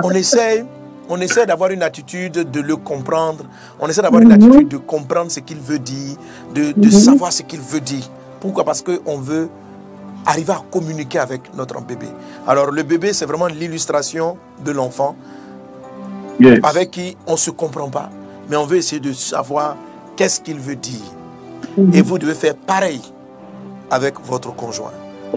On 0.03 0.07
rire. 0.09 0.65
On 1.09 1.19
essaie, 1.21 1.45
d'avoir 1.45 1.71
une 1.71 1.83
attitude 1.83 2.33
de 2.51 2.59
le 2.59 2.75
comprendre. 2.75 3.45
On 3.79 3.87
essaie 3.87 4.01
d'avoir 4.01 4.21
une 4.21 4.31
attitude 4.31 4.67
de 4.67 4.77
comprendre 4.77 5.31
ce 5.31 5.39
qu'il 5.39 5.59
veut 5.59 5.79
dire, 5.79 6.15
de, 6.53 6.73
de 6.75 6.89
savoir 6.89 7.31
ce 7.31 7.43
qu'il 7.43 7.61
veut 7.61 7.79
dire. 7.79 8.03
Pourquoi? 8.39 8.63
Parce 8.65 8.81
qu'on 8.81 9.17
veut 9.17 9.49
arriver 10.25 10.51
à 10.53 10.61
communiquer 10.69 11.19
avec 11.19 11.53
notre 11.55 11.79
bébé. 11.81 12.07
Alors 12.45 12.71
le 12.71 12.83
bébé, 12.83 13.13
c'est 13.13 13.25
vraiment 13.25 13.47
l'illustration 13.47 14.37
de 14.65 14.71
l'enfant 14.71 15.15
Yes. 16.39 16.59
avec 16.61 16.91
qui 16.91 17.17
on 17.25 17.31
ne 17.31 17.37
se 17.37 17.49
comprend 17.49 17.89
pas, 17.89 18.11
mais 18.47 18.55
on 18.57 18.65
veut 18.67 18.77
essayer 18.77 18.99
de 18.99 19.11
savoir 19.11 19.75
qu'est-ce 20.15 20.39
qu'il 20.39 20.59
veut 20.59 20.75
dire. 20.75 21.01
Et 21.93 22.01
vous 22.03 22.19
devez 22.19 22.35
faire 22.35 22.55
pareil 22.55 23.01
avec 23.89 24.19
votre 24.23 24.55
conjoint 24.55 24.91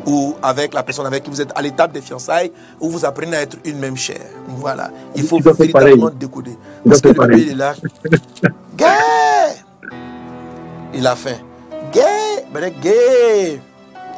ou 0.07 0.35
avec 0.42 0.74
la 0.74 0.83
personne 0.83 1.07
avec 1.07 1.24
qui 1.24 1.31
vous 1.31 1.40
êtes 1.40 1.53
à 1.55 1.62
l'étape 1.62 1.92
des 1.92 2.00
fiançailles 2.00 2.53
où 2.81 2.90
vous 2.90 3.05
apprenez 3.05 3.37
à 3.37 3.42
être 3.42 3.57
une 3.64 3.79
même 3.79 3.96
chair. 3.96 4.20
Voilà. 4.48 4.90
Il 5.14 5.24
faut 5.24 5.38
véritablement 5.40 6.11
décoder. 6.11 6.57
Parce 6.87 7.00
que 7.00 7.09
le 7.09 7.14
bébé 7.14 7.42
il 7.42 7.50
est 7.50 7.55
là. 7.55 7.74
Gay 8.76 8.87
Il 10.94 11.07
a 11.07 11.16
faim. 11.16 11.37
Gay 11.92 12.44
Gay 12.81 13.61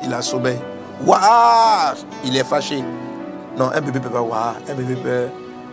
Il 0.05 0.13
a 0.13 0.23
sommeil. 0.23 0.59
Waouh 1.07 1.97
Il 2.25 2.37
est 2.37 2.45
fâché. 2.45 2.85
Non, 3.57 3.71
un 3.75 3.81
bébé 3.81 4.01
peut 4.01 4.09
pas 4.11 4.23
waouh. 4.23 4.55
Un 4.69 4.75
bébé 4.75 4.97
peut. 4.97 5.29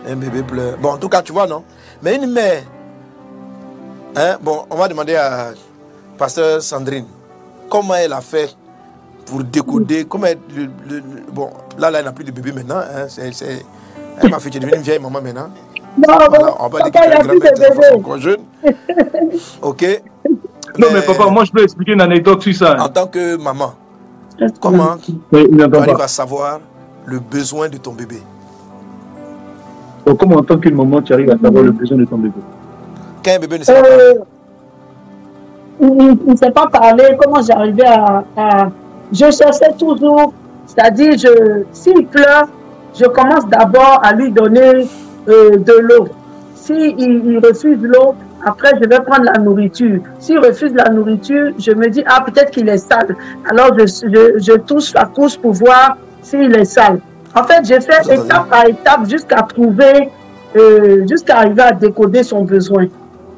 Un 0.06 0.16
bébé 0.16 0.42
pleure. 0.42 0.78
Bon, 0.78 0.92
en 0.92 0.98
tout 0.98 1.08
cas, 1.08 1.22
tu 1.22 1.32
vois, 1.32 1.46
non? 1.46 1.62
Mais 2.02 2.16
une 2.16 2.26
mère. 2.26 2.62
Hein, 4.16 4.38
bon, 4.40 4.64
on 4.70 4.76
va 4.76 4.88
demander 4.88 5.14
à 5.14 5.52
Pasteur 6.18 6.62
Sandrine 6.62 7.06
comment 7.68 7.94
elle 7.94 8.12
a 8.12 8.20
fait 8.20 8.54
pour 9.26 9.42
décoder. 9.44 10.04
Comment 10.04 10.26
elle- 10.26 10.38
le- 10.56 10.64
le- 10.88 10.96
le- 10.96 11.32
bon, 11.32 11.50
là, 11.78 11.90
là, 11.90 11.98
elle 12.00 12.04
n'a 12.04 12.12
plus 12.12 12.24
de 12.24 12.30
bébé 12.32 12.52
maintenant. 12.52 12.78
Hein, 12.78 13.06
c'est, 13.08 13.32
c'est- 13.32 13.64
elle 14.22 14.30
m'a 14.30 14.38
fait, 14.38 14.50
tu 14.50 14.56
es 14.58 14.60
devenue 14.60 14.76
une 14.76 14.82
vieille 14.82 14.98
maman 14.98 15.20
maintenant. 15.20 15.48
Non, 15.98 16.04
Voilà, 16.28 16.54
on 16.60 16.68
va 16.68 16.82
dire 16.82 16.92
que 16.92 17.94
encore 17.96 18.18
jeunes. 18.18 18.40
Ok. 19.62 20.02
Non, 20.78 20.86
mais 20.92 21.02
papa, 21.02 21.26
moi, 21.30 21.44
je 21.44 21.50
peux 21.50 21.62
expliquer 21.62 21.92
une 21.92 22.00
anecdote 22.00 22.42
sur 22.42 22.54
ça. 22.54 22.76
En 22.80 22.88
tant 22.88 23.06
que 23.06 23.36
maman, 23.36 23.72
comment 24.60 24.96
Oui, 25.32 25.48
tu 25.50 25.62
arrives 25.76 26.00
à 26.00 26.08
savoir 26.08 26.60
le 27.06 27.18
besoin 27.18 27.68
de 27.68 27.76
ton 27.78 27.92
bébé? 27.92 28.22
Donc, 30.06 30.18
comment 30.18 30.36
en 30.36 30.42
tant 30.44 30.58
qu'une 30.58 30.76
maman, 30.76 31.02
tu 31.02 31.12
arrives 31.12 31.30
à 31.30 31.38
savoir 31.38 31.64
le 31.64 31.72
besoin 31.72 31.98
de 31.98 32.04
ton 32.04 32.16
bébé? 32.18 32.34
Quand 33.24 33.32
un 33.32 33.38
bébé 33.40 33.58
ne 33.58 33.64
sait 33.64 33.72
pas 33.74 33.80
Euh, 33.80 34.14
parler, 34.14 34.20
il 35.80 36.18
il 36.26 36.30
ne 36.32 36.36
sait 36.36 36.50
pas 36.50 36.66
parler. 36.68 37.04
Comment 37.20 37.42
j'arrivais 37.42 37.86
à, 37.86 38.24
à- 38.36 38.70
Je 39.12 39.30
cherchais 39.30 39.72
toujours, 39.78 40.32
c'est-à-dire, 40.66 41.12
je, 41.18 41.64
s'il 41.72 42.06
pleure, 42.06 42.48
je 42.98 43.04
commence 43.06 43.46
d'abord 43.48 44.00
à 44.02 44.12
lui 44.12 44.30
donner 44.30 44.86
euh, 45.28 45.56
de 45.56 45.78
l'eau. 45.80 46.08
S'il 46.54 46.98
il 47.00 47.38
refuse 47.38 47.78
l'eau, 47.82 48.14
Après, 48.44 48.70
je 48.80 48.88
vais 48.88 49.00
prendre 49.00 49.24
la 49.24 49.38
nourriture. 49.38 50.00
S'il 50.18 50.38
refuse 50.38 50.72
la 50.74 50.88
nourriture, 50.88 51.52
je 51.58 51.72
me 51.72 51.88
dis, 51.88 52.02
ah, 52.06 52.22
peut-être 52.24 52.50
qu'il 52.50 52.68
est 52.68 52.78
sale. 52.78 53.14
Alors, 53.50 53.70
je, 53.78 53.84
je, 53.84 54.38
je 54.38 54.52
touche 54.58 54.94
la 54.94 55.04
couche 55.04 55.36
pour 55.36 55.52
voir 55.52 55.98
s'il 56.22 56.54
est 56.56 56.64
sale. 56.64 57.00
En 57.34 57.44
fait, 57.44 57.64
j'ai 57.64 57.80
fait 57.80 58.00
étape 58.12 58.48
par 58.48 58.66
étape 58.66 59.06
jusqu'à 59.08 59.42
trouver, 59.42 60.10
euh, 60.56 61.06
jusqu'à 61.06 61.38
arriver 61.38 61.62
à 61.62 61.72
décoder 61.72 62.22
son 62.22 62.44
besoin. 62.44 62.86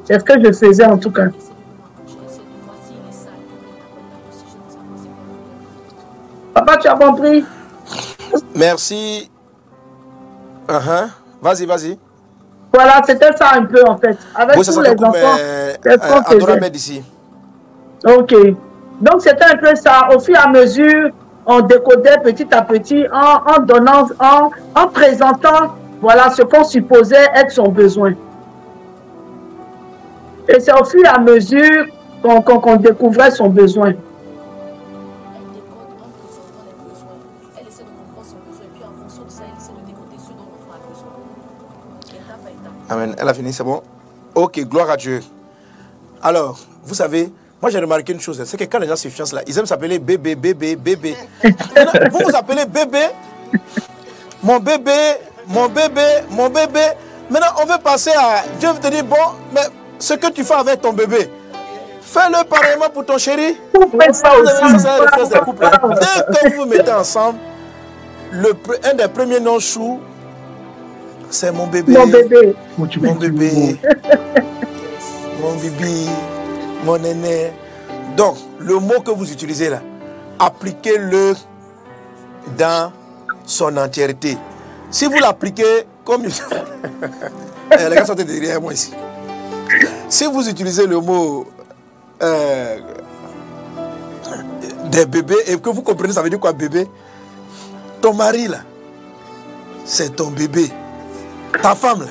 C'est 0.05 0.19
ce 0.19 0.23
que 0.23 0.41
je 0.41 0.51
faisais 0.51 0.85
en 0.85 0.97
tout 0.97 1.11
cas. 1.11 1.27
Papa, 6.53 6.77
tu 6.77 6.87
as 6.87 6.95
compris 6.95 7.43
Merci. 8.55 9.29
Uh-huh. 10.67 11.07
Vas-y, 11.41 11.65
vas-y. 11.65 11.99
Voilà, 12.73 13.01
c'était 13.05 13.35
ça 13.35 13.51
un 13.55 13.65
peu 13.65 13.83
en 13.87 13.97
fait. 13.97 14.17
Avec 14.35 14.57
Oui, 14.57 14.65
tous 14.65 14.79
les 14.81 14.91
enfants, 15.03 15.35
euh, 15.39 15.73
euh, 15.85 15.97
Adora 16.01 16.23
faisait. 16.23 16.59
Med 16.59 16.75
ici. 16.75 17.03
Ok. 18.05 18.33
Donc 19.01 19.21
c'était 19.21 19.45
un 19.45 19.57
peu 19.57 19.75
ça. 19.75 20.07
Au 20.15 20.19
fur 20.19 20.35
et 20.35 20.39
à 20.39 20.47
mesure, 20.47 21.09
on 21.45 21.61
décodait 21.61 22.17
petit 22.23 22.47
à 22.53 22.61
petit 22.61 23.05
en, 23.11 23.53
en 23.53 23.59
donnant, 23.59 24.07
en, 24.19 24.49
en 24.75 24.87
présentant, 24.87 25.75
voilà 26.01 26.31
ce 26.31 26.41
qu'on 26.43 26.63
supposait 26.63 27.27
être 27.35 27.51
son 27.51 27.67
besoin. 27.67 28.13
Et 30.47 30.59
c'est 30.59 30.73
au 30.73 30.83
fur 30.85 31.01
et 31.03 31.07
à 31.07 31.19
mesure 31.19 31.85
qu'on 32.23 32.75
découvrait 32.77 33.31
son 33.31 33.49
besoin. 33.49 33.93
Amen. 42.93 43.15
Elle 43.17 43.27
a 43.27 43.33
fini, 43.33 43.51
c'est 43.51 43.63
bon? 43.63 43.81
Ok, 44.35 44.59
gloire 44.65 44.91
à 44.91 44.97
Dieu. 44.97 45.23
Alors, 46.21 46.59
vous 46.83 46.93
savez, 46.93 47.31
moi 47.59 47.71
j'ai 47.71 47.79
remarqué 47.79 48.13
une 48.13 48.19
chose, 48.19 48.41
c'est 48.45 48.55
que 48.55 48.65
quand 48.65 48.77
les 48.77 48.87
gens 48.87 48.95
se 48.95 49.07
fiancent 49.07 49.33
là, 49.33 49.41
ils 49.47 49.57
aiment 49.57 49.65
s'appeler 49.65 49.97
bébé, 49.97 50.35
bébé, 50.35 50.75
bébé. 50.75 51.17
Vous 51.43 52.19
vous 52.23 52.35
appelez 52.35 52.65
bébé, 52.65 53.07
mon 54.43 54.59
bébé, 54.59 55.15
mon 55.47 55.67
bébé, 55.69 56.05
mon 56.29 56.49
bébé. 56.49 56.85
Maintenant, 57.31 57.47
on 57.61 57.65
veut 57.65 57.79
passer 57.83 58.11
à. 58.15 58.43
Dieu 58.59 58.69
veut 58.69 58.79
te 58.79 58.87
dire, 58.89 59.03
bon, 59.05 59.15
mais 59.53 59.61
ce 59.97 60.13
que 60.13 60.29
tu 60.31 60.43
fais 60.43 60.53
avec 60.53 60.81
ton 60.81 60.93
bébé, 60.93 61.29
fais-le 62.01 62.43
pareillement 62.47 62.89
pour 62.93 63.05
ton 63.05 63.17
chéri. 63.17 63.57
Vous 63.73 63.99
faites 63.99 64.13
ça 64.15 64.37
aussi. 64.37 64.83
Dès 66.29 66.49
que 66.49 66.55
vous 66.55 66.63
vous 66.63 66.69
mettez 66.69 66.91
ensemble, 66.91 67.39
le, 68.31 68.53
un 68.83 68.93
des 68.93 69.07
premiers 69.07 69.39
noms 69.39 69.59
chou, 69.59 69.99
c'est 71.33 71.51
mon 71.51 71.67
bébé. 71.67 71.93
Mon 71.93 72.07
bébé. 72.07 72.55
Mon 72.77 72.85
dit, 72.85 72.99
bébé, 72.99 73.79
mon 75.41 75.55
bibi, 75.55 76.07
mon 76.85 77.03
aîné. 77.03 77.51
Donc, 78.15 78.37
le 78.59 78.75
mot 78.75 79.01
que 79.01 79.11
vous 79.11 79.31
utilisez 79.31 79.69
là, 79.69 79.81
appliquez-le 80.39 81.33
dans 82.57 82.91
son 83.45 83.75
entièreté. 83.77 84.37
Si 84.91 85.05
vous 85.05 85.17
l'appliquez 85.17 85.87
comme... 86.05 86.25
Eh, 87.71 87.89
les 87.89 87.95
gars 87.95 88.05
sont 88.05 88.13
derrière 88.13 88.61
moi 88.61 88.73
ici. 88.73 88.91
Si 90.07 90.25
vous 90.25 90.47
utilisez 90.47 90.85
le 90.85 90.99
mot 90.99 91.47
euh, 92.21 92.77
des 94.91 95.05
bébés 95.07 95.37
et 95.47 95.57
que 95.57 95.69
vous 95.69 95.81
comprenez, 95.81 96.13
ça 96.13 96.21
veut 96.21 96.29
dire 96.29 96.39
quoi 96.39 96.53
bébé? 96.53 96.87
Ton 97.99 98.13
mari 98.13 98.47
là, 98.47 98.59
c'est 99.85 100.15
ton 100.15 100.29
bébé. 100.29 100.69
Ta 101.61 101.75
femme 101.75 102.05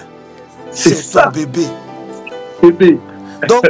C'est 0.71 1.11
ton 1.13 1.31
bébé. 1.31 1.67
bébé. 2.63 2.99
Donc, 3.49 3.65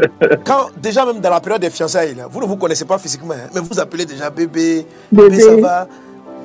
quand, 0.44 0.66
déjà 0.76 1.06
même 1.06 1.20
dans 1.20 1.30
la 1.30 1.40
période 1.40 1.62
des 1.62 1.70
fiançailles, 1.70 2.14
là, 2.14 2.26
vous 2.30 2.40
ne 2.40 2.46
vous 2.46 2.56
connaissez 2.56 2.84
pas 2.84 2.98
physiquement, 2.98 3.34
hein, 3.34 3.48
mais 3.54 3.60
vous 3.60 3.80
appelez 3.80 4.04
déjà 4.04 4.28
bébé, 4.28 4.86
bébé, 5.10 5.30
Bébé. 5.30 5.40
ça 5.42 5.56
va, 5.56 5.88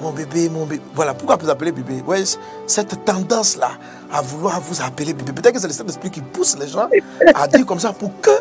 mon 0.02 0.12
bébé, 0.12 0.48
mon 0.50 0.66
bébé. 0.66 0.82
Voilà, 0.96 1.14
pourquoi 1.14 1.36
vous 1.36 1.50
appelez 1.50 1.74
bébé? 1.74 2.02
Ouais, 2.08 2.24
Cette 2.66 3.04
tendance-là 3.04 3.72
à 4.14 4.22
vouloir 4.22 4.62
vous 4.62 4.82
appeler 4.82 5.14
bébé, 5.14 5.34
peut-être 5.34 5.56
que 5.56 5.60
c'est 5.60 5.68
le 5.68 5.74
Saint-Esprit 5.74 6.10
qui 6.10 6.22
pousse 6.22 6.58
les 6.58 6.70
gens 6.70 6.88
à 7.36 7.48
dire 7.48 7.66
comme 7.66 7.80
ça 7.80 7.92
pour 7.92 8.12
que 8.22 8.32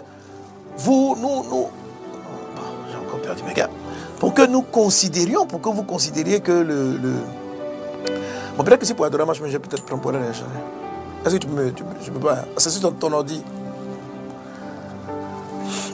vous, 0.78 1.16
nous, 1.20 1.42
nous, 1.50 1.66
Bon, 2.54 2.62
j'ai 2.88 2.96
encore 2.96 3.20
perdu 3.20 3.42
mes 3.42 3.54
gars, 3.54 3.68
pour 4.20 4.34
que 4.34 4.46
nous 4.46 4.62
considérions, 4.62 5.46
pour 5.46 5.60
que 5.60 5.68
vous 5.68 5.82
considériez 5.82 6.38
que 6.40 6.52
le... 6.52 6.96
le... 7.02 7.12
Bon, 8.56 8.64
peut-être 8.64 8.80
que 8.80 8.86
si 8.86 8.94
pour 8.94 9.04
Adorama, 9.04 9.32
je 9.34 9.42
vais 9.42 9.58
peut-être 9.58 9.84
prendre 9.84 10.02
pour 10.02 10.12
elle. 10.14 10.22
Est-ce 10.22 11.34
que 11.34 11.38
tu 11.40 11.46
peux 11.46 11.54
me... 11.62 11.72
Tu, 11.72 12.10
peux- 12.10 12.20
pas... 12.20 12.44
C'est 12.56 12.70
sur 12.70 12.80
ton, 12.80 12.92
ton 12.92 13.12
ordi? 13.12 13.42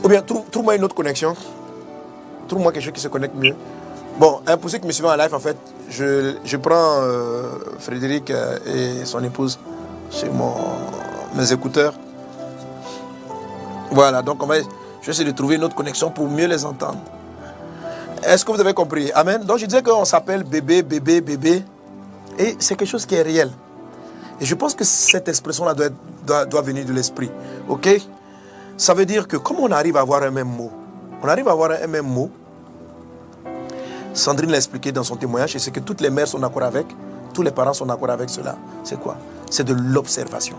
Ou 0.05 0.09
bien, 0.09 0.23
trouve- 0.23 0.45
trouve-moi 0.51 0.77
une 0.77 0.85
autre 0.85 0.95
connexion. 0.95 1.35
Trouve-moi 2.49 2.73
quelque 2.73 2.85
chose 2.85 2.93
qui 2.93 3.01
se 3.01 3.09
connecte 3.09 3.35
mieux. 3.35 3.55
Bon, 4.19 4.41
pour 4.61 4.71
ceux 4.71 4.79
qui 4.79 4.87
me 4.87 4.93
suivent 4.93 5.07
en 5.07 5.17
live, 5.17 5.35
en 5.35 5.39
fait, 5.41 5.57
je, 5.89 6.37
je 6.45 6.57
prends 6.57 7.01
euh, 7.01 7.45
Frédéric 7.79 8.31
euh, 8.31 8.59
et 8.67 9.05
son 9.07 9.25
épouse 9.25 9.59
sur 10.11 10.33
mon, 10.33 10.55
mes 11.35 11.51
écouteurs. 11.53 11.95
Voilà, 13.91 14.23
donc 14.23 14.43
on 14.43 14.47
va, 14.47 14.57
je 14.59 15.07
vais 15.07 15.13
essayer 15.13 15.25
de 15.31 15.35
trouver 15.37 15.57
une 15.57 15.65
autre 15.65 15.75
connexion 15.75 16.11
pour 16.11 16.29
mieux 16.29 16.47
les 16.47 16.65
entendre. 16.65 16.99
Est-ce 18.23 18.45
que 18.45 18.53
vous 18.53 18.61
avez 18.61 18.75
compris? 18.75 19.11
Amen. 19.13 19.43
Donc 19.45 19.59
je 19.59 19.67
disais 19.67 19.83
qu'on 19.83 20.05
s'appelle 20.05 20.45
bébé, 20.45 20.83
bébé, 20.83 21.21
bébé. 21.21 21.63
Et 22.39 22.57
c'est 22.59 22.77
quelque 22.77 22.89
chose 22.89 23.07
qui 23.07 23.15
est 23.15 23.23
réel. 23.23 23.51
Et 24.41 24.45
je 24.45 24.55
pense 24.55 24.75
que 24.75 24.85
cette 24.85 25.29
expression-là 25.29 25.75
doit, 25.75 26.63
venir 26.63 26.85
de 26.85 26.93
l'esprit. 26.93 27.31
OK? 27.69 27.89
Ça 28.77 28.95
veut 28.95 29.07
dire 29.07 29.29
que 29.29 29.37
comme 29.37 29.59
on 29.61 29.71
arrive 29.71 29.97
à 29.97 30.01
avoir 30.01 30.23
un 30.23 30.31
même 30.31 30.49
mot, 30.49 30.71
on 31.23 31.29
arrive 31.29 31.47
à 31.49 31.53
avoir 31.53 31.71
un 31.71 31.87
même 31.87 32.07
mot, 32.07 32.31
Sandrine 34.15 34.51
l'a 34.51 34.57
expliqué 34.57 34.93
dans 34.93 35.05
son 35.05 35.17
témoignage, 35.17 35.57
et 35.57 35.59
c'est 35.59 35.71
que 35.71 35.81
toutes 35.81 36.01
les 36.01 36.11
mères 36.11 36.29
sont 36.29 36.39
d'accord 36.39 36.65
avec, 36.65 36.87
tous 37.33 37.43
les 37.43 37.51
parents 37.51 37.73
sont 37.73 37.87
d'accord 37.87 38.11
avec 38.11 38.29
cela. 38.29 38.57
C'est 38.85 39.01
quoi? 39.01 39.17
C'est 39.51 39.65
de 39.65 39.73
l'observation. 39.75 40.57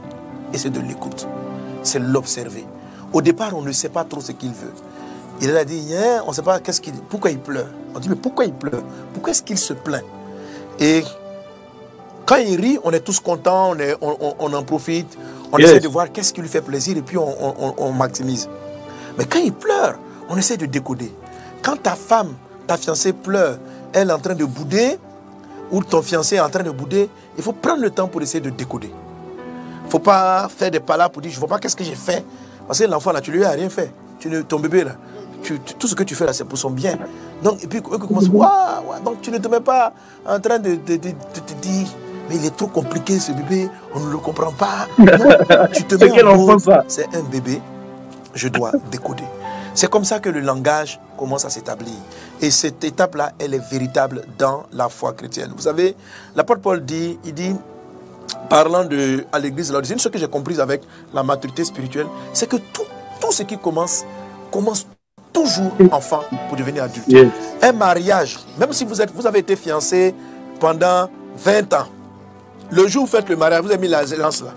Et 0.53 0.57
c'est 0.57 0.69
de 0.69 0.79
l'écoute. 0.79 1.27
C'est 1.83 1.99
l'observer. 1.99 2.65
Au 3.11 3.21
départ, 3.21 3.55
on 3.55 3.61
ne 3.61 3.71
sait 3.71 3.89
pas 3.89 4.03
trop 4.03 4.21
ce 4.21 4.31
qu'il 4.31 4.51
veut. 4.51 4.73
Il 5.41 5.55
a 5.55 5.65
dit, 5.65 5.93
Hein, 5.93 6.23
on 6.25 6.29
ne 6.29 6.33
sait 6.33 6.41
pas 6.41 6.59
qu'est-ce 6.59 6.81
qu'il, 6.81 6.93
pourquoi 6.93 7.31
il 7.31 7.39
pleure? 7.39 7.67
On 7.93 7.99
dit, 7.99 8.09
mais 8.09 8.15
pourquoi 8.15 8.45
il 8.45 8.53
pleure? 8.53 8.81
Pourquoi 9.13 9.31
est-ce 9.31 9.43
qu'il 9.43 9.57
se 9.57 9.73
plaint? 9.73 10.03
Et 10.79 11.03
quand 12.25 12.37
il 12.37 12.59
rit, 12.59 12.79
on 12.83 12.91
est 12.91 12.99
tous 13.01 13.19
contents, 13.19 13.71
on, 13.71 13.79
est- 13.79 13.95
on- 14.01 14.17
on- 14.19 14.35
on 14.39 14.53
en 14.53 14.63
profite, 14.63 15.17
on 15.51 15.57
Yes. 15.57 15.69
essaie 15.71 15.79
de 15.79 15.87
voir 15.87 16.11
qu'est-ce 16.11 16.33
qui 16.33 16.41
lui 16.41 16.49
fait 16.49 16.61
plaisir 16.61 16.97
et 16.97 17.01
puis 17.01 17.17
on, 17.17 17.91
maximise. 17.93 18.49
Mais 19.17 19.25
quand 19.25 19.39
il 19.39 19.53
pleure, 19.53 19.97
on 20.29 20.37
essaie 20.37 20.57
de 20.57 20.65
décoder. 20.65 21.13
Quand 21.61 21.81
ta 21.81 21.95
femme, 21.95 22.33
ta 22.67 22.77
fiancée 22.77 23.13
pleure, 23.13 23.57
elle 23.93 24.09
est 24.09 24.13
en 24.13 24.19
train 24.19 24.33
de 24.35 24.45
bouder, 24.45 24.97
ou 25.71 25.83
ton 25.83 26.01
fiancé 26.01 26.35
est 26.35 26.39
en 26.39 26.49
train 26.49 26.63
de 26.63 26.71
bouder, 26.71 27.09
il 27.37 27.43
faut 27.43 27.53
prendre 27.53 27.81
le 27.81 27.89
temps 27.89 28.07
pour 28.07 28.21
essayer 28.21 28.41
de 28.41 28.49
décoder. 28.49 28.91
Il 29.81 29.85
ne 29.85 29.91
faut 29.91 29.99
pas 29.99 30.47
faire 30.49 30.71
des 30.71 30.79
palabres 30.79 31.11
pour 31.13 31.21
dire 31.21 31.31
je 31.31 31.35
ne 31.37 31.39
vois 31.39 31.49
pas 31.49 31.59
qu'est-ce 31.59 31.75
que 31.75 31.83
j'ai 31.83 31.95
fait. 31.95 32.23
Parce 32.67 32.79
que 32.79 32.85
l'enfant 32.85 33.11
là, 33.11 33.21
tu 33.21 33.31
lui 33.31 33.43
as 33.43 33.51
rien 33.51 33.69
fait. 33.69 33.91
Tu 34.19 34.29
ne- 34.29 34.41
ton 34.41 34.59
bébé 34.59 34.83
là, 34.85 34.91
tu- 35.43 35.59
tout 35.59 35.87
ce 35.87 35.95
que 35.95 36.03
tu 36.03 36.15
fais 36.15 36.25
là, 36.25 36.33
c'est 36.33 36.45
pour 36.45 36.57
son 36.57 36.69
bien. 36.69 36.97
Donc, 37.43 37.61
et 37.63 37.67
puis, 37.67 37.79
eux 37.79 37.97
commencent, 37.97 38.29
Waouh, 38.29 39.03
donc 39.03 39.21
tu 39.21 39.29
ne 39.31 39.37
te 39.37 39.47
mets 39.49 39.59
pas 39.59 39.93
en 40.25 40.39
train 40.39 40.57
de, 40.59 40.75
de- 40.75 40.95
de- 40.95 41.09
de 41.09 41.39
te 41.45 41.53
dire 41.61 41.87
mais 42.33 42.39
il 42.39 42.45
est 42.45 42.55
trop 42.55 42.67
compliqué 42.67 43.19
ce 43.19 43.31
bébé, 43.31 43.69
on 43.93 43.99
ne 43.99 44.11
le 44.11 44.17
comprend 44.17 44.51
pas. 44.51 44.87
Non, 44.97 45.67
tu 45.73 45.83
te 45.83 45.95
mets 45.95 46.09
quel 46.09 46.27
en 46.27 46.35
enfant, 46.35 46.59
ça 46.59 46.83
c'est 46.87 47.15
un 47.15 47.23
bébé, 47.23 47.61
je 48.33 48.47
dois 48.47 48.71
décoder. 48.91 49.23
C'est 49.75 49.89
comme 49.89 50.03
ça 50.03 50.19
que 50.19 50.29
le 50.29 50.39
langage 50.39 50.99
commence 51.17 51.45
à 51.45 51.49
s'établir. 51.49 51.93
Et 52.41 52.51
cette 52.51 52.83
étape-là, 52.83 53.31
elle 53.39 53.53
est 53.53 53.71
véritable 53.71 54.23
dans 54.37 54.63
la 54.71 54.87
foi 54.89 55.13
chrétienne. 55.13 55.51
Vous 55.55 55.63
savez, 55.63 55.95
l'apôtre 56.35 56.61
Paul 56.61 56.83
dit, 56.83 57.17
il 57.25 57.33
dit, 57.33 57.55
parlant 58.49 58.83
de, 58.83 59.25
à 59.31 59.39
l'église 59.39 59.69
de 59.69 59.73
l'origine, 59.73 59.97
ce 59.97 60.09
que 60.09 60.19
j'ai 60.19 60.27
compris 60.27 60.59
avec 60.59 60.83
la 61.13 61.23
maturité 61.23 61.63
spirituelle, 61.63 62.07
c'est 62.33 62.47
que 62.47 62.57
tout, 62.57 62.83
tout 63.19 63.31
ce 63.31 63.43
qui 63.43 63.57
commence, 63.57 64.05
commence 64.51 64.85
toujours 65.31 65.71
enfant 65.91 66.21
pour 66.47 66.57
devenir 66.57 66.83
adulte. 66.83 67.07
Yes. 67.07 67.29
Un 67.61 67.71
mariage, 67.71 68.37
même 68.59 68.73
si 68.73 68.85
vous, 68.85 69.01
êtes, 69.01 69.11
vous 69.11 69.25
avez 69.25 69.39
été 69.39 69.55
fiancé 69.55 70.13
pendant 70.59 71.09
20 71.37 71.73
ans, 71.73 71.87
le 72.71 72.87
jour 72.87 73.03
où 73.03 73.05
vous 73.05 73.11
faites 73.11 73.29
le 73.29 73.35
mariage, 73.35 73.61
vous 73.63 73.71
avez 73.71 73.77
mis 73.77 73.87
la 73.87 74.03
lance 74.03 74.41
là. 74.41 74.53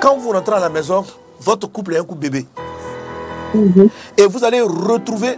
Quand 0.00 0.16
vous 0.16 0.30
rentrez 0.30 0.54
à 0.54 0.60
la 0.60 0.68
maison, 0.68 1.04
votre 1.40 1.66
couple 1.70 1.94
est 1.94 1.98
un 1.98 2.04
couple 2.04 2.20
bébé. 2.20 2.46
Et 4.16 4.26
vous 4.26 4.44
allez 4.44 4.60
retrouver 4.60 5.36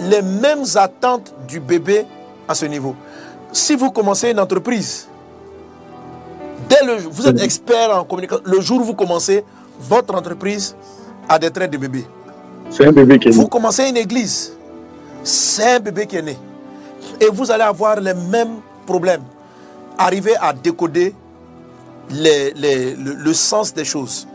les 0.00 0.22
mêmes 0.22 0.64
attentes 0.76 1.34
du 1.46 1.60
bébé 1.60 2.06
à 2.48 2.54
ce 2.54 2.66
niveau. 2.66 2.94
Si 3.52 3.76
vous 3.76 3.90
commencez 3.90 4.30
une 4.30 4.40
entreprise, 4.40 5.08
dès 6.68 6.84
le 6.84 6.96
vous 7.10 7.26
êtes 7.26 7.40
expert 7.42 7.90
en 7.96 8.04
communication, 8.04 8.42
le 8.44 8.60
jour 8.60 8.80
où 8.80 8.84
vous 8.84 8.94
commencez, 8.94 9.44
votre 9.80 10.14
entreprise 10.14 10.74
a 11.28 11.38
des 11.38 11.50
traits 11.50 11.70
de 11.70 11.78
bébé. 11.78 12.04
C'est 12.70 12.86
un 12.86 12.92
bébé 12.92 13.18
qui 13.18 13.28
est 13.28 13.30
né. 13.30 13.36
Vous 13.36 13.48
commencez 13.48 13.88
une 13.88 13.96
église, 13.96 14.52
c'est 15.22 15.76
un 15.76 15.80
bébé 15.80 16.06
qui 16.06 16.16
est 16.16 16.22
né. 16.22 16.38
Et 17.20 17.26
vous 17.26 17.50
allez 17.50 17.64
avoir 17.64 18.00
les 18.00 18.14
mêmes 18.14 18.56
problèmes. 18.86 19.22
Arriver 19.98 20.36
à 20.40 20.52
décoder 20.52 21.14
les- 22.10 22.52
les- 22.52 22.94
le, 22.94 23.14
le 23.14 23.32
sens 23.34 23.74
des 23.74 23.84
choses. 23.84 24.26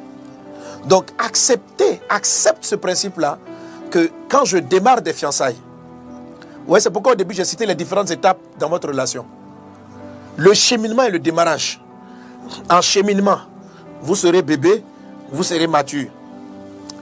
Donc 0.88 1.06
acceptez, 1.18 2.02
accepte 2.10 2.66
ce 2.66 2.76
principe-là 2.76 3.38
que 3.90 4.10
quand 4.30 4.44
je 4.46 4.58
démarre 4.58 5.02
des 5.02 5.14
fiançailles, 5.14 5.56
ouais, 6.68 6.80
c'est 6.80 6.90
pourquoi 6.92 7.14
au 7.14 7.16
début 7.16 7.34
j'ai 7.34 7.46
cité 7.46 7.66
les 7.66 7.76
différentes 7.76 8.12
étapes 8.12 8.40
dans 8.60 8.68
votre 8.70 8.88
relation. 8.90 9.26
Le 10.36 10.54
cheminement 10.54 11.04
et 11.04 11.12
le 11.12 11.20
démarrage. 11.20 11.80
En 12.70 12.82
cheminement, 12.82 13.38
vous 14.02 14.16
serez 14.16 14.42
bébé, 14.42 14.84
vous 15.32 15.44
serez 15.44 15.68
mature. 15.68 16.10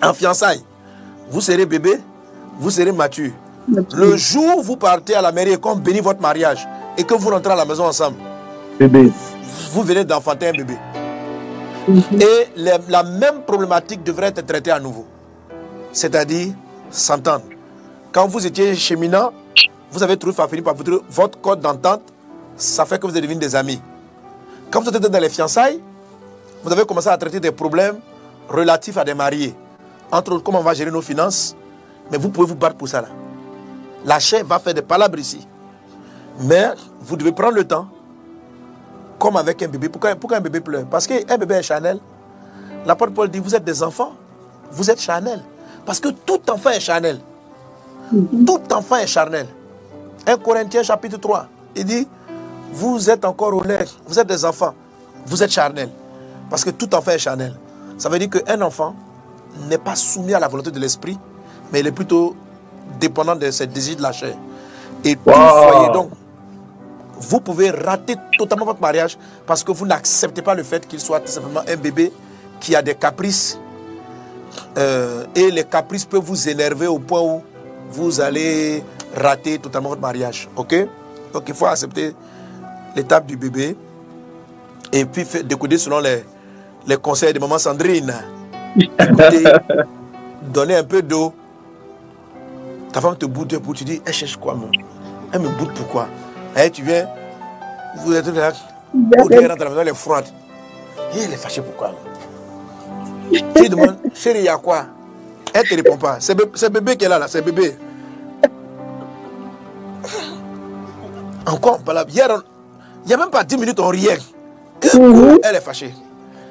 En 0.03 0.13
fiançailles, 0.13 0.61
vous 1.31 1.41
serez 1.41 1.65
bébé, 1.65 1.99
vous 2.59 2.69
serez 2.69 2.91
mature. 2.91 3.31
Le 3.93 4.17
jour 4.17 4.57
où 4.59 4.61
vous 4.61 4.77
partez 4.77 5.15
à 5.15 5.21
la 5.21 5.31
mairie 5.31 5.53
et 5.53 5.57
qu'on 5.57 5.75
bénit 5.75 6.01
votre 6.01 6.21
mariage 6.21 6.67
et 6.97 7.03
que 7.03 7.13
vous 7.15 7.29
rentrez 7.29 7.53
à 7.53 7.55
la 7.55 7.65
maison 7.65 7.85
ensemble, 7.85 8.17
Bébé. 8.79 9.11
vous 9.73 9.83
venez 9.83 10.03
d'enfanter 10.03 10.49
un 10.49 10.53
bébé. 10.53 10.77
Et 12.19 12.47
la, 12.55 12.79
la 12.89 13.03
même 13.03 13.41
problématique 13.45 14.03
devrait 14.03 14.27
être 14.27 14.45
traitée 14.45 14.71
à 14.71 14.79
nouveau. 14.79 15.05
C'est-à-dire 15.91 16.53
s'entendre. 16.89 17.45
Quand 18.11 18.27
vous 18.27 18.45
étiez 18.45 18.75
cheminant, 18.75 19.31
vous 19.91 20.03
avez 20.03 20.17
trouvé, 20.17 20.35
fini 20.49 20.61
par 20.61 20.75
votre, 20.75 21.01
votre 21.09 21.39
code 21.41 21.59
d'entente, 21.61 22.01
ça 22.55 22.85
fait 22.85 22.99
que 22.99 23.07
vous 23.07 23.15
êtes 23.15 23.21
devenus 23.23 23.39
des 23.39 23.55
amis. 23.55 23.81
Quand 24.69 24.81
vous 24.81 24.89
êtes 24.89 25.01
dans 25.01 25.19
les 25.19 25.29
fiançailles, 25.29 25.81
vous 26.63 26.71
avez 26.71 26.85
commencé 26.85 27.07
à 27.09 27.17
traiter 27.17 27.39
des 27.39 27.51
problèmes 27.51 27.97
relatifs 28.47 28.97
à 28.97 29.03
des 29.03 29.13
mariés. 29.13 29.55
Entre 30.11 30.33
autres, 30.33 30.43
comment 30.43 30.59
on 30.59 30.63
va 30.63 30.73
gérer 30.73 30.91
nos 30.91 31.01
finances. 31.01 31.55
Mais 32.11 32.17
vous 32.17 32.29
pouvez 32.29 32.47
vous 32.47 32.55
battre 32.55 32.75
pour 32.75 32.87
ça 32.87 33.01
là. 33.01 33.07
La 34.05 34.19
chair 34.19 34.43
va 34.45 34.59
faire 34.59 34.73
des 34.73 34.81
palabres 34.81 35.19
ici. 35.19 35.47
Mais 36.41 36.69
vous 37.01 37.15
devez 37.15 37.31
prendre 37.31 37.55
le 37.55 37.65
temps 37.65 37.87
comme 39.21 39.37
avec 39.37 39.61
un 39.61 39.67
bébé. 39.67 39.87
Pourquoi, 39.87 40.15
pourquoi 40.15 40.37
un 40.37 40.41
bébé 40.41 40.59
pleure? 40.61 40.85
Parce 40.89 41.05
qu'un 41.05 41.37
bébé 41.37 41.55
est 41.55 41.61
charnel. 41.63 41.99
L'apôtre 42.87 43.13
Paul 43.13 43.29
dit, 43.29 43.37
vous 43.37 43.53
êtes 43.53 43.63
des 43.63 43.83
enfants, 43.83 44.13
vous 44.71 44.89
êtes 44.89 44.99
charnel. 44.99 45.39
Parce 45.85 45.99
que 45.99 46.09
tout 46.09 46.41
enfant 46.49 46.71
est 46.71 46.79
charnel. 46.79 47.19
Tout 48.11 48.61
enfant 48.73 48.95
est 48.95 49.05
charnel. 49.05 49.45
1 50.25 50.37
Corinthiens 50.37 50.81
chapitre 50.81 51.17
3, 51.17 51.47
il 51.75 51.85
dit, 51.85 52.07
vous 52.73 53.11
êtes 53.11 53.23
encore 53.23 53.53
au 53.53 53.63
lait, 53.63 53.85
vous 54.07 54.17
êtes 54.17 54.27
des 54.27 54.43
enfants, 54.43 54.73
vous 55.27 55.43
êtes 55.43 55.51
charnel. 55.51 55.89
Parce 56.49 56.63
que 56.63 56.71
tout 56.71 56.93
enfant 56.95 57.11
est 57.11 57.19
charnel. 57.19 57.55
Ça 57.99 58.09
veut 58.09 58.17
dire 58.17 58.29
qu'un 58.29 58.61
enfant 58.61 58.95
n'est 59.69 59.77
pas 59.77 59.95
soumis 59.95 60.33
à 60.33 60.39
la 60.39 60.47
volonté 60.47 60.71
de 60.71 60.79
l'esprit, 60.79 61.19
mais 61.71 61.81
il 61.81 61.87
est 61.87 61.91
plutôt 61.91 62.35
dépendant 62.99 63.35
de 63.35 63.51
ses 63.51 63.67
désirs 63.67 63.97
de 63.97 64.01
la 64.01 64.11
chair. 64.11 64.33
Et 65.03 65.15
tout 65.15 65.29
Wow. 65.29 65.35
foyer, 65.35 65.89
donc, 65.93 66.09
vous 67.21 67.39
pouvez 67.39 67.69
rater 67.69 68.15
totalement 68.37 68.65
votre 68.65 68.81
mariage 68.81 69.17
parce 69.45 69.63
que 69.63 69.71
vous 69.71 69.85
n'acceptez 69.85 70.41
pas 70.41 70.55
le 70.55 70.63
fait 70.63 70.87
qu'il 70.87 70.99
soit 70.99 71.19
tout 71.19 71.31
simplement 71.31 71.61
un 71.67 71.75
bébé 71.75 72.11
qui 72.59 72.75
a 72.75 72.81
des 72.81 72.95
caprices. 72.95 73.59
Euh, 74.77 75.25
et 75.35 75.51
les 75.51 75.63
caprices 75.63 76.05
peuvent 76.05 76.23
vous 76.23 76.49
énerver 76.49 76.87
au 76.87 76.99
point 76.99 77.21
où 77.21 77.41
vous 77.91 78.19
allez 78.19 78.83
rater 79.15 79.59
totalement 79.59 79.89
votre 79.89 80.01
mariage. 80.01 80.49
Ok? 80.55 80.75
Donc 81.33 81.43
il 81.47 81.53
faut 81.53 81.65
accepter 81.65 82.13
l'étape 82.95 83.25
du 83.25 83.37
bébé 83.37 83.75
et 84.91 85.05
puis 85.05 85.25
décoder 85.43 85.77
selon 85.77 85.99
les, 85.99 86.23
les 86.87 86.97
conseils 86.97 87.33
de 87.33 87.39
maman 87.39 87.57
Sandrine. 87.57 88.13
Écoutez, 88.77 89.43
donner 90.53 90.75
un 90.75 90.83
peu 90.83 91.01
d'eau. 91.01 91.33
Ta 92.91 92.99
femme 92.99 93.15
te 93.15 93.25
boude, 93.25 93.47
te 93.49 93.55
boude, 93.55 93.77
tu 93.77 93.85
dis, 93.85 94.01
elle 94.05 94.13
cherche 94.13 94.35
quoi, 94.35 94.53
mon 94.53 94.69
Elle 95.31 95.39
me 95.39 95.49
boude 95.49 95.71
pourquoi? 95.73 96.07
Et 96.57 96.69
tu 96.69 96.83
viens, 96.83 97.07
vous 97.97 98.13
êtes 98.13 98.27
là, 98.27 98.51
au 98.93 99.23
rentre 99.23 99.33
à 99.33 99.47
la 99.47 99.55
maison, 99.69 99.81
elle 99.81 99.87
est 99.89 99.93
froide. 99.93 100.25
Et 101.15 101.23
elle 101.23 101.33
est 101.33 101.37
fâchée 101.37 101.61
pourquoi? 101.61 101.93
Tu 103.31 103.61
lui 103.61 103.69
demandes, 103.69 103.97
chérie, 104.13 104.39
il 104.39 104.45
y 104.45 104.49
a 104.49 104.57
quoi? 104.57 104.85
Elle 105.53 105.63
ne 105.63 105.67
te 105.67 105.75
répond 105.75 105.97
pas. 105.97 106.17
C'est 106.19 106.35
bé- 106.35 106.51
c'est 106.55 106.69
bébé 106.71 106.95
qui 106.97 107.05
est 107.05 107.09
là, 107.09 107.19
là, 107.19 107.27
c'est 107.27 107.41
bébé. 107.41 107.75
Encore, 111.45 111.77
on 111.79 111.83
parle. 111.83 112.05
Hier, 112.09 112.29
il 113.03 113.07
n'y 113.07 113.13
a 113.13 113.17
même 113.17 113.29
pas 113.29 113.43
10 113.43 113.57
minutes, 113.57 113.79
on 113.79 113.87
riait. 113.87 114.17
Coup, 114.81 115.39
Elle 115.43 115.55
est 115.55 115.61
fâchée. 115.61 115.93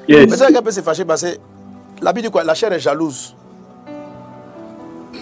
Mais 0.09 0.15
Yes. 0.25 0.35
ça, 0.35 0.47
qu'elle 0.51 0.61
peut 0.61 0.71
se 0.71 0.81
fâcher 0.81 1.05
parce 1.05 1.21
que 1.21 1.27
la 2.01 2.11
vie 2.11 2.21
dit 2.21 2.29
quoi? 2.29 2.43
La 2.43 2.53
chair 2.55 2.71
est 2.73 2.79
jalouse. 2.79 3.35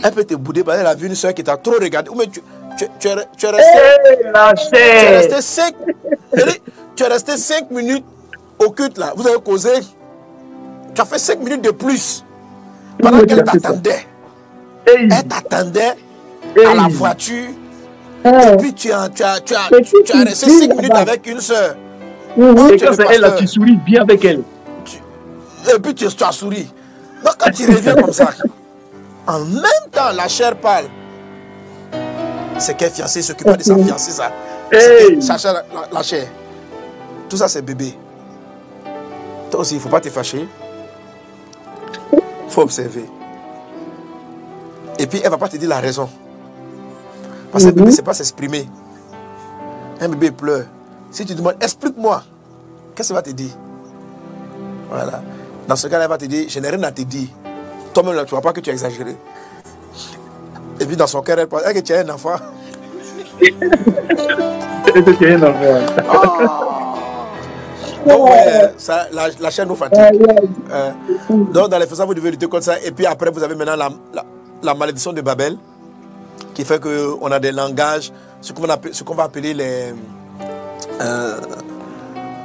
Elle 0.04 0.14
peut 0.14 0.24
te 0.24 0.34
bouder 0.36 0.64
parce 0.64 0.78
qu'elle 0.78 0.88
a 0.88 0.96
vu 0.96 1.08
une 1.08 1.16
soeur 1.16 1.34
qui 1.34 1.44
t'a 1.44 1.58
trop 1.58 1.74
regardé. 1.80 2.10
Ou 2.10 2.16
mais 2.16 2.28
tu, 2.28 2.42
tu, 2.80 2.86
tu 3.00 3.08
es, 3.08 3.16
tu 3.38 3.46
es 3.46 3.50
resté, 3.50 3.80
la 4.34 4.54
tu 4.54 4.76
es 4.76 5.18
resté 5.18 5.42
5 5.42 5.74
tu 6.96 7.04
es 7.04 7.08
resté 7.08 7.38
cinq 7.38 7.72
minutes 7.72 8.06
au 8.58 8.70
culte 8.72 8.98
là. 8.98 9.14
Vous 9.16 9.28
avez 9.28 9.40
causé. 9.42 9.72
Tu 10.94 11.02
as 11.02 11.06
fait 11.06 11.18
5 11.20 11.40
minutes 11.40 11.64
de 11.64 11.72
plus. 11.72 12.26
Pendant 13.02 13.22
qu'elle 13.22 13.44
t'attendait. 13.44 14.06
Hey, 14.86 15.08
Elle 15.12 15.24
t'attendait 15.28 15.96
hey. 16.58 16.66
à 16.66 16.74
la 16.76 16.88
voiture. 16.90 17.50
Eh, 18.26 18.28
Et 18.28 18.58
puis 18.58 18.74
tu 18.74 18.92
as, 18.92 19.08
tu 19.10 19.24
as, 19.24 19.40
tu 19.40 19.56
as, 19.56 19.70
tu 20.06 20.12
as 20.14 20.24
resté 20.24 20.50
5 20.50 20.76
minutes 20.76 20.94
avec 20.94 21.26
une 21.28 21.40
soeur. 21.40 21.76
mhm. 22.36 22.74
Et 22.74 22.78
quand 22.78 22.94
c'est 22.94 23.16
elle, 23.16 23.22
là, 23.22 23.32
tu 23.32 23.48
souris 23.48 23.78
bien 23.78 24.02
avec 24.02 24.24
elle. 24.26 24.44
Et 25.74 25.80
puis 25.80 25.94
tu, 25.94 26.06
tu 26.08 26.24
as 26.24 26.32
souri. 26.32 26.70
Donc 27.24 27.36
quand 27.38 27.52
tu 27.52 27.66
reviens 27.66 27.96
comme 27.96 28.14
ça, 28.14 28.30
en 29.28 29.40
même 29.40 29.64
temps, 29.92 30.12
la 30.14 30.28
chair 30.28 30.56
parle. 30.58 30.86
C'est 32.60 32.76
qu'elle 32.76 32.92
fiancée, 32.92 33.22
s'occupe 33.22 33.48
pas 33.48 33.56
de 33.56 33.64
sa 33.64 33.78
fiancée, 33.78 34.12
ça. 34.12 34.32
Hey. 34.72 35.22
chair, 35.22 35.54
la, 35.54 35.64
la 35.92 36.04
chair. 36.04 36.28
Tout 37.28 37.38
ça, 37.38 37.48
c'est 37.48 37.62
bébé. 37.62 37.98
Toi 39.50 39.62
aussi, 39.62 39.76
il 39.76 39.78
ne 39.78 39.82
faut 39.82 39.90
pas 39.90 40.02
te 40.02 40.10
fâcher. 40.10 40.48
Il 42.14 42.52
faut 42.52 42.62
observer. 42.62 43.06
Et 44.98 45.08
puis, 45.08 45.20
elle 45.20 45.26
ne 45.26 45.32
va 45.32 45.38
pas 45.38 45.48
te 45.48 45.58
dire 45.58 45.70
la 45.70 45.80
raison. 45.80 46.10
Parce 47.52 47.64
que 47.64 47.70
le 47.70 47.76
bébé 47.76 47.88
ne 47.88 47.92
sait 47.92 48.02
pas 48.02 48.14
s'exprimer. 48.14 48.68
Un 50.02 50.10
bébé 50.10 50.32
pleure. 50.32 50.66
Si 51.12 51.26
tu 51.26 51.34
demandes, 51.34 51.56
explique-moi, 51.62 52.24
qu'est-ce 52.94 53.08
qu'il 53.10 53.16
va 53.16 53.22
te 53.22 53.32
dire? 53.32 53.52
Voilà. 54.90 55.22
Dans 55.68 55.76
ce 55.76 55.88
cas-là, 55.88 56.04
elle 56.04 56.10
va 56.10 56.18
te 56.18 56.26
dire, 56.26 56.50
je 56.50 56.60
n'ai 56.60 56.70
rien 56.70 56.84
à 56.84 56.92
te 56.92 57.02
dire. 57.02 57.30
Toi-même, 57.94 58.16
tu 58.18 58.22
ne 58.22 58.30
vois 58.30 58.42
pas 58.42 58.54
que 58.54 58.60
tu 58.60 58.70
as 58.70 58.74
exagéré. 58.74 59.16
Et 60.80 60.86
puis, 60.86 60.96
dans 60.96 61.08
son 61.08 61.22
cœur, 61.22 61.40
elle 61.40 61.48
pense, 61.48 61.62
que 61.62 61.80
tu 61.80 61.94
as 61.94 62.00
un 62.00 62.10
enfant. 62.10 62.36
Tu 63.42 63.54
un 65.26 65.44
enfant. 65.44 66.76
Donc, 68.06 68.30
ouais, 68.30 68.74
ça, 68.78 69.08
la, 69.12 69.28
la 69.40 69.50
chaîne 69.52 69.68
nous 69.68 69.76
fatigue. 69.76 70.00
Yeah. 70.00 70.36
Euh, 70.72 70.92
donc, 71.30 71.70
dans 71.70 71.78
les 71.78 71.86
façons, 71.86 72.06
vous 72.06 72.14
devez 72.14 72.32
lutter 72.32 72.48
contre 72.48 72.64
ça. 72.64 72.80
Et 72.80 72.92
puis 72.92 73.06
après, 73.06 73.30
vous 73.30 73.44
avez 73.44 73.56
maintenant 73.56 73.76
la, 73.76 73.90
la, 74.14 74.24
la 74.64 74.74
malédiction 74.74 75.12
de 75.12 75.20
Babel, 75.22 75.58
qui 76.54 76.64
fait 76.64 76.82
qu'on 76.82 77.30
a 77.32 77.40
des 77.40 77.52
langages, 77.52 78.14
ce 78.42 78.54
qu'on 78.54 78.64
va 78.66 78.74
appeler, 78.76 78.94
ce 78.94 79.04
qu'on 79.04 79.16
va 79.16 79.24
appeler 79.24 79.54
les, 79.54 79.94
euh, 81.02 81.36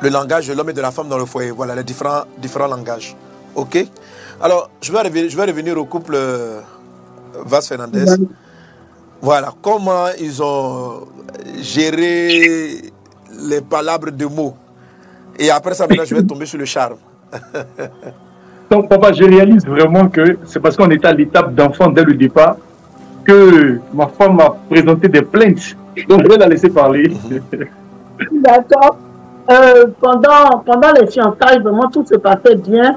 le 0.00 0.08
langage 0.08 0.48
de 0.48 0.54
l'homme 0.54 0.70
et 0.70 0.74
de 0.74 0.80
la 0.80 0.90
femme 0.90 1.08
dans 1.08 1.18
le 1.18 1.24
foyer. 1.24 1.52
Voilà, 1.52 1.76
les 1.76 1.84
différents, 1.84 2.24
différents 2.38 2.66
langages. 2.66 3.16
OK? 3.54 3.78
Alors, 4.42 4.70
je 4.82 4.90
vais, 4.90 5.02
revenir, 5.02 5.30
je 5.30 5.36
vais 5.36 5.44
revenir 5.44 5.78
au 5.78 5.84
couple 5.84 6.14
euh, 6.16 6.60
Vas 7.44 7.60
Fernandez. 7.62 8.04
Voilà, 9.20 9.52
comment 9.62 10.06
ils 10.20 10.42
ont 10.42 11.06
géré 11.60 12.92
les 13.48 13.60
palabres 13.60 14.10
de 14.10 14.26
mots. 14.26 14.54
Et 15.38 15.50
après 15.50 15.74
ça, 15.74 15.86
maintenant, 15.86 16.04
je 16.04 16.14
vais 16.14 16.22
tomber 16.22 16.46
sur 16.46 16.58
le 16.58 16.64
charme. 16.64 16.96
Donc, 18.70 18.88
papa, 18.88 19.12
je 19.12 19.24
réalise 19.24 19.66
vraiment 19.66 20.08
que 20.08 20.38
c'est 20.44 20.60
parce 20.60 20.76
qu'on 20.76 20.90
était 20.90 21.06
à 21.06 21.12
l'étape 21.12 21.54
d'enfant 21.54 21.88
dès 21.88 22.04
le 22.04 22.14
départ 22.14 22.56
que 23.24 23.78
ma 23.92 24.06
femme 24.08 24.36
m'a 24.36 24.56
présenté 24.68 25.08
des 25.08 25.22
plaintes. 25.22 25.76
Donc, 26.08 26.22
je 26.22 26.28
vais 26.28 26.36
la 26.36 26.48
laisser 26.48 26.68
parler. 26.70 27.10
D'accord. 28.32 28.98
Euh, 29.50 29.86
pendant, 30.00 30.58
pendant 30.64 30.92
les 30.92 31.06
fiançailles, 31.06 31.60
vraiment, 31.62 31.88
tout 31.90 32.04
se 32.06 32.16
passait 32.16 32.56
bien. 32.56 32.96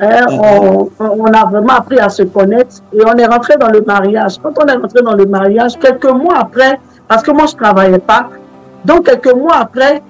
Hein, 0.00 0.26
on, 0.30 0.88
on 1.00 1.26
a 1.26 1.44
vraiment 1.46 1.74
appris 1.74 1.98
à 1.98 2.08
se 2.08 2.22
connaître 2.22 2.76
et 2.92 3.00
on 3.04 3.16
est 3.16 3.26
rentré 3.26 3.56
dans 3.56 3.68
le 3.68 3.80
mariage. 3.80 4.36
Quand 4.40 4.52
on 4.62 4.66
est 4.66 4.76
rentré 4.76 5.02
dans 5.02 5.14
le 5.14 5.26
mariage, 5.26 5.76
quelques 5.78 6.10
mois 6.10 6.38
après, 6.38 6.78
parce 7.08 7.22
que 7.22 7.32
moi 7.32 7.46
je 7.46 7.56
travaillais 7.56 7.98
pas, 7.98 8.28
donc 8.84 9.06
quelques 9.06 9.34
mois 9.34 9.56
après, 9.56 10.02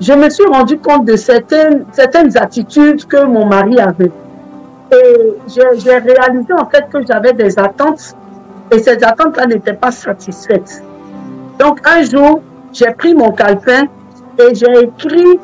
je 0.00 0.12
me 0.12 0.30
suis 0.30 0.46
rendu 0.46 0.78
compte 0.78 1.04
de 1.04 1.16
certaines, 1.16 1.84
certaines 1.92 2.36
attitudes 2.38 3.04
que 3.06 3.24
mon 3.24 3.46
mari 3.46 3.80
avait. 3.80 4.12
Et 4.92 5.34
j'ai 5.48 5.62
j'ai 5.78 5.98
réalisé 5.98 6.52
en 6.52 6.66
fait 6.66 6.88
que 6.92 7.04
j'avais 7.04 7.32
des 7.32 7.58
attentes 7.58 8.14
et 8.70 8.78
ces 8.78 9.02
attentes-là 9.02 9.46
n'étaient 9.46 9.72
pas 9.74 9.90
satisfaites. 9.90 10.82
Donc 11.58 11.80
un 11.88 12.02
jour, 12.02 12.40
j'ai 12.72 12.92
pris 12.92 13.14
mon 13.14 13.32
calepin 13.32 13.86
et 14.38 14.54
j'ai 14.54 14.78
écrit 14.80 15.40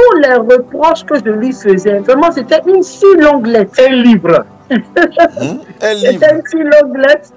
tous 0.00 0.18
les 0.18 0.34
reproches 0.34 1.04
que 1.04 1.16
je 1.18 1.30
lui 1.30 1.52
faisais. 1.52 1.98
Vraiment, 2.00 2.30
c'était 2.30 2.60
une 2.66 2.82
si 2.82 3.06
longue 3.18 3.46
lettre. 3.46 3.72
Un 3.78 3.92
livre. 3.92 4.44
Hmm? 4.70 4.74
Un 5.82 5.94
livre. 5.94 6.12
C'était 6.12 6.34
une 6.34 6.42
si 6.46 6.56
longue 6.58 6.96
lettre. 6.96 7.30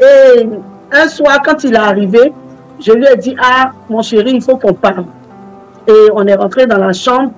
Et 0.00 0.48
un 0.92 1.08
soir, 1.08 1.40
quand 1.44 1.64
il 1.64 1.74
est 1.74 1.78
arrivé, 1.78 2.32
je 2.80 2.92
lui 2.92 3.06
ai 3.06 3.16
dit, 3.16 3.36
ah, 3.42 3.72
mon 3.88 4.02
chéri, 4.02 4.32
il 4.34 4.42
faut 4.42 4.56
qu'on 4.56 4.74
parle. 4.74 5.04
Et 5.86 6.08
on 6.12 6.26
est 6.26 6.34
rentré 6.34 6.66
dans 6.66 6.78
la 6.78 6.92
chambre. 6.92 7.32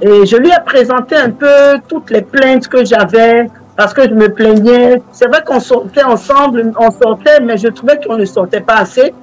Et 0.00 0.26
je 0.26 0.36
lui 0.36 0.48
ai 0.48 0.64
présenté 0.64 1.16
un 1.16 1.30
peu 1.30 1.78
toutes 1.88 2.10
les 2.10 2.22
plaintes 2.22 2.68
que 2.68 2.84
j'avais 2.84 3.46
parce 3.76 3.92
que 3.92 4.02
je 4.02 4.14
me 4.14 4.28
plaignais. 4.28 5.02
C'est 5.12 5.28
vrai 5.28 5.42
qu'on 5.44 5.60
sortait 5.60 6.04
ensemble, 6.04 6.72
on 6.78 6.90
sortait, 6.90 7.40
mais 7.40 7.56
je 7.56 7.68
trouvais 7.68 8.00
qu'on 8.04 8.16
ne 8.16 8.24
sortait 8.24 8.60
pas 8.60 8.78
assez. 8.78 9.14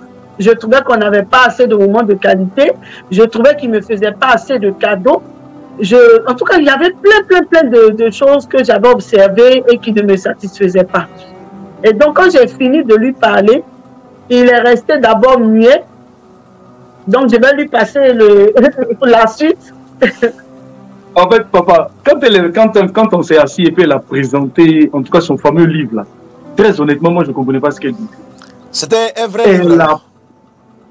Je 0.42 0.52
trouvais 0.52 0.82
qu'on 0.86 0.98
n'avait 0.98 1.24
pas 1.24 1.44
assez 1.48 1.68
de 1.68 1.76
moments 1.76 2.04
de 2.04 2.16
qualité. 2.16 2.72
Je 3.12 3.24
trouvais 3.24 3.56
qu'il 3.56 3.70
ne 3.72 3.78
me 3.78 3.82
faisait 3.82 4.12
pas 4.12 4.32
assez 4.34 4.58
de 4.60 4.72
cadeaux. 4.72 5.22
Je, 5.80 6.02
en 6.30 6.34
tout 6.36 6.46
cas, 6.46 6.58
il 6.58 6.66
y 6.66 6.70
avait 6.70 6.92
plein, 6.92 7.22
plein, 7.28 7.44
plein 7.52 7.64
de, 7.76 7.82
de 8.04 8.12
choses 8.12 8.46
que 8.48 8.64
j'avais 8.64 8.90
observées 8.90 9.64
et 9.70 9.78
qui 9.78 9.92
ne 9.94 10.02
me 10.04 10.16
satisfaisaient 10.18 10.84
pas. 10.84 11.06
Et 11.84 11.94
donc, 11.94 12.16
quand 12.18 12.30
j'ai 12.32 12.48
fini 12.48 12.84
de 12.84 12.96
lui 12.96 13.14
parler, 13.14 13.64
il 14.30 14.48
est 14.50 14.60
resté 14.60 14.98
d'abord 15.00 15.40
muet. 15.40 15.84
Donc, 17.08 17.32
je 17.34 17.38
vais 17.40 17.54
lui 17.56 17.68
passer 17.68 18.14
le, 18.14 18.54
la 19.06 19.26
suite. 19.28 19.74
En 21.16 21.30
fait, 21.30 21.44
papa, 21.48 21.90
quand, 22.06 22.20
elle, 22.24 22.52
quand, 22.54 22.72
quand 22.94 23.14
on 23.14 23.22
s'est 23.22 23.38
assis 23.38 23.64
et 23.64 23.72
puis 23.72 23.84
elle 23.84 23.92
a 23.92 24.00
présenté, 24.00 24.90
en 24.94 25.02
tout 25.02 25.12
cas, 25.12 25.22
son 25.22 25.38
fameux 25.38 25.66
livre, 25.66 25.96
là, 25.98 26.06
très 26.56 26.80
honnêtement, 26.80 27.12
moi, 27.12 27.24
je 27.24 27.30
ne 27.30 27.34
comprenais 27.34 27.60
pas 27.60 27.72
ce 27.72 27.80
qu'elle 27.82 27.94
dit. 27.96 28.08
C'était 28.72 29.14
un 29.22 29.28
vrai 29.28 29.44
Elle 29.48 29.62
livre. 29.62 29.82
a- 29.82 30.02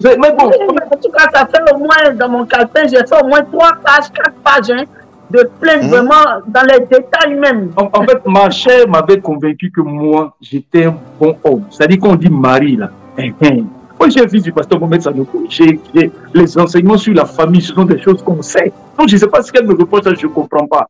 Mais 0.02 0.16
mais 0.18 0.32
bon, 0.32 0.46
En 0.46 0.96
tout 0.96 1.10
cas, 1.10 1.28
ça 1.32 1.46
fait 1.46 1.72
au 1.74 1.78
moins, 1.78 2.12
dans 2.18 2.28
mon 2.28 2.44
calepin, 2.46 2.82
j'ai 2.88 2.96
fait 2.98 3.22
au 3.22 3.26
moins 3.26 3.42
trois 3.42 3.72
pages, 3.84 4.10
quatre 4.14 4.34
pages 4.42 4.70
hein, 4.70 4.84
de 5.30 5.48
plaintes, 5.60 5.82
Mhm. 5.84 5.88
vraiment 5.90 6.24
dans 6.48 6.62
les 6.62 6.80
détails 6.86 7.34
même. 7.34 7.70
En, 7.76 7.84
en 7.92 8.04
fait, 8.04 8.20
ma 8.26 8.48
chère 8.50 8.88
m'avait 8.88 9.20
convaincu 9.20 9.70
que 9.70 9.80
moi, 9.82 10.34
j'étais 10.40 10.86
un 10.86 10.94
bon 11.20 11.36
homme. 11.44 11.64
C'est-à-dire 11.70 11.98
qu'on 12.00 12.14
dit 12.16 12.30
mari, 12.30 12.76
là. 12.76 12.90
Hein, 13.18 13.30
hein. 13.42 13.58
Moi, 13.98 14.08
un 14.18 14.28
fils 14.28 14.42
du 14.42 14.50
pasteur 14.52 14.80
Mohamed 14.80 15.02
Sanokou. 15.02 15.44
J'ai 15.50 15.78
j'ai- 15.94 16.10
les 16.32 16.58
enseignements 16.58 16.96
sur 16.96 17.12
la 17.14 17.26
famille, 17.26 17.60
ce 17.60 17.74
sont 17.74 17.84
des 17.84 18.00
choses 18.00 18.22
qu'on 18.22 18.40
sait. 18.40 18.72
Donc, 18.98 19.08
je 19.08 19.14
ne 19.14 19.20
sais 19.20 19.26
pas 19.26 19.42
ce 19.42 19.52
qu'elle 19.52 19.66
me 19.66 19.74
reproche, 19.74 20.04
ça, 20.04 20.14
je 20.14 20.26
ne 20.26 20.32
comprends 20.32 20.66
pas. 20.66 20.86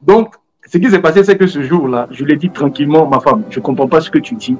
Donc, 0.00 0.34
ce 0.66 0.78
qui 0.78 0.88
s'est 0.90 1.00
passé, 1.00 1.22
c'est 1.22 1.36
que 1.36 1.46
ce 1.46 1.62
jour-là, 1.62 2.06
je 2.10 2.24
lui 2.24 2.32
ai 2.32 2.36
dit 2.36 2.48
tranquillement, 2.48 3.06
ma 3.06 3.20
femme, 3.20 3.42
je 3.50 3.58
ne 3.58 3.62
comprends 3.62 3.86
pas 3.88 4.00
ce 4.00 4.10
que 4.10 4.18
tu 4.18 4.34
dis. 4.36 4.56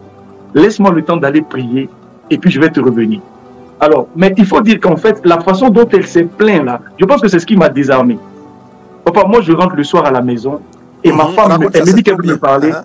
Laisse-moi 0.55 0.90
le 0.93 1.03
temps 1.03 1.16
d'aller 1.16 1.40
prier 1.40 1.88
et 2.29 2.37
puis 2.37 2.51
je 2.51 2.61
vais 2.61 2.69
te 2.71 2.81
revenir. 2.81 3.21
Alors, 3.81 4.09
mais 4.14 4.33
il 4.37 4.45
faut 4.47 4.61
dire 4.61 4.79
qu'en 4.81 4.97
fait, 4.97 5.21
la 5.25 5.40
façon 5.40 5.71
dont 5.71 5.88
elle 5.90 6.07
s'est 6.07 6.25
plainte 6.25 6.64
là, 6.64 6.81
je 6.99 7.05
pense 7.07 7.21
que 7.21 7.29
c'est 7.29 7.38
ce 7.38 7.47
qui 7.47 7.57
m'a 7.57 7.69
désarmé. 7.69 8.19
Papa, 9.05 9.25
moi, 9.27 9.40
je 9.40 9.53
rentre 9.53 9.75
le 9.75 9.85
soir 9.85 10.05
à 10.05 10.11
la 10.11 10.21
maison 10.21 10.61
et 11.03 11.11
ma 11.12 11.25
Mhm, 11.25 11.31
femme, 11.33 11.49
raconte 11.53 11.75
elle 11.77 11.87
me 11.87 11.93
dit 11.93 12.03
qu'elle 12.03 12.16
veut 12.16 12.29
me 12.33 12.37
parler. 12.37 12.71
Hein? 12.73 12.85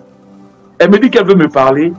Elle 0.78 0.90
me 0.90 0.98
dit 0.98 1.10
qu'elle 1.10 1.26
veut 1.26 1.34
me 1.34 1.48
parler. 1.48 1.92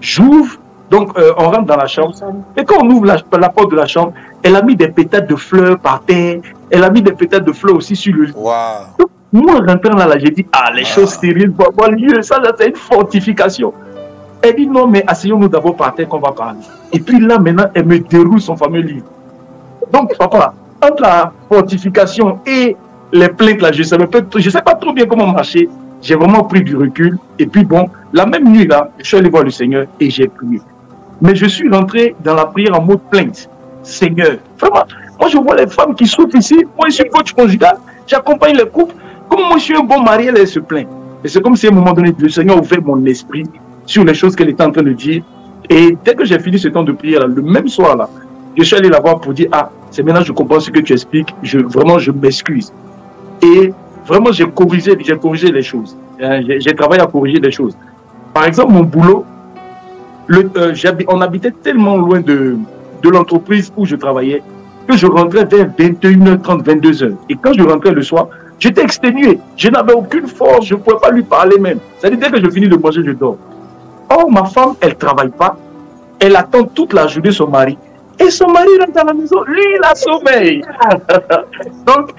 J'ouvre, 0.00 0.56
donc 0.90 1.16
euh, 1.16 1.32
on 1.36 1.44
rentre 1.50 1.66
dans 1.66 1.76
la 1.76 1.86
chambre. 1.86 2.12
Et 2.56 2.64
quand 2.64 2.84
on 2.84 2.90
ouvre 2.90 3.06
la, 3.06 3.16
la 3.38 3.48
porte 3.50 3.70
de 3.70 3.76
la 3.76 3.86
chambre, 3.86 4.12
elle 4.42 4.56
a 4.56 4.62
mis 4.62 4.74
des 4.74 4.88
pétales 4.88 5.26
de 5.28 5.36
fleurs 5.36 5.78
par 5.78 6.02
terre. 6.02 6.40
Elle 6.70 6.82
a 6.82 6.90
mis 6.90 7.02
des 7.02 7.12
pétales 7.12 7.44
de 7.44 7.52
fleurs 7.52 7.76
aussi 7.76 7.94
sur 7.94 8.14
le 8.14 8.24
lit. 8.24 8.32
Waouh. 8.34 8.86
Moi, 9.32 9.60
rentrant 9.64 9.94
là, 9.96 10.06
là 10.08 10.18
j'ai 10.18 10.30
dit, 10.30 10.44
ah, 10.52 10.70
les 10.74 10.82
Ah. 10.82 10.86
choses 10.86 11.10
sérieuses 11.10 11.52
vont 11.56 11.66
avoir 11.66 11.90
lieu. 11.92 12.20
Ça, 12.22 12.40
là, 12.40 12.50
c'est 12.58 12.68
une 12.70 12.74
fortification. 12.76 13.72
Elle 14.42 14.56
dit, 14.56 14.66
non, 14.66 14.86
mais 14.86 15.04
asseyons-nous 15.06 15.48
d'abord 15.48 15.76
par 15.76 15.94
terre 15.94 16.08
qu'on 16.08 16.18
va 16.18 16.32
parler. 16.32 16.60
Et 16.92 16.98
puis 17.00 17.20
là, 17.20 17.38
maintenant, 17.38 17.66
elle 17.74 17.84
me 17.86 17.98
déroule 17.98 18.40
son 18.40 18.56
fameux 18.56 18.80
livre. 18.80 19.06
Donc, 19.92 20.16
papa, 20.16 20.54
entre 20.82 21.02
la 21.02 21.32
fortification 21.50 22.38
et 22.46 22.74
les 23.12 23.28
plaintes, 23.28 23.60
là, 23.60 23.70
je 23.72 23.80
ne 23.80 23.84
sais, 23.84 23.98
pas- 23.98 24.18
je 24.38 24.50
sais 24.50 24.62
pas 24.62 24.74
trop 24.74 24.92
bien 24.92 25.04
comment 25.04 25.26
marcher. 25.26 25.68
J'ai 26.00 26.14
vraiment 26.14 26.44
pris 26.44 26.62
du 26.62 26.74
recul. 26.76 27.18
Et 27.38 27.46
puis, 27.46 27.64
bon, 27.64 27.88
la 28.14 28.24
même 28.24 28.48
nuit, 28.50 28.66
là, 28.66 28.88
je 28.98 29.04
suis 29.04 29.16
allé 29.18 29.28
voir 29.28 29.42
le 29.42 29.50
Seigneur 29.50 29.86
et 29.98 30.08
j'ai 30.08 30.28
prié. 30.28 30.60
Mais 31.20 31.34
je 31.34 31.44
suis 31.46 31.68
rentré 31.68 32.14
dans 32.24 32.34
la 32.34 32.46
prière 32.46 32.78
en 32.78 32.82
mode 32.82 33.00
plainte. 33.10 33.48
Seigneur, 33.82 34.36
vraiment, 34.58 34.84
moi, 35.18 35.28
je 35.28 35.36
vois 35.36 35.56
les 35.56 35.66
femmes 35.66 35.94
qui 35.94 36.06
souffrent 36.06 36.34
ici. 36.36 36.54
Moi, 36.78 36.88
je 36.88 36.94
suis 36.94 37.10
coach 37.10 37.32
conjugal. 37.34 37.76
J'accompagne 38.06 38.56
les 38.56 38.64
couples. 38.66 38.94
Comme 39.28 39.40
moi, 39.40 39.58
je 39.58 39.64
suis 39.64 39.76
un 39.76 39.82
bon 39.82 40.00
mari, 40.02 40.28
elle, 40.28 40.38
elle 40.38 40.48
se 40.48 40.60
plaint. 40.60 40.88
Et 41.22 41.28
c'est 41.28 41.42
comme 41.42 41.56
si 41.56 41.66
à 41.66 41.70
un 41.70 41.74
moment 41.74 41.92
donné, 41.92 42.14
le 42.18 42.28
Seigneur 42.30 42.58
ouvrait 42.58 42.80
mon 42.80 43.04
esprit 43.04 43.44
sur 43.90 44.04
les 44.04 44.14
choses 44.14 44.36
qu'elle 44.36 44.48
était 44.50 44.62
en 44.62 44.70
train 44.70 44.84
de 44.84 44.92
dire. 44.92 45.22
Et 45.68 45.96
dès 46.04 46.14
que 46.14 46.24
j'ai 46.24 46.38
fini 46.38 46.58
ce 46.58 46.68
temps 46.68 46.84
de 46.84 46.92
prière, 46.92 47.26
le 47.26 47.42
même 47.42 47.66
soir, 47.66 47.96
là, 47.96 48.08
je 48.56 48.62
suis 48.62 48.76
allé 48.76 48.88
la 48.88 49.00
voir 49.00 49.20
pour 49.20 49.32
dire, 49.32 49.48
ah, 49.50 49.68
c'est 49.90 50.04
maintenant 50.04 50.20
que 50.20 50.28
je 50.28 50.32
comprends 50.32 50.60
ce 50.60 50.70
que 50.70 50.78
tu 50.78 50.92
expliques. 50.92 51.34
Je, 51.42 51.58
vraiment, 51.58 51.98
je 51.98 52.12
m'excuse. 52.12 52.72
Et 53.42 53.72
vraiment, 54.06 54.30
j'ai 54.30 54.48
corrigé, 54.48 54.94
les 54.94 55.62
choses. 55.62 55.96
Hein, 56.22 56.40
J'ai 56.46 56.74
travaillé 56.74 57.02
à 57.02 57.06
corriger 57.06 57.40
les 57.40 57.50
choses. 57.50 57.76
Par 58.32 58.44
exemple, 58.44 58.72
mon 58.72 58.84
boulot, 58.84 59.24
euh, 60.30 60.74
on 61.08 61.20
habitait 61.20 61.50
tellement 61.50 61.96
loin 61.96 62.20
de, 62.20 62.56
de 63.02 63.08
l'entreprise 63.08 63.72
où 63.76 63.84
je 63.84 63.96
travaillais 63.96 64.40
que 64.86 64.96
je 64.96 65.06
rentrais 65.06 65.44
vers 65.46 65.68
21h30, 65.68 66.62
22h. 66.62 67.14
Et 67.28 67.34
quand 67.34 67.54
je 67.54 67.62
rentrais 67.62 67.92
le 67.92 68.02
soir, 68.02 68.28
j'étais 68.60 68.82
exténué. 68.82 69.40
Je 69.56 69.68
n'avais 69.68 69.94
aucune 69.94 70.28
force, 70.28 70.66
je 70.66 70.74
ne 70.74 70.80
pouvais 70.80 71.00
pas 71.02 71.10
lui 71.10 71.22
parler 71.22 71.58
même. 71.58 71.78
C'est-à-dire, 71.98 72.20
dès 72.20 72.30
que 72.30 72.44
je 72.44 72.50
finis 72.50 72.68
de 72.68 72.76
manger, 72.76 73.02
je 73.04 73.12
dors. 73.12 73.36
Or, 74.10 74.30
ma 74.30 74.44
femme, 74.44 74.74
elle 74.80 74.90
ne 74.90 74.94
travaille 74.94 75.30
pas. 75.30 75.56
Elle 76.18 76.36
attend 76.36 76.64
toute 76.64 76.92
la 76.92 77.06
journée 77.06 77.30
son 77.32 77.48
mari. 77.48 77.78
Et 78.18 78.30
son 78.30 78.48
mari 78.50 78.68
rentre 78.78 79.00
à 79.00 79.04
la 79.04 79.14
maison, 79.14 79.42
lui, 79.46 79.62
il 79.62 79.80
a 79.84 79.94
sommeil. 79.94 80.62
Donc, 81.86 82.10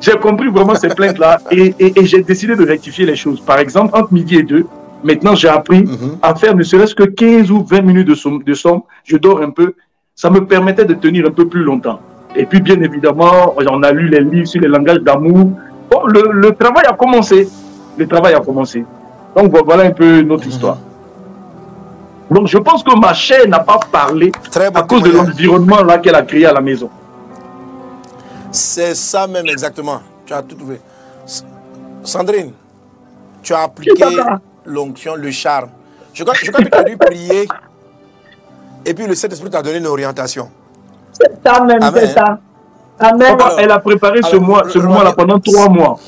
j'ai 0.00 0.12
compris 0.16 0.48
vraiment 0.48 0.74
ces 0.74 0.88
plaintes-là 0.88 1.38
et, 1.50 1.74
et- 1.78 1.98
et 2.00 2.04
j'ai 2.06 2.22
décidé 2.22 2.54
de 2.54 2.66
rectifier 2.66 3.06
les 3.06 3.16
choses. 3.16 3.40
Par 3.40 3.58
exemple, 3.58 3.96
entre 3.98 4.12
midi 4.12 4.36
et 4.36 4.42
deux, 4.42 4.66
maintenant 5.02 5.34
j'ai 5.34 5.48
appris 5.48 5.82
Mhm. 5.84 6.18
à 6.22 6.34
faire 6.34 6.54
ne 6.54 6.62
serait-ce 6.62 6.94
que 6.94 7.04
15 7.04 7.50
ou 7.50 7.64
20 7.64 7.80
minutes 7.82 8.08
de 8.08 8.14
somme, 8.14 8.42
de 8.42 8.54
somme. 8.54 8.82
Je 9.04 9.16
dors 9.16 9.40
un 9.40 9.50
peu. 9.50 9.72
Ça 10.14 10.28
me 10.30 10.44
permettait 10.44 10.84
de 10.84 10.94
tenir 10.94 11.26
un 11.26 11.30
peu 11.30 11.46
plus 11.48 11.62
longtemps. 11.62 12.00
Et 12.36 12.44
puis, 12.44 12.60
bien 12.60 12.80
évidemment, 12.82 13.54
on 13.56 13.82
a 13.82 13.92
lu 13.92 14.08
les 14.08 14.20
livres 14.20 14.46
sur 14.46 14.60
les 14.60 14.68
langages 14.68 14.98
d'amour. 15.00 15.50
Bon, 15.90 16.00
le, 16.06 16.30
le 16.32 16.52
travail 16.52 16.84
a 16.86 16.92
commencé. 16.92 17.48
Le 17.96 18.06
travail 18.06 18.34
a 18.34 18.40
commencé. 18.40 18.84
Donc, 19.34 19.50
vo- 19.50 19.64
voilà 19.64 19.84
un 19.84 19.90
peu 19.92 20.20
notre 20.20 20.46
histoire. 20.46 20.76
Donc, 22.30 22.46
je 22.46 22.58
pense 22.58 22.82
que 22.82 22.98
ma 22.98 23.14
chair 23.14 23.48
n'a 23.48 23.60
pas 23.60 23.78
parlé 23.90 24.30
Très 24.50 24.70
bon 24.70 24.80
à 24.80 24.82
cause 24.82 25.02
de 25.02 25.10
l'environnement 25.10 25.82
là 25.82 25.98
qu'elle 25.98 26.14
a 26.14 26.22
créé 26.22 26.44
à 26.46 26.52
la 26.52 26.60
maison. 26.60 26.90
C'est 28.50 28.94
ça 28.94 29.26
même 29.26 29.46
exactement. 29.46 30.00
Tu 30.26 30.32
as 30.34 30.42
tout 30.42 30.56
trouvé. 30.56 30.80
Sandrine, 32.02 32.52
tu 33.42 33.52
as 33.54 33.62
appliqué 33.62 34.04
l'onction, 34.64 35.14
le 35.16 35.30
charme. 35.30 35.70
Je 36.12 36.22
crois, 36.22 36.34
je 36.34 36.50
crois 36.50 36.64
que 36.64 36.68
tu 36.70 36.76
as 36.78 36.82
dû 36.84 36.96
prier. 36.96 37.48
Et 38.84 38.94
puis 38.94 39.06
le 39.06 39.14
Saint-Esprit 39.14 39.50
t'a 39.50 39.62
donné 39.62 39.78
une 39.78 39.86
orientation. 39.86 40.48
C'est 41.12 41.30
ça 41.44 41.60
même, 41.64 41.82
Amen. 41.82 41.92
c'est 41.94 42.12
ça. 42.14 42.38
Amen. 43.00 43.36
Papa, 43.36 43.44
Alors, 43.46 43.60
elle 43.60 43.70
a 43.70 43.78
préparé 43.78 44.22
ce 44.22 44.36
mois, 44.36 44.64
ce 44.68 44.78
mois-là 44.78 45.12
pendant 45.12 45.38
trois 45.38 45.68
mois. 45.68 45.98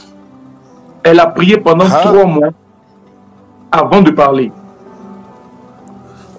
Elle 1.02 1.20
a 1.20 1.26
prié 1.26 1.58
pendant 1.58 1.86
Ah. 1.90 2.00
trois 2.00 2.24
mois 2.24 2.48
avant 3.70 4.00
de 4.02 4.10
parler. 4.10 4.52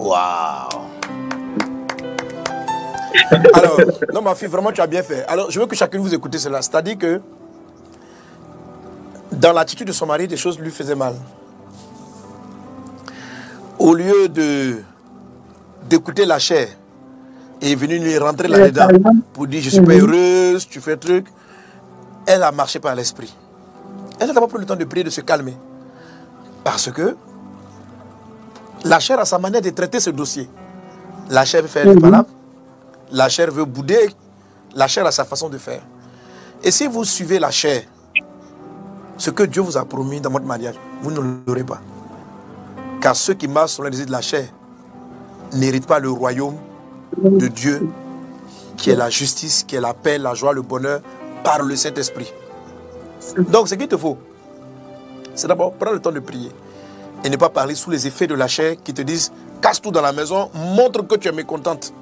Waouh! 0.02 0.82
Alors, 3.54 3.80
non, 4.14 4.22
ma 4.22 4.36
fille, 4.36 4.48
vraiment, 4.48 4.72
tu 4.72 4.82
as 4.82 4.88
bien 4.88 5.04
fait. 5.04 5.26
Alors, 5.28 5.52
je 5.52 5.60
veux 5.60 5.68
que 5.68 5.76
chacun 5.76 6.00
vous 6.00 6.14
écoute 6.14 6.36
cela. 6.38 6.62
C'est-à-dire 6.62 6.98
que 6.98 7.22
dans 9.32 9.54
l'attitude 9.54 9.88
de 9.88 9.92
son 9.92 10.06
mari, 10.08 10.28
des 10.28 10.38
choses 10.38 10.60
lui 10.60 10.72
faisaient 10.72 10.96
mal. 10.96 11.16
Au 13.80 13.94
lieu 13.94 14.28
de 14.28 14.78
d'écouter 15.90 16.26
la 16.26 16.40
chair 16.40 16.68
et 17.62 17.72
est 17.72 17.76
venue 17.76 17.98
lui 18.00 18.18
rentrer 18.18 18.48
là-dedans 18.48 18.88
pour 19.34 19.48
dire 19.48 19.62
je 19.62 19.70
suis 19.70 19.82
pas 19.82 19.94
heureuse, 19.94 20.68
tu 20.68 20.80
fais 20.80 20.96
truc, 20.96 21.26
elle 22.26 22.44
a 22.44 22.52
marché 22.52 22.80
par 22.80 22.96
l'esprit. 22.96 23.34
Elle 24.20 24.28
n'a 24.28 24.34
pas 24.34 24.48
pris 24.48 24.60
le 24.60 24.66
temps 24.66 24.76
de 24.76 24.86
prier, 24.86 25.04
de 25.04 25.10
se 25.10 25.22
calmer. 25.22 25.56
Parce 26.64 26.92
que 26.92 27.16
la 28.84 29.00
chair 29.00 29.20
a 29.20 29.26
sa 29.26 29.38
manière 29.38 29.62
de 29.62 29.70
traiter 29.70 30.00
ce 30.00 30.10
dossier. 30.10 30.50
La 31.30 31.46
chair 31.46 31.62
veut 31.62 31.68
faire 31.68 31.86
des 31.86 32.00
palabres, 32.00 32.30
la 33.12 33.30
chair 33.30 33.52
veut 33.52 33.66
bouder, 33.66 34.10
la 34.76 34.88
chair 34.88 35.06
a 35.06 35.12
sa 35.12 35.26
façon 35.26 35.50
de 35.50 35.58
faire. 35.58 35.82
Et 36.64 36.72
si 36.72 36.88
vous 36.88 37.04
suivez 37.04 37.40
la 37.40 37.52
chair, 37.52 37.84
ce 39.18 39.30
que 39.30 39.44
Dieu 39.44 39.62
vous 39.62 39.78
a 39.78 39.86
promis 39.86 40.20
dans 40.20 40.30
votre 40.30 40.46
mariage, 40.46 40.76
vous 41.02 41.12
ne 41.12 41.20
l'aurez 41.46 41.64
pas. 41.64 41.82
Car 43.02 43.16
ceux 43.16 43.34
qui 43.34 43.48
marchent 43.48 43.72
sur 43.72 43.84
les 43.84 43.92
désirs 43.92 44.08
de 44.08 44.12
la 44.12 44.22
chair 44.22 44.46
n'héritent 45.54 45.88
pas 45.88 46.00
le 46.00 46.10
royaume 46.10 46.56
de 47.18 47.48
Dieu, 47.48 47.88
qui 48.78 48.90
est 48.90 48.96
la 48.96 49.10
justice, 49.10 49.64
qui 49.64 49.76
est 49.76 49.82
la 49.82 49.94
paix, 49.94 50.18
la 50.18 50.34
joie, 50.34 50.54
le 50.54 50.62
bonheur, 50.62 51.02
par 51.44 51.62
le 51.64 51.76
Saint-Esprit. 51.76 52.32
Donc, 53.38 53.68
ce 53.68 53.76
qu'il 53.76 53.88
te 53.88 53.98
faut, 53.98 54.18
c'est 55.36 55.48
d'abord 55.48 55.74
prendre 55.74 55.94
le 55.94 56.02
temps 56.02 56.12
de 56.12 56.20
prier 56.20 56.52
et 57.24 57.30
ne 57.30 57.38
pas 57.38 57.50
parler 57.50 57.76
sous 57.76 57.90
les 57.90 58.08
effets 58.08 58.28
de 58.28 58.34
la 58.34 58.48
chair 58.48 58.76
qui 58.84 58.94
te 58.94 59.02
disent 59.02 59.32
casse 59.62 59.82
tout 59.82 59.92
dans 59.92 60.02
la 60.02 60.12
maison, 60.12 60.50
montre 60.54 61.06
que 61.08 61.16
tu 61.16 61.28
es 61.28 61.32
mécontente. 61.32 61.94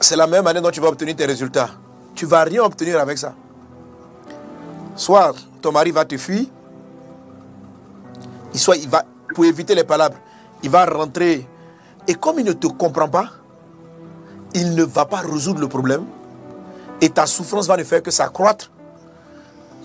C'est 0.00 0.16
la 0.16 0.26
même 0.26 0.46
année 0.46 0.60
dont 0.60 0.70
tu 0.70 0.80
vas 0.80 0.88
obtenir 0.88 1.16
tes 1.16 1.24
résultats. 1.24 1.70
Tu 2.14 2.26
ne 2.26 2.30
vas 2.30 2.44
rien 2.44 2.62
obtenir 2.62 3.00
avec 3.00 3.16
ça. 3.16 3.34
Soit 4.96 5.34
ton 5.62 5.72
mari 5.72 5.90
va 5.90 6.04
te 6.04 6.16
fuir, 6.16 6.46
soit 8.54 8.76
il 8.76 8.88
va, 8.88 9.04
pour 9.34 9.44
éviter 9.44 9.74
les 9.74 9.84
palabres, 9.84 10.18
il 10.62 10.70
va 10.70 10.84
rentrer. 10.84 11.48
Et 12.06 12.14
comme 12.14 12.38
il 12.38 12.44
ne 12.44 12.52
te 12.52 12.66
comprend 12.66 13.08
pas, 13.08 13.30
il 14.52 14.74
ne 14.74 14.84
va 14.84 15.06
pas 15.06 15.18
résoudre 15.18 15.60
le 15.60 15.68
problème. 15.68 16.04
Et 17.00 17.08
ta 17.08 17.26
souffrance 17.26 17.66
va 17.66 17.76
ne 17.76 17.84
faire 17.84 18.02
que 18.02 18.10
s'accroître 18.10 18.70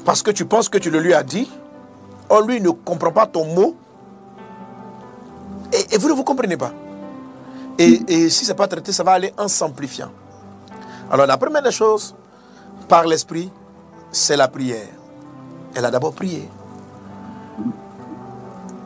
parce 0.06 0.22
que 0.22 0.32
tu 0.32 0.46
penses 0.46 0.70
que 0.70 0.78
tu 0.78 0.90
le 0.90 1.00
lui 1.00 1.14
as 1.14 1.24
dit, 1.24 1.50
or 2.30 2.42
lui 2.42 2.62
ne 2.62 2.70
comprend 2.70 3.12
pas 3.12 3.26
ton 3.26 3.46
mot, 3.54 3.76
et, 5.72 5.98
vous 5.98 6.10
ne 6.10 6.14
vous 6.14 6.24
comprenez 6.24 6.58
pas. 6.58 6.72
Et, 7.78 8.30
si 8.30 8.46
ce 8.46 8.52
n'est 8.52 8.56
pas 8.56 8.68
traité, 8.68 8.92
ça 8.92 9.04
va 9.04 9.12
aller 9.12 9.34
en 9.38 9.48
simplifiant. 9.48 10.12
Alors 11.12 11.26
la 11.26 11.38
première 11.38 11.64
des 11.64 11.72
choses, 11.72 12.16
par 12.88 13.06
l'esprit, 13.06 13.52
c'est 14.12 14.38
la 14.38 14.48
prière. 14.48 14.88
Elle 15.76 15.86
a 15.86 15.92
d'abord 15.92 16.14
prié. 16.14 16.48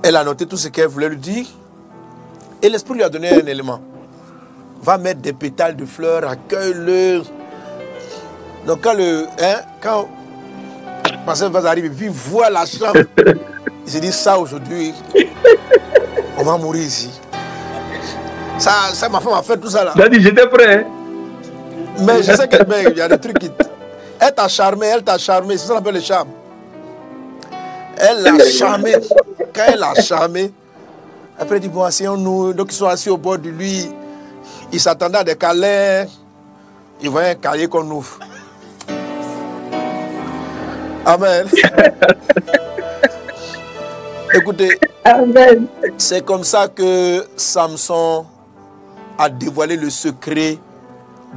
Elle 0.03 0.15
a 0.15 0.23
noté 0.23 0.45
tout 0.45 0.57
ce 0.57 0.67
qu'elle 0.67 0.87
voulait 0.87 1.09
lui 1.09 1.17
dire. 1.17 1.45
Et 2.61 2.69
l'esprit 2.69 2.95
lui 2.95 3.03
a 3.03 3.09
donné 3.09 3.29
un 3.33 3.45
élément. 3.45 3.81
Va 4.81 4.97
mettre 4.97 5.21
des 5.21 5.33
pétales 5.33 5.75
de 5.75 5.85
fleurs, 5.85 6.27
accueille-le. 6.27 7.23
Donc 8.67 8.81
quand 8.81 8.93
le. 8.93 9.27
Hein, 9.39 9.61
quand 9.81 10.07
Pasteur 11.25 11.49
va 11.51 11.69
arriver, 11.69 11.89
puis 11.89 12.07
voit 12.09 12.49
la 12.49 12.65
chambre, 12.65 12.99
il 13.85 13.91
se 13.91 13.97
dit 13.99 14.11
ça 14.11 14.37
aujourd'hui, 14.37 14.93
on 16.37 16.43
va 16.43 16.57
mourir 16.57 16.83
ici. 16.83 17.09
Ça, 18.57 18.71
ça 18.93 19.07
ma 19.09 19.19
femme 19.19 19.33
a 19.33 19.41
fait 19.41 19.57
tout 19.57 19.69
ça 19.69 19.83
là. 19.83 19.93
Il 19.95 20.01
a 20.01 20.09
dit, 20.09 20.21
j'étais 20.21 20.47
prêt. 20.47 20.83
hein. 20.85 20.89
Mais 21.99 22.21
je 22.23 22.33
sais 22.33 22.47
que 22.47 22.57
mais 22.67 22.83
il 22.91 22.97
y 22.97 23.01
a 23.01 23.07
des 23.07 23.17
trucs 23.19 23.39
qui. 23.39 23.49
Elle 24.19 24.33
t'a 24.33 24.47
charmé, 24.47 24.87
elle 24.87 25.03
t'a 25.03 25.17
charmé, 25.17 25.57
c'est 25.57 25.67
ça 25.67 25.73
qu'on 25.73 25.79
appelle 25.79 25.95
le 25.95 26.01
charme. 26.01 26.29
Elle 27.97 28.21
l'a 28.23 28.45
charmé. 28.45 28.93
Quand 29.53 29.63
elle 29.67 29.79
l'a 29.79 29.93
charmé, 30.01 30.51
après 31.39 31.55
elle 31.55 31.61
dit 31.61 31.69
bon, 31.69 31.83
asseyons-nous. 31.83 32.53
Donc 32.53 32.71
ils 32.71 32.75
sont 32.75 32.87
assis 32.87 33.09
au 33.09 33.17
bord 33.17 33.37
de 33.37 33.49
lui. 33.49 33.89
Ils 34.71 34.79
s'attendaient 34.79 35.19
à 35.19 35.23
des 35.23 35.35
câlins. 35.35 36.05
Ils 37.01 37.09
voyaient 37.09 37.31
un 37.31 37.35
cahier 37.35 37.67
qu'on 37.67 37.89
ouvre. 37.91 38.19
Amen. 41.05 41.45
Écoutez, 44.33 44.79
Amen. 45.03 45.67
c'est 45.97 46.23
comme 46.23 46.45
ça 46.45 46.69
que 46.69 47.27
Samson 47.35 48.25
a 49.17 49.29
dévoilé 49.29 49.75
le 49.75 49.89
secret 49.89 50.57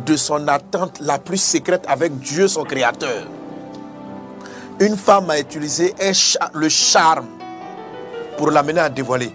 de 0.04 0.16
son 0.16 0.46
attente 0.46 1.00
la 1.00 1.18
plus 1.18 1.38
secrète 1.38 1.84
avec 1.88 2.16
Dieu, 2.18 2.46
son 2.46 2.62
créateur. 2.62 3.26
Une 4.78 4.96
femme 4.96 5.30
a 5.30 5.40
utilisé 5.40 5.94
le 6.54 6.68
charme 6.68 7.26
pour 8.36 8.50
l'amener 8.50 8.80
à 8.80 8.88
dévoiler. 8.88 9.32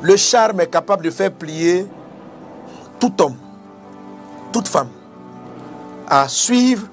Le 0.00 0.16
charme 0.16 0.60
est 0.60 0.70
capable 0.70 1.04
de 1.04 1.10
faire 1.10 1.32
plier 1.32 1.86
tout 3.00 3.20
homme, 3.20 3.36
toute 4.52 4.68
femme, 4.68 4.90
à 6.06 6.28
suivre. 6.28 6.86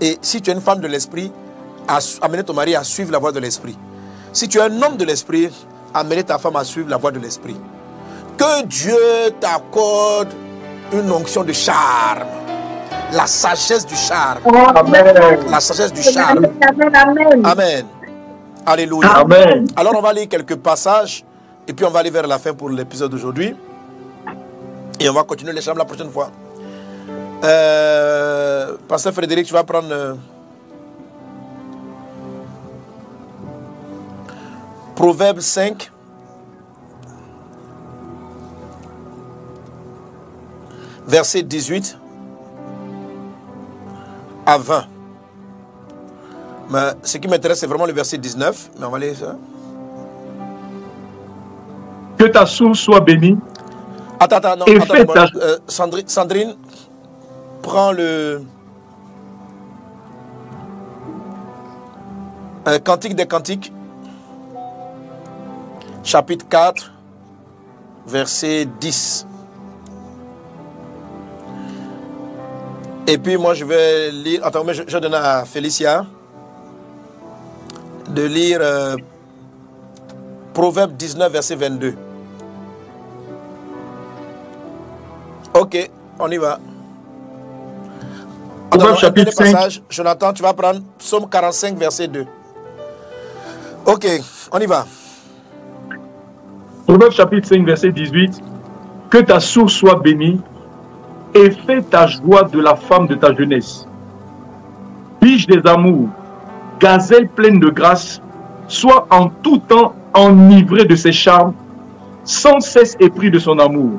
Et 0.00 0.18
si 0.20 0.42
tu 0.42 0.50
es 0.50 0.54
une 0.54 0.60
femme 0.60 0.80
de 0.80 0.88
l'esprit, 0.88 1.30
à 1.88 1.98
amener 2.22 2.42
ton 2.42 2.54
mari 2.54 2.74
à 2.74 2.84
suivre 2.84 3.12
la 3.12 3.18
voie 3.18 3.32
de 3.32 3.40
l'esprit. 3.40 3.76
Si 4.32 4.48
tu 4.48 4.58
es 4.58 4.62
un 4.62 4.82
homme 4.82 4.96
de 4.96 5.04
l'esprit, 5.04 5.50
amener 5.92 6.24
ta 6.24 6.38
femme 6.38 6.56
à 6.56 6.64
suivre 6.64 6.88
la 6.90 6.96
voie 6.96 7.10
de 7.10 7.18
l'esprit. 7.18 7.56
Que 8.36 8.64
Dieu 8.64 9.30
t'accorde 9.40 10.32
une 10.92 11.10
onction 11.10 11.44
de 11.44 11.52
charme. 11.52 12.28
La 13.12 13.26
sagesse 13.26 13.86
du 13.86 13.94
charme. 13.94 14.40
Amen. 14.74 15.14
La 15.48 15.60
sagesse 15.60 15.92
du 15.92 16.02
charme. 16.02 16.46
Amen. 16.60 16.94
Amen. 16.94 17.46
Amen. 17.46 17.86
Alléluia. 18.66 19.08
Amen. 19.18 19.66
Alors 19.76 19.94
on 19.96 20.00
va 20.00 20.12
lire 20.12 20.28
quelques 20.28 20.56
passages 20.56 21.24
et 21.68 21.72
puis 21.72 21.84
on 21.84 21.90
va 21.90 22.00
aller 22.00 22.10
vers 22.10 22.26
la 22.26 22.38
fin 22.38 22.54
pour 22.54 22.70
l'épisode 22.70 23.10
d'aujourd'hui. 23.10 23.54
Et 24.98 25.08
on 25.08 25.12
va 25.12 25.22
continuer 25.22 25.52
les 25.52 25.60
chambres 25.60 25.78
la 25.78 25.84
prochaine 25.84 26.10
fois. 26.10 26.30
Euh, 27.44 28.76
Pasteur 28.88 29.12
Frédéric, 29.12 29.46
tu 29.46 29.52
vas 29.52 29.64
prendre... 29.64 30.16
Proverbe 34.94 35.40
5. 35.40 35.90
Verset 41.06 41.42
18 41.42 41.98
à 44.46 44.58
20. 44.58 44.84
Mais 46.70 46.78
ce 47.02 47.18
qui 47.18 47.28
m'intéresse, 47.28 47.60
c'est 47.60 47.66
vraiment 47.66 47.86
le 47.86 47.92
verset 47.92 48.16
19. 48.18 48.70
Mais 48.78 48.86
on 48.86 48.90
va 48.90 48.98
lire 48.98 49.14
ça. 49.16 49.36
Que 52.18 52.24
ta 52.24 52.46
source 52.46 52.78
soit 52.80 53.00
bénie. 53.00 53.36
Attends, 54.18 54.36
attends, 54.36 54.56
non, 54.56 54.64
attends, 54.80 55.12
ta- 55.12 55.26
Euh, 55.36 55.58
Sandrine, 55.68 56.08
Sandrine, 56.08 56.54
prends 57.62 57.92
le. 57.92 58.42
Euh, 62.66 62.78
Cantique 62.78 63.14
des 63.14 63.26
Cantiques, 63.26 63.70
chapitre 66.04 66.46
4, 66.48 66.92
verset 68.06 68.68
10. 68.80 69.26
Et 73.06 73.18
puis 73.18 73.36
moi 73.36 73.54
je 73.54 73.64
vais 73.64 74.10
lire. 74.10 74.44
Attends, 74.46 74.64
mais 74.64 74.74
je, 74.74 74.82
je 74.86 74.98
donne 74.98 75.14
à 75.14 75.44
Félicia 75.44 76.06
de 78.08 78.22
lire 78.22 78.58
euh, 78.60 78.96
Proverbe 80.52 80.92
19, 80.96 81.32
verset 81.32 81.56
22. 81.56 81.94
Ok, 85.54 85.90
on 86.18 86.30
y 86.30 86.36
va. 86.36 86.58
Attends, 88.70 88.96
chapitre 88.96 89.32
dernier 89.36 89.52
5. 89.52 89.52
passage. 89.52 89.82
Jonathan, 89.88 90.32
tu 90.32 90.42
vas 90.42 90.52
prendre 90.52 90.80
Psaume 90.98 91.28
45, 91.28 91.76
verset 91.76 92.08
2. 92.08 92.26
Ok, 93.86 94.06
on 94.50 94.60
y 94.60 94.66
va. 94.66 94.86
Proverbe 96.86 97.12
chapitre 97.12 97.48
5, 97.48 97.64
verset 97.64 97.92
18. 97.92 98.40
Que 99.10 99.18
ta 99.18 99.40
source 99.40 99.72
soit 99.72 99.96
bénie 99.96 100.40
et 101.34 101.50
fais 101.50 101.82
ta 101.82 102.06
joie 102.06 102.44
de 102.44 102.60
la 102.60 102.76
femme 102.76 103.06
de 103.06 103.14
ta 103.14 103.34
jeunesse. 103.34 103.86
Biche 105.20 105.46
des 105.46 105.60
amours, 105.66 106.08
gazelle 106.78 107.28
pleine 107.28 107.58
de 107.58 107.68
grâce, 107.70 108.20
sois 108.68 109.06
en 109.10 109.28
tout 109.42 109.58
temps 109.58 109.94
enivré 110.14 110.84
de 110.84 110.94
ses 110.94 111.12
charmes, 111.12 111.54
sans 112.24 112.60
cesse 112.60 112.96
épris 113.00 113.30
de 113.30 113.38
son 113.38 113.58
amour. 113.58 113.98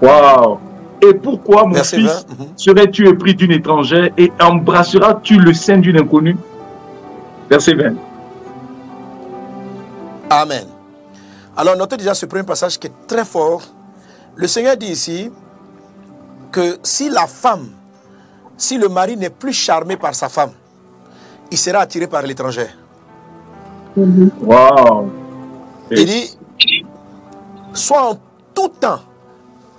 Waouh! 0.00 0.58
Et 1.02 1.14
pourquoi, 1.14 1.66
mon 1.66 1.74
fils, 1.74 2.26
20, 2.28 2.38
mhm. 2.38 2.46
serais-tu 2.56 3.08
épris 3.08 3.34
d'une 3.34 3.52
étrangère 3.52 4.10
et 4.16 4.32
embrasseras-tu 4.40 5.38
le 5.38 5.52
sein 5.52 5.78
d'une 5.78 5.98
inconnue? 5.98 6.36
Verset 7.50 7.74
20. 7.74 7.94
Amen. 10.30 10.73
Alors, 11.56 11.76
notez 11.76 11.96
déjà 11.96 12.14
ce 12.14 12.26
premier 12.26 12.42
passage 12.42 12.78
qui 12.78 12.88
est 12.88 13.06
très 13.06 13.24
fort. 13.24 13.62
Le 14.36 14.46
Seigneur 14.48 14.76
dit 14.76 14.88
ici 14.88 15.30
que 16.50 16.78
si 16.82 17.08
la 17.08 17.26
femme, 17.26 17.68
si 18.56 18.78
le 18.78 18.88
mari 18.88 19.16
n'est 19.16 19.30
plus 19.30 19.52
charmé 19.52 19.96
par 19.96 20.14
sa 20.14 20.28
femme, 20.28 20.50
il 21.50 21.58
sera 21.58 21.80
attiré 21.80 22.06
par 22.06 22.22
l'étranger. 22.22 22.66
Waouh! 23.96 25.10
Il 25.90 26.06
dit, 26.06 26.36
soit 27.72 28.10
en 28.10 28.18
tout 28.54 28.68
temps, 28.68 29.00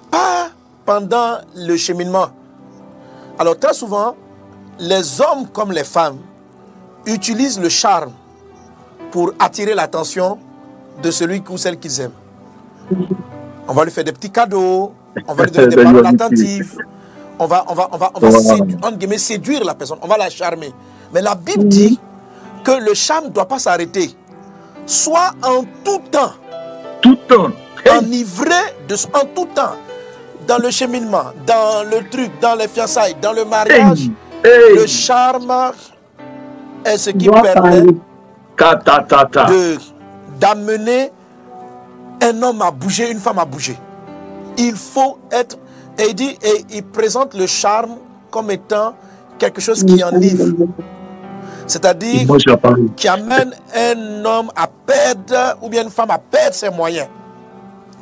pas 0.10 0.50
pendant 0.86 1.40
le 1.56 1.76
cheminement. 1.76 2.28
Alors 3.38 3.58
très 3.60 3.74
souvent, 3.74 4.16
les 4.80 5.20
hommes 5.20 5.48
comme 5.52 5.72
les 5.72 5.84
femmes 5.84 6.20
utilisent 7.06 7.60
le 7.60 7.70
charme 7.70 8.14
pour 9.12 9.34
attirer 9.40 9.74
l'attention 9.74 10.40
de 11.02 11.12
celui 11.12 11.42
ou 11.50 11.58
celle 11.58 11.78
qu'ils 11.80 12.00
aiment. 12.02 12.12
On 13.68 13.74
va 13.74 13.84
lui 13.86 13.92
faire 13.92 14.04
des 14.04 14.12
petits 14.12 14.30
cadeaux, 14.32 14.94
on 15.28 15.34
va 15.34 15.46
lui 15.46 15.52
donner 15.52 15.68
des 15.68 15.76
paroles 15.84 16.06
attentives, 16.06 16.78
on 17.40 17.46
va, 17.48 17.66
on 17.68 17.74
va, 17.74 17.90
on 17.92 17.98
va, 17.98 18.12
on 18.14 18.20
va 18.20 18.28
entre 18.88 18.98
guillemets, 18.98 19.18
séduire 19.18 19.64
la 19.64 19.74
personne, 19.74 19.98
on 20.02 20.08
va 20.08 20.18
la 20.18 20.30
charmer. 20.30 20.72
Mais 21.14 21.22
la 21.22 21.36
Bible 21.36 21.66
dit 21.68 22.00
que 22.64 22.72
le 22.72 22.94
charme 22.94 23.26
ne 23.26 23.30
doit 23.30 23.48
pas 23.48 23.60
s'arrêter. 23.60 24.12
Soit 24.86 25.32
en 25.44 25.64
tout 25.84 26.02
temps, 26.12 26.34
Tout 27.02 27.16
temps. 27.28 27.50
enivré 27.98 28.50
de, 28.88 28.96
en 29.14 29.26
tout 29.36 29.48
temps, 29.56 29.76
dans 30.48 30.60
le 30.60 30.70
cheminement, 30.70 31.26
dans 31.48 31.84
le 31.90 32.08
truc, 32.08 32.32
dans 32.40 32.54
les 32.56 32.68
fiançailles, 32.68 33.16
dans 33.22 33.34
le 33.34 33.46
mariage, 33.46 34.10
Hey! 34.44 34.76
le 34.76 34.86
charme 34.86 35.52
est 36.84 36.98
ce 37.00 37.10
qui 37.10 37.28
permet 37.28 37.82
de 39.48 39.78
d'amener 40.46 41.12
un 42.22 42.44
homme 42.44 42.62
à 42.62 42.70
bouger, 42.72 43.12
une 43.12 43.20
femme 43.20 43.40
à 43.40 43.46
bouger. 43.46 43.78
Il 44.58 44.76
faut 44.76 45.18
être 45.32 45.58
et 45.98 46.10
il 46.10 46.16
dit 46.16 46.38
et 46.44 46.66
il 46.72 46.84
présente 46.84 47.34
le 47.34 47.48
charme 47.48 47.96
comme 48.30 48.52
étant 48.52 48.94
quelque 49.40 49.60
chose 49.60 49.84
qui 49.84 50.04
enivre, 50.04 50.46
c'est-à-dire 51.68 52.28
qui 52.96 53.08
amène 53.08 53.52
un 53.76 54.24
homme 54.26 54.52
à 54.56 54.68
perdre 54.68 55.58
ou 55.62 55.70
bien 55.70 55.84
une 55.84 55.90
femme 55.90 56.12
à 56.12 56.18
perdre 56.20 56.54
ses 56.56 56.70
moyens. 56.70 57.08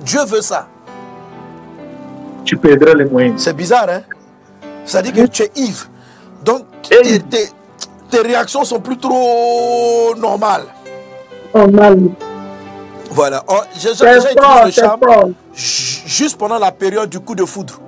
Dieu 0.01 0.23
veut 0.25 0.41
ça. 0.41 0.67
Tu 2.43 2.57
perdras 2.57 2.93
les 2.93 3.05
moyens. 3.05 3.41
C'est 3.41 3.55
bizarre, 3.55 3.87
hein? 3.89 4.01
C'est-à-dire 4.85 5.13
que 5.13 5.27
tu 5.27 5.43
es 5.43 5.51
ivre. 5.55 5.85
Donc, 6.43 6.63
Hey. 6.91 7.03
t'es- 7.03 7.19
t'es- 7.19 7.49
tes 8.11 8.19
réactions 8.19 8.65
sont 8.65 8.81
plus 8.81 8.97
trop 8.97 10.13
normales. 10.17 10.65
Normal. 11.55 11.99
Voilà. 13.13 13.43
Oh, 13.47 13.61
j'ai 13.77 13.91
utilisé 13.91 14.29
le 14.65 14.71
charme 14.71 15.33
juste 15.53 16.35
pendant 16.37 16.57
la 16.57 16.71
période 16.71 17.09
du 17.09 17.19
coup 17.19 17.35
de 17.35 17.45
foudre. 17.45 17.79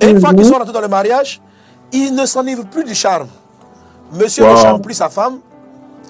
Et 0.00 0.10
une 0.10 0.20
fois 0.20 0.32
qu'ils 0.32 0.44
sont 0.46 0.54
rentrés 0.54 0.72
dans 0.72 0.80
le 0.80 0.88
mariage, 0.88 1.40
ils 1.92 2.14
ne 2.14 2.24
s'enivrent 2.24 2.66
plus 2.66 2.84
du 2.84 2.94
charme. 2.94 3.26
Monsieur 4.12 4.46
ne 4.48 4.56
charme 4.56 4.80
plus 4.80 4.94
sa 4.94 5.08
femme, 5.08 5.38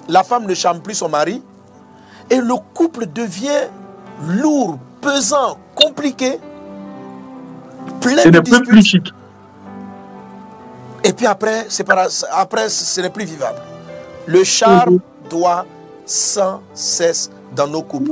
la 0.07 0.23
femme 0.23 0.45
ne 0.45 0.53
charme 0.53 0.79
plus 0.81 0.93
son 0.93 1.09
mari, 1.09 1.41
et 2.29 2.37
le 2.37 2.53
couple 2.73 3.07
devient 3.07 3.67
lourd, 4.27 4.77
pesant, 5.01 5.57
compliqué, 5.73 6.39
plein 7.99 8.29
de 8.29 8.39
plus 8.41 8.61
plus 8.61 8.79
disputes. 8.79 9.05
chic. 9.05 9.13
Et 11.03 11.13
puis 11.13 11.25
après, 11.25 11.67
après 12.31 12.69
ce 12.69 13.01
n'est 13.01 13.09
plus 13.09 13.25
vivable. 13.25 13.59
Le 14.27 14.43
charme 14.43 14.99
doit 15.29 15.65
sans 16.05 16.61
cesse 16.73 17.31
dans 17.55 17.67
nos 17.67 17.81
couples. 17.81 18.11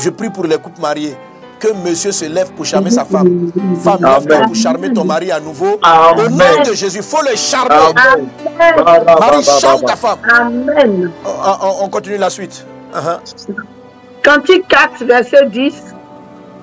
Je 0.00 0.10
prie 0.10 0.30
pour 0.30 0.44
les 0.44 0.56
couples 0.58 0.80
mariés. 0.80 1.16
Que 1.58 1.68
monsieur 1.84 2.10
se 2.10 2.24
lève 2.24 2.50
pour 2.54 2.64
charmer 2.64 2.90
sa 2.90 3.04
femme. 3.04 3.52
Femme, 3.84 3.98
lève-toi 4.02 4.46
pour 4.46 4.54
charmer 4.56 4.92
ton 4.92 5.04
mari 5.04 5.30
à 5.30 5.38
nouveau. 5.38 5.78
Amen. 5.82 6.26
Au 6.26 6.28
nom 6.30 6.62
de 6.68 6.72
Jésus, 6.74 6.96
il 6.98 7.02
faut 7.04 7.22
le 7.22 7.36
charmer. 7.36 7.92
Amen. 7.96 8.26
Marie, 9.20 9.44
charme 9.44 9.82
ta 9.82 9.94
femme. 9.94 10.18
Amen. 10.28 11.10
On, 11.24 11.28
on- 11.30 11.84
on 11.84 11.88
continue 11.88 12.16
la 12.18 12.30
suite. 12.30 12.66
Uh-huh. 12.92 13.54
Cantique 14.24 14.66
4, 14.68 15.04
verset 15.04 15.46
10. 15.50 15.74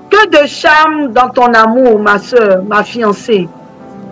Que 0.10 0.42
de 0.44 0.48
charme 0.48 1.14
dans 1.14 1.30
ton 1.30 1.54
amour, 1.54 2.00
ma 2.00 2.20
soeur, 2.20 2.64
ma 2.68 2.84
fiancée. 2.84 3.48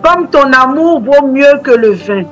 Comme 0.02 0.28
ton 0.28 0.50
amour 0.52 1.02
vaut 1.02 1.26
mieux 1.26 1.58
que 1.62 1.72
le 1.72 1.90
vin. 1.92 2.22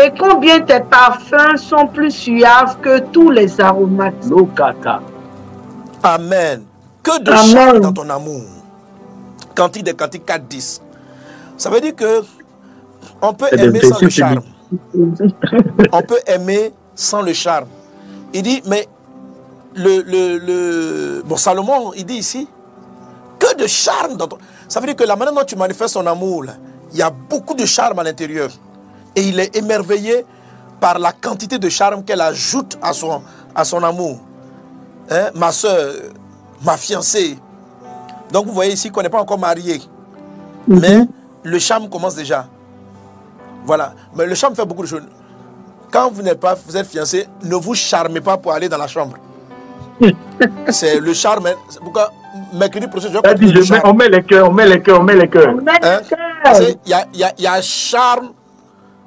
Et 0.00 0.12
combien 0.16 0.60
tes 0.60 0.80
parfums 0.80 1.56
sont 1.56 1.88
plus 1.88 2.12
suaves 2.12 2.78
que 2.80 3.00
tous 3.10 3.30
les 3.30 3.60
aromates? 3.60 4.24
Lokata. 4.30 5.00
Amen. 6.04 6.62
Que 7.02 7.20
de 7.20 7.30
Amen. 7.32 7.46
charme 7.50 7.80
dans 7.80 7.92
ton 7.92 8.08
amour. 8.08 8.42
Cantique 9.56 9.82
des 9.84 9.94
Cantiques 9.94 10.24
4, 10.24 10.46
10. 10.46 10.82
Ça 11.56 11.68
veut 11.68 11.80
dire 11.80 11.96
que 11.96 12.22
on 13.20 13.34
peut 13.34 13.48
aimer 13.50 13.80
sans 13.80 14.00
le 14.00 14.08
charme. 14.08 14.42
on 15.92 16.02
peut 16.02 16.20
aimer 16.26 16.72
sans 16.94 17.22
le 17.22 17.32
charme. 17.32 17.66
Il 18.32 18.42
dit, 18.44 18.62
mais 18.66 18.86
le, 19.74 20.02
le, 20.02 20.38
le- 20.38 21.22
bon, 21.24 21.36
Salomon, 21.36 21.92
il 21.96 22.04
dit 22.06 22.14
ici, 22.18 22.46
que 23.40 23.56
de 23.56 23.66
charme 23.66 24.16
dans 24.16 24.28
ton... 24.28 24.38
Ça 24.68 24.78
veut 24.78 24.86
dire 24.86 24.94
que 24.96 25.04
la 25.04 25.16
manière 25.16 25.34
dont 25.34 25.44
tu 25.44 25.56
manifestes 25.56 25.94
ton 25.94 26.06
amour, 26.06 26.44
là, 26.44 26.52
il 26.92 26.98
y 26.98 27.02
a 27.02 27.10
beaucoup 27.10 27.54
de 27.54 27.64
charme 27.66 27.98
à 27.98 28.04
l'intérieur. 28.04 28.50
Et 29.18 29.22
il 29.30 29.40
est 29.40 29.56
émerveillé 29.56 30.24
par 30.80 30.98
la 31.00 31.10
quantité 31.12 31.58
de 31.58 31.68
charme 31.68 32.04
qu'elle 32.04 32.20
ajoute 32.20 32.78
à 32.80 32.92
son, 32.92 33.20
à 33.54 33.64
son 33.64 33.82
amour. 33.82 34.20
Hein, 35.10 35.30
Ma 35.34 35.50
soeur, 35.50 35.92
ma 36.64 36.76
fiancée. 36.76 37.36
Donc 38.32 38.46
vous 38.46 38.52
voyez 38.52 38.74
ici 38.74 38.90
qu'on 38.90 39.02
n'est 39.02 39.08
pas 39.08 39.20
encore 39.20 39.38
marié. 39.38 39.80
Mais 40.68 41.00
le 41.42 41.58
charme 41.58 41.88
commence 41.88 42.14
déjà. 42.14 42.46
Voilà. 43.64 43.92
Mais 44.14 44.24
le 44.26 44.34
charme 44.36 44.54
fait 44.54 44.64
beaucoup 44.64 44.82
de 44.82 44.88
choses. 44.88 45.02
Quand 45.90 46.10
vous 46.12 46.22
n'êtes 46.22 46.38
pas, 46.38 46.54
vous 46.66 46.76
êtes 46.76 46.86
fiancé, 46.86 47.26
ne 47.42 47.56
vous 47.56 47.74
charmez 47.74 48.20
pas 48.20 48.36
pour 48.36 48.52
aller 48.52 48.68
dans 48.68 48.78
la 48.78 48.86
chambre. 48.86 49.16
c'est 50.68 51.00
le 51.00 51.12
charme. 51.12 51.46
hein. 51.46 51.54
C'est 51.68 51.80
pourquoi 51.80 52.12
mercredi 52.52 52.86
prochain, 52.86 53.08
je 53.12 53.18
dit, 53.34 53.52
je 53.64 53.72
mets- 53.72 53.80
on 53.84 53.94
met 53.94 54.08
les 54.08 54.22
cœurs, 54.22 54.48
on 54.48 54.52
met 54.52 54.66
les 54.66 54.80
cœurs, 54.80 55.00
on 55.00 55.02
met 55.02 55.16
les 55.16 55.28
cœurs. 55.28 55.54
Hein? 55.82 56.00
Parce 56.44 56.60
qu'il 56.60 56.76
y 56.86 56.92
a, 56.92 57.04
il 57.14 57.18
y 57.20 57.24
a- 57.24 57.32
il 57.38 57.44
y 57.44 57.46
a 57.48 57.60
charme, 57.62 58.28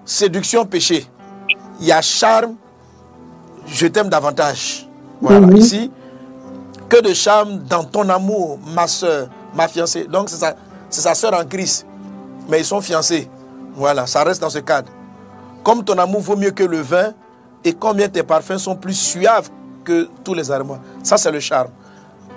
séduction, 0.05 0.65
péché. 0.65 1.05
Il 1.79 1.87
y 1.87 1.91
a 1.91 2.01
charme, 2.01 2.55
je 3.67 3.87
t'aime 3.87 4.09
davantage. 4.09 4.87
Voilà. 5.21 5.47
Ici, 5.55 5.91
que 6.89 7.01
de 7.01 7.13
charme 7.13 7.59
dans 7.59 7.83
ton 7.83 8.07
amour, 8.09 8.59
ma 8.73 8.87
soeur, 8.87 9.29
ma 9.55 9.67
fiancée. 9.67 10.05
Donc, 10.05 10.29
c'est 10.29 11.01
sa, 11.01 11.15
soeur 11.15 11.33
en 11.33 11.45
Christ. 11.45 11.85
Mais 12.49 12.59
ils 12.59 12.65
sont 12.65 12.81
fiancés. 12.81 13.29
Voilà, 13.75 14.05
ça 14.07 14.23
reste 14.23 14.41
dans 14.41 14.49
ce 14.49 14.59
cadre. 14.59 14.91
Comme 15.63 15.83
ton 15.83 15.97
amour 15.97 16.21
vaut 16.21 16.35
mieux 16.35 16.51
que 16.51 16.63
le 16.63 16.81
vin, 16.81 17.13
et 17.63 17.73
combien 17.73 18.09
tes 18.09 18.23
parfums 18.23 18.57
sont 18.57 18.75
plus 18.75 18.95
suaves 18.95 19.49
que 19.83 20.09
tous 20.23 20.33
les 20.33 20.49
aromates. 20.51 20.81
Ça, 21.03 21.17
c'est 21.17 21.31
le 21.31 21.39
charme. 21.39 21.69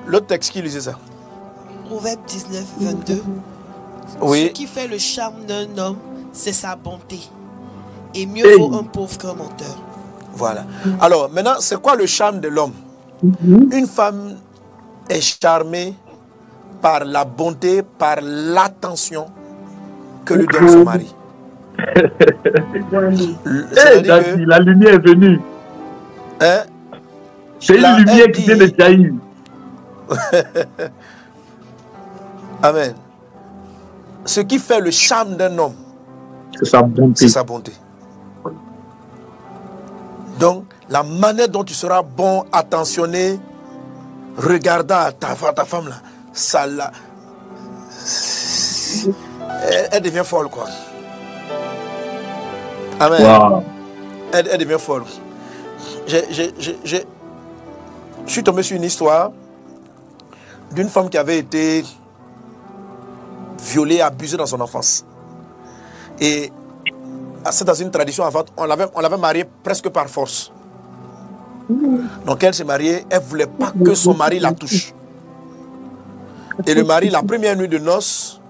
L'autre 0.07 0.27
texte 0.27 0.53
qui 0.53 0.61
lisait 0.61 0.83
ça. 0.83 0.99
Proverbe 1.87 2.21
19, 2.27 2.65
22. 2.81 3.15
Ce 4.07 4.25
Oui. 4.25 4.53
qui 4.53 4.67
fait 4.67 4.87
le 4.87 4.99
charme 4.99 5.45
d'un 5.47 5.77
homme, 5.79 5.97
c'est 6.33 6.53
sa 6.53 6.77
bonté. 6.77 7.21
Et 8.15 8.27
mieux 8.27 8.47
Hey. 8.47 8.59
vaut 8.59 8.75
un 8.75 8.85
pauvre 8.85 9.17
qu'un 9.19 9.35
menteur. 9.35 9.77
Voilà. 10.35 10.65
Alors, 11.01 11.31
maintenant, 11.31 11.55
c'est 11.61 11.81
quoi 11.81 11.97
le 11.97 12.07
charme 12.07 12.41
de 12.41 12.49
l'homme? 12.49 12.73
Une 13.23 13.87
femme 13.87 14.37
est 15.09 15.21
charmée 15.21 15.95
par 16.83 17.05
la 17.05 17.25
bonté, 17.25 17.83
par 17.83 18.17
l'attention 18.23 19.27
que 20.25 20.35
lui 20.35 20.47
donne 20.47 20.69
son 20.69 20.85
mari. 20.85 21.15
C'est-à-dire 21.97 22.91
Daddy, 22.91 23.37
que, 23.45 24.45
la 24.49 24.59
lumière 24.59 24.95
est 24.95 24.99
venue. 25.07 25.41
hein, 26.41 26.62
C'est 27.61 27.77
une 27.77 27.83
La 27.83 27.99
lumière 27.99 28.27
qui 28.33 28.43
vient 28.43 28.57
de 28.57 28.71
jaillir. 28.79 29.12
Amen. 32.62 32.95
Ce 34.25 34.41
qui 34.41 34.59
fait 34.59 34.81
le 34.81 34.91
charme 34.91 35.37
d'un 35.37 35.57
homme, 35.59 35.75
C'est 36.59 36.65
sa 36.67 36.83
bonté. 36.83 37.12
c'est 37.17 37.29
sa 37.29 37.43
bonté. 37.43 37.73
Donc, 40.39 40.64
la 40.89 41.03
manière 41.03 41.49
dont 41.49 41.64
tu 41.64 41.74
seras 41.74 42.03
bon, 42.03 42.45
attentionné, 42.53 43.39
regardant 44.37 44.97
à 44.97 45.12
ta, 45.12 45.35
ta 45.35 45.64
femme 45.64 45.89
là, 45.89 45.97
ça 46.32 46.66
la. 46.66 46.91
Elle, 49.70 49.89
elle 49.93 50.03
devient 50.03 50.22
folle, 50.24 50.49
quoi. 50.49 50.66
Amen. 53.01 53.22
Wow. 53.22 53.62
Elle, 54.32 54.49
elle 54.53 54.59
devient 54.59 54.78
folle. 54.78 55.05
Je 56.07 57.03
suis 58.26 58.43
tombé 58.43 58.62
sur 58.62 58.76
une 58.76 58.85
histoire 58.85 59.32
d'une 60.72 60.89
femme 60.89 61.09
qui 61.09 61.18
avait 61.18 61.39
été 61.39 61.85
violée, 63.61 64.01
abusée 64.01 64.37
dans 64.37 64.47
son 64.47 64.61
enfance. 64.61 65.05
Et 66.20 66.53
c'est 67.51 67.64
dans 67.64 67.74
une 67.74 67.90
tradition 67.90 68.24
avant, 68.24 68.45
on 68.57 68.64
l'avait, 68.64 68.86
on 68.95 69.01
l'avait 69.01 69.16
mariée 69.16 69.45
presque 69.62 69.88
par 69.88 70.09
force. 70.09 70.51
Donc 72.26 72.42
elle 72.42 72.55
s'est 72.55 72.64
mariée, 72.64 73.05
elle 73.11 73.22
ne 73.22 73.24
voulait 73.24 73.47
pas 73.47 73.72
que 73.72 73.95
son 73.95 74.14
mari 74.14 74.38
la 74.38 74.53
touche. 74.53 74.95
Et 76.66 76.74
le 76.74 76.84
mari, 76.84 77.11
la 77.11 77.22
première 77.22 77.57
nuit 77.57 77.68
de 77.68 77.78
noces, 77.78 78.40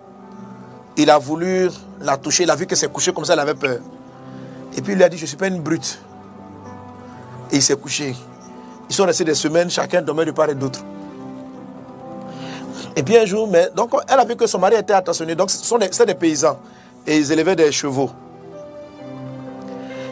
il 0.97 1.11
a 1.11 1.19
voulu 1.19 1.71
la 2.01 2.17
toucher, 2.17 2.43
il 2.43 2.51
a 2.51 2.57
vu 2.57 2.67
que 2.67 2.77
c'est 2.77 2.93
couché 2.93 3.13
comme 3.13 3.25
ça, 3.25 3.33
elle 3.33 3.41
avait 3.41 3.55
peur. 3.55 3.79
Et 4.77 4.83
puis 4.83 4.93
il 4.93 4.97
lui 4.97 5.05
a 5.05 5.09
dit, 5.09 5.17
je 5.17 5.23
ne 5.23 5.29
suis 5.29 5.37
pas 5.37 5.47
une 5.49 5.61
brute. 5.61 5.99
Et 7.51 7.57
il 7.57 7.63
s'est 7.63 7.77
couché. 7.77 8.15
Ils 8.89 8.95
sont 8.95 9.05
restés 9.05 9.25
des 9.25 9.35
semaines, 9.35 9.71
chacun 9.71 10.03
dormait 10.03 10.25
de 10.25 10.33
part 10.33 10.51
et 10.51 10.55
d'autre. 10.55 10.81
Et 12.97 13.03
puis 13.03 13.17
un 13.17 13.25
jour, 13.25 13.49
mais, 13.49 13.71
donc 13.75 13.91
elle 14.09 14.19
a 14.19 14.25
vu 14.25 14.37
que 14.37 14.47
son 14.47 14.59
mari 14.59 14.77
était 14.77 14.93
attentionné. 14.93 15.35
Donc 15.35 15.51
sont 15.51 15.79
c'est 15.91 16.07
des 16.07 16.15
paysans. 16.15 16.59
Et 17.07 17.19
ils 17.19 17.33
élevaient 17.33 17.57
des 17.57 17.73
chevaux. 17.73 18.11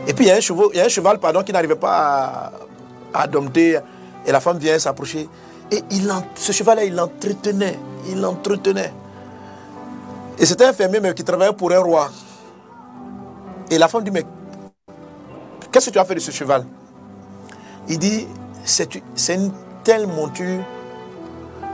Et 0.07 0.15
puis 0.15 0.27
il 0.27 0.29
y 0.29 0.31
a 0.31 0.37
un, 0.85 0.89
cheval, 0.89 1.19
pardon, 1.19 1.43
qui 1.43 1.53
n'arrivait 1.53 1.77
pas 1.77 2.53
à, 3.13 3.27
dompter. 3.27 3.79
Et 4.27 4.33
la 4.33 4.41
femme 4.41 4.59
vient 4.59 4.79
s'approcher. 4.79 5.29
Et 5.71 5.83
il, 5.91 6.13
ce 6.35 6.53
cheval-là, 6.53 6.85
il 6.85 6.95
l'entretenait. 6.95 7.79
Il 8.09 8.21
l'entretenait. 8.21 8.93
Et 10.39 10.47
c'était 10.47 10.65
un 10.65 10.73
fermier 10.73 11.01
mais 11.01 11.15
qui 11.15 11.25
travaillait 11.25 11.53
pour 11.53 11.73
un 11.73 11.79
roi. 11.79 12.11
Et 13.71 13.79
la 13.79 13.89
femme 13.89 14.05
dit, 14.05 14.11
mais 14.11 14.25
qu'est-ce 15.71 15.87
que 15.87 15.93
tu 15.93 15.99
as 15.99 16.05
fait 16.05 16.15
de 16.15 16.21
ce 16.21 16.31
cheval? 16.31 16.67
Il 17.89 17.99
dit, 17.99 18.27
c'est 18.65 19.35
une 19.35 19.53
telle 19.83 20.07
monture 20.07 20.63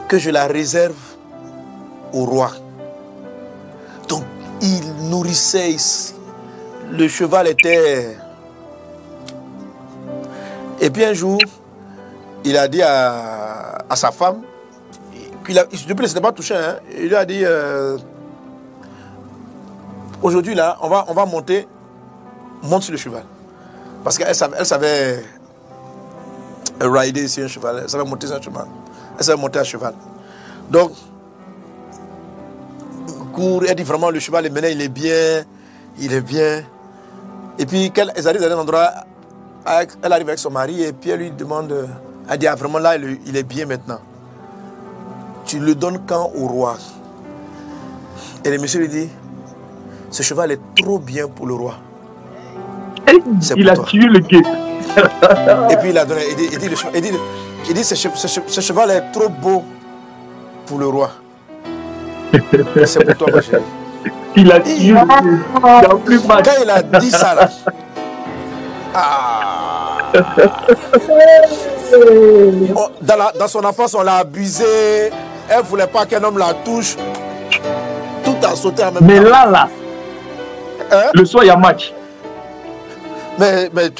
que 0.08 0.18
je 0.18 0.30
la 0.30 0.46
réserve 0.46 0.96
au 2.12 2.24
roi. 2.24 2.50
Donc, 4.08 4.22
il 4.62 5.08
nourrissait, 5.10 5.76
le 6.90 7.08
cheval 7.08 7.48
était... 7.48 8.16
Et 10.80 10.90
puis 10.90 11.04
un 11.04 11.12
jour, 11.12 11.38
il 12.44 12.56
a 12.56 12.68
dit 12.68 12.82
à, 12.82 13.78
à 13.88 13.96
sa 13.96 14.12
femme, 14.12 14.42
qu'il 15.44 15.58
a, 15.58 15.64
depuis 15.64 16.06
il 16.06 16.14
ne 16.14 16.20
pas 16.20 16.32
touché, 16.32 16.54
hein, 16.54 16.76
il 16.96 17.08
lui 17.08 17.16
a 17.16 17.24
dit, 17.24 17.40
euh, 17.42 17.96
aujourd'hui 20.22 20.54
là, 20.54 20.76
on 20.82 20.88
va, 20.88 21.04
on 21.08 21.14
va 21.14 21.26
monter, 21.26 21.66
monte 22.62 22.82
sur 22.82 22.92
le 22.92 22.98
cheval. 22.98 23.24
Parce 24.04 24.18
qu'elle 24.18 24.34
savait, 24.34 24.56
elle 24.58 24.66
savait 24.66 25.24
rider 26.80 27.26
sur 27.26 27.44
un 27.44 27.48
cheval, 27.48 27.80
elle 27.82 27.90
savait 27.90 28.04
monter 28.04 28.28
sur 28.28 28.36
un 28.36 28.40
cheval. 28.40 28.66
Elle 29.18 29.24
savait 29.24 29.40
monter 29.40 29.58
à 29.58 29.64
cheval. 29.64 29.94
Donc, 30.70 30.92
court, 33.32 33.64
elle 33.66 33.74
dit 33.74 33.82
vraiment 33.82 34.10
le 34.10 34.20
cheval 34.20 34.46
est 34.46 34.50
maintenant, 34.50 34.68
il 34.70 34.80
est 34.80 34.88
bien, 34.88 35.44
il 35.98 36.12
est 36.12 36.20
bien. 36.20 36.62
Et 37.58 37.66
puis, 37.66 37.90
qu'elle- 37.90 38.12
arrivent 38.24 38.40
dans 38.40 38.56
un 38.56 38.60
endroit, 38.60 38.90
elle 39.66 40.12
arrive 40.12 40.28
avec 40.28 40.38
son 40.38 40.50
mari 40.50 40.82
et 40.82 40.92
puis 40.92 41.10
elle 41.10 41.20
lui 41.20 41.30
demande, 41.30 41.88
elle 42.30 42.38
dit, 42.38 42.46
ah, 42.46 42.54
vraiment 42.54 42.78
là, 42.78 42.96
il, 42.96 43.36
est 43.36 43.42
bien 43.42 43.66
maintenant. 43.66 43.98
Tu 45.44 45.58
le 45.58 45.74
donnes 45.74 46.00
quand 46.06 46.30
au 46.36 46.46
roi? 46.46 46.76
Et 48.44 48.50
le 48.50 48.58
monsieur 48.58 48.80
lui 48.80 48.88
dit, 48.88 49.08
ce 50.10 50.22
cheval 50.22 50.52
est 50.52 50.60
trop 50.76 50.98
bien 50.98 51.26
pour 51.28 51.46
le 51.46 51.54
roi. 51.54 51.74
C'est 53.40 53.54
Il 53.56 53.64
pour 53.64 53.72
a 53.72 53.74
toi. 53.76 53.84
tué 53.86 54.04
le 54.06 54.20
guet. 54.20 54.42
Et 55.70 55.76
puis 55.76 55.90
il 55.90 55.98
a 55.98 56.04
donné, 56.04 56.22
il 56.30 56.36
dit, 56.36 56.48
il 56.52 56.58
dit, 56.58 56.68
le 56.68 56.76
cheval- 56.76 56.92
il 56.94 57.00
dit, 57.02 57.10
il 57.68 57.74
dit, 57.74 57.84
ce, 57.84 57.94
ce 57.94 58.60
cheval 58.60 58.90
est 58.90 59.10
trop 59.12 59.28
beau 59.28 59.64
pour 60.66 60.78
le 60.78 60.86
roi. 60.88 61.10
C'est 62.86 63.04
pour 63.04 63.16
toi, 63.16 63.28
ma 63.32 63.40
chérie. 63.42 63.62
Il 64.36 64.52
a 64.52 64.60
tué 64.60 64.94
plus 66.04 66.24
mal. 66.26 66.42
Quand 66.44 66.50
il 66.62 66.70
a 66.70 66.82
dit 66.82 67.10
ça, 67.10 67.34
là, 67.34 67.48
ah, 68.94 69.98
oh, 72.76 72.88
dans, 73.02 73.16
la- 73.16 73.32
dans 73.38 73.48
son 73.48 73.64
enfance, 73.64 73.94
on 73.94 74.02
l'a 74.02 74.16
abusé. 74.16 75.10
Elle 75.48 75.58
ne 75.58 75.62
voulait 75.62 75.86
pas 75.86 76.06
qu'un 76.06 76.22
homme 76.22 76.38
la 76.38 76.52
touche. 76.64 76.96
Tout 78.24 78.36
a 78.42 78.54
sauté 78.54 78.84
en 78.84 78.92
même 78.92 79.04
Mais 79.04 79.16
temps. 79.20 79.30
là, 79.30 79.46
là, 79.46 79.68
Hein? 80.90 81.10
le 81.14 81.24
soir, 81.24 81.44
il 81.44 81.48
y 81.48 81.50
a 81.50 81.56
match. 81.56 81.92
Mais, 83.38 83.70
mais 83.72 83.90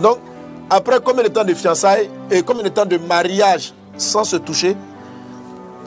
donc, 0.00 0.18
après 0.70 0.98
combien 1.04 1.22
de 1.24 1.28
temps 1.28 1.44
de 1.44 1.54
fiançailles 1.54 2.10
et 2.30 2.42
combien 2.42 2.62
de 2.64 2.68
temps 2.68 2.84
de 2.84 2.96
mariage 2.98 3.72
sans 3.96 4.24
se 4.24 4.36
toucher, 4.36 4.76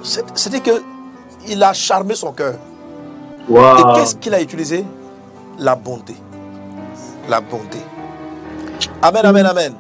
c'est- 0.04 0.24
c'est-à-dire 0.34 0.64
que 0.64 0.82
il 1.48 1.62
a 1.64 1.74
charmé 1.74 2.16
son 2.16 2.32
cœur. 2.32 2.54
Et 3.50 3.96
qu'est-ce 3.96 4.16
qu'il 4.16 4.34
a 4.34 4.42
utilisé? 4.42 4.86
La 5.60 5.76
bonté. 5.76 6.16
La 7.30 7.42
bonté. 7.42 7.80
Amen, 9.02 9.26
amen, 9.26 9.46
amen. 9.46 9.74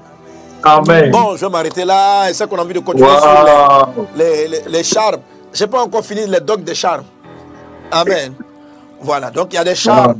Amen. 0.63 1.11
Bon, 1.11 1.35
je 1.35 1.45
vais 1.45 1.51
m'arrêter 1.51 1.85
là. 1.85 2.29
Et 2.29 2.33
c'est 2.33 2.47
qu'on 2.49 2.57
a 2.57 2.61
envie 2.61 2.73
de 2.73 2.79
continuer 2.79 3.09
sur 3.19 3.89
les, 4.15 4.47
les, 4.47 4.61
les 4.67 4.83
charmes. 4.83 5.21
Je 5.53 5.63
n'ai 5.63 5.69
pas 5.69 5.83
encore 5.83 6.03
fini 6.03 6.25
les 6.25 6.39
docs 6.39 6.63
des 6.63 6.75
charmes. 6.75 7.05
Amen. 7.91 8.33
Voilà, 8.99 9.29
donc 9.29 9.53
il 9.53 9.55
y 9.55 9.59
a 9.59 9.63
des 9.63 9.75
charmes 9.75 10.19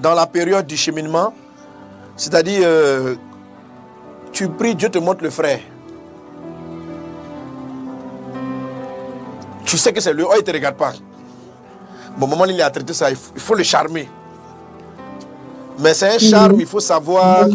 dans 0.00 0.14
la 0.14 0.26
période 0.26 0.66
du 0.66 0.76
cheminement. 0.76 1.32
C'est-à-dire, 2.16 2.62
euh, 2.64 3.14
tu 4.32 4.48
pries, 4.48 4.74
Dieu 4.74 4.88
te 4.88 4.98
montre 4.98 5.22
le 5.22 5.30
frère. 5.30 5.60
Tu 9.64 9.76
sais 9.76 9.92
que 9.92 10.00
c'est 10.00 10.14
lui, 10.14 10.22
oh, 10.24 10.32
il 10.34 10.38
ne 10.38 10.42
te 10.42 10.50
regarde 10.52 10.76
pas. 10.76 10.92
Bon, 12.18 12.26
moment, 12.26 12.46
il 12.46 12.60
a 12.62 12.70
traité 12.70 12.94
ça, 12.94 13.10
il 13.10 13.16
faut, 13.16 13.54
le 13.54 13.62
charmer. 13.62 14.08
Mais 15.78 15.92
c'est 15.92 16.14
un 16.14 16.18
charme, 16.18 16.58
il 16.60 16.66
faut 16.66 16.80
savoir 16.80 17.46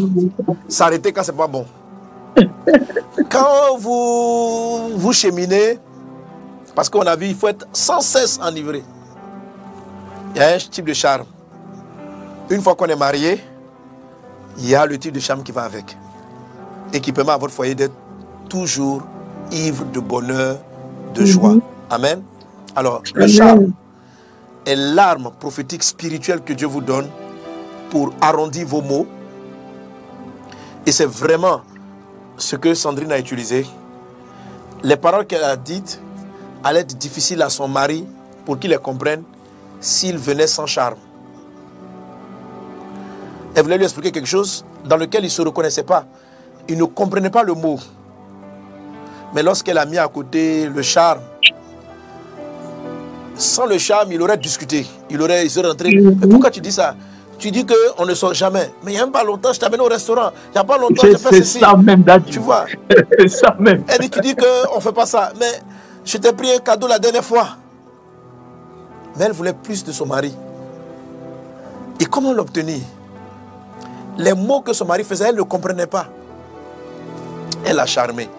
s'arrêter 0.68 1.12
quand 1.12 1.24
c'est 1.24 1.36
pas 1.36 1.48
bon. 1.48 1.66
Quand 3.30 3.78
vous, 3.78 4.98
vous 4.98 5.14
cheminez, 5.14 5.78
parce 6.74 6.90
qu'on 6.90 7.02
a 7.02 7.16
vu, 7.16 7.28
il 7.28 7.36
faut 7.36 7.48
être 7.50 7.68
sans 7.74 8.00
cesse 8.02 8.40
enivré. 8.42 8.84
Il 10.34 10.40
y 10.40 10.44
a 10.44 10.56
un 10.56 10.58
type 10.58 10.86
de 10.86 10.94
charme. 10.94 11.26
Une 12.50 12.62
fois 12.62 12.76
qu'on 12.76 12.86
est 12.88 12.96
marié, 12.96 13.42
il 14.58 14.70
y 14.70 14.76
a 14.76 14.86
le 14.86 14.98
type 14.98 15.14
de 15.14 15.20
charme 15.20 15.44
qui 15.44 15.52
va 15.52 15.64
avec. 15.64 15.98
Et 16.94 17.00
qui 17.02 17.12
permet 17.12 17.32
à 17.32 17.38
votre 17.38 17.54
foyer 17.54 17.76
d'être 17.76 17.94
toujours 18.50 19.02
ivre 19.52 19.86
de 19.86 20.00
bonheur, 20.00 20.58
de 21.14 21.26
joie. 21.26 21.56
Amen. 21.90 22.22
Alors, 22.76 23.02
le 23.14 23.28
charme 23.28 23.72
est 24.66 24.76
l'arme 24.76 25.32
prophétique 25.40 25.84
spirituelle 25.84 26.42
que 26.42 26.54
Dieu 26.54 26.68
vous 26.68 26.82
donne 26.82 27.10
pour 27.90 28.14
arrondir 28.22 28.68
vos 28.68 28.82
mots. 28.82 29.08
Et 30.86 30.92
c'est 30.92 31.06
vraiment 31.06 31.62
ce 32.38 32.56
que 32.56 32.74
Sandrine 32.74 33.12
a 33.12 33.20
utilisé. 33.20 33.66
Les 34.84 34.98
paroles 34.98 35.26
qu'elle 35.26 35.44
a 35.44 35.56
dites 35.56 36.00
allaient 36.64 36.82
être 36.82 36.98
difficiles 36.98 37.42
à 37.42 37.50
son 37.50 37.68
mari 37.68 38.06
pour 38.46 38.60
qu'il 38.60 38.72
les 38.72 38.78
comprenne 38.78 39.24
s'il 39.80 40.18
venait 40.18 40.48
sans 40.48 40.66
charme. 40.66 40.98
Elle 43.54 43.64
voulait 43.64 43.78
lui 43.78 43.84
expliquer 43.84 44.12
quelque 44.12 44.28
chose 44.28 44.66
dans 44.86 44.98
lequel 44.98 45.22
il 45.22 45.28
ne 45.28 45.30
se 45.30 45.42
reconnaissait 45.42 45.84
pas. 45.84 46.06
Il 46.70 46.78
ne 46.78 46.86
comprenait 46.86 47.30
pas 47.30 47.44
le 47.44 47.54
mot. 47.54 47.80
Mais 49.34 49.44
lorsqu'elle 49.44 49.78
a 49.78 49.86
mis 49.86 49.98
à 49.98 50.08
côté 50.08 50.68
le 50.68 50.82
charme, 50.82 51.22
sans 53.42 53.66
le 53.66 53.78
charme, 53.78 54.12
il 54.12 54.22
aurait 54.22 54.38
discuté. 54.38 54.86
Il 55.10 55.22
aurait, 55.22 55.46
il 55.46 55.50
serait 55.50 55.68
rentré. 55.68 55.90
Mais 55.92 56.28
pourquoi 56.28 56.50
tu 56.52 56.62
dis 56.62 56.72
ça? 56.72 56.96
Tu 57.38 57.50
dis 57.50 57.66
qu'on 57.66 58.06
ne 58.06 58.14
sort 58.14 58.34
jamais. 58.34 58.72
Mais 58.84 58.92
il 58.92 58.96
n'y 58.96 59.00
a 59.02 59.04
même 59.04 59.12
pas 59.12 59.24
longtemps, 59.24 59.52
je 59.52 59.60
t'amène 59.60 59.82
au 59.82 59.86
restaurant. 59.86 60.30
Il 60.50 60.52
n'y 60.54 60.58
a 60.60 60.64
pas 60.64 60.78
longtemps, 60.78 61.02
fait 61.02 61.18
c'est 61.18 61.44
ceci. 61.44 61.60
ça 61.60 61.76
même. 61.76 62.04
Tu 62.28 62.40
vois? 62.40 62.66
C'est 63.20 63.28
ça 63.28 63.56
même. 63.60 63.84
Elle 63.88 64.00
dit, 64.00 64.10
tu 64.12 64.22
dis 64.22 64.36
qu'on 64.36 64.76
ne 64.76 64.82
fait 64.82 64.92
pas 64.92 65.08
ça. 65.08 65.34
Mais 65.40 65.60
je 66.06 66.18
t'ai 66.18 66.32
pris 66.34 66.52
un 66.52 66.60
cadeau 66.60 66.88
la 66.88 67.00
dernière 67.00 67.24
fois. 67.26 67.48
Mais 69.18 69.26
elle 69.26 69.32
voulait 69.32 69.54
plus 69.54 69.84
de 69.84 69.92
son 69.92 70.06
mari. 70.06 70.34
Et 72.00 72.06
comment 72.06 72.32
l'obtenir? 72.32 72.82
Les 74.18 74.34
mots 74.34 74.62
que 74.62 74.74
son 74.74 74.86
mari 74.86 75.04
faisait, 75.04 75.30
elle 75.30 75.36
ne 75.36 75.42
comprenait 75.42 75.88
pas. 75.88 76.08
Elle 77.66 77.80
a 77.80 77.86
charmé. 77.88 78.30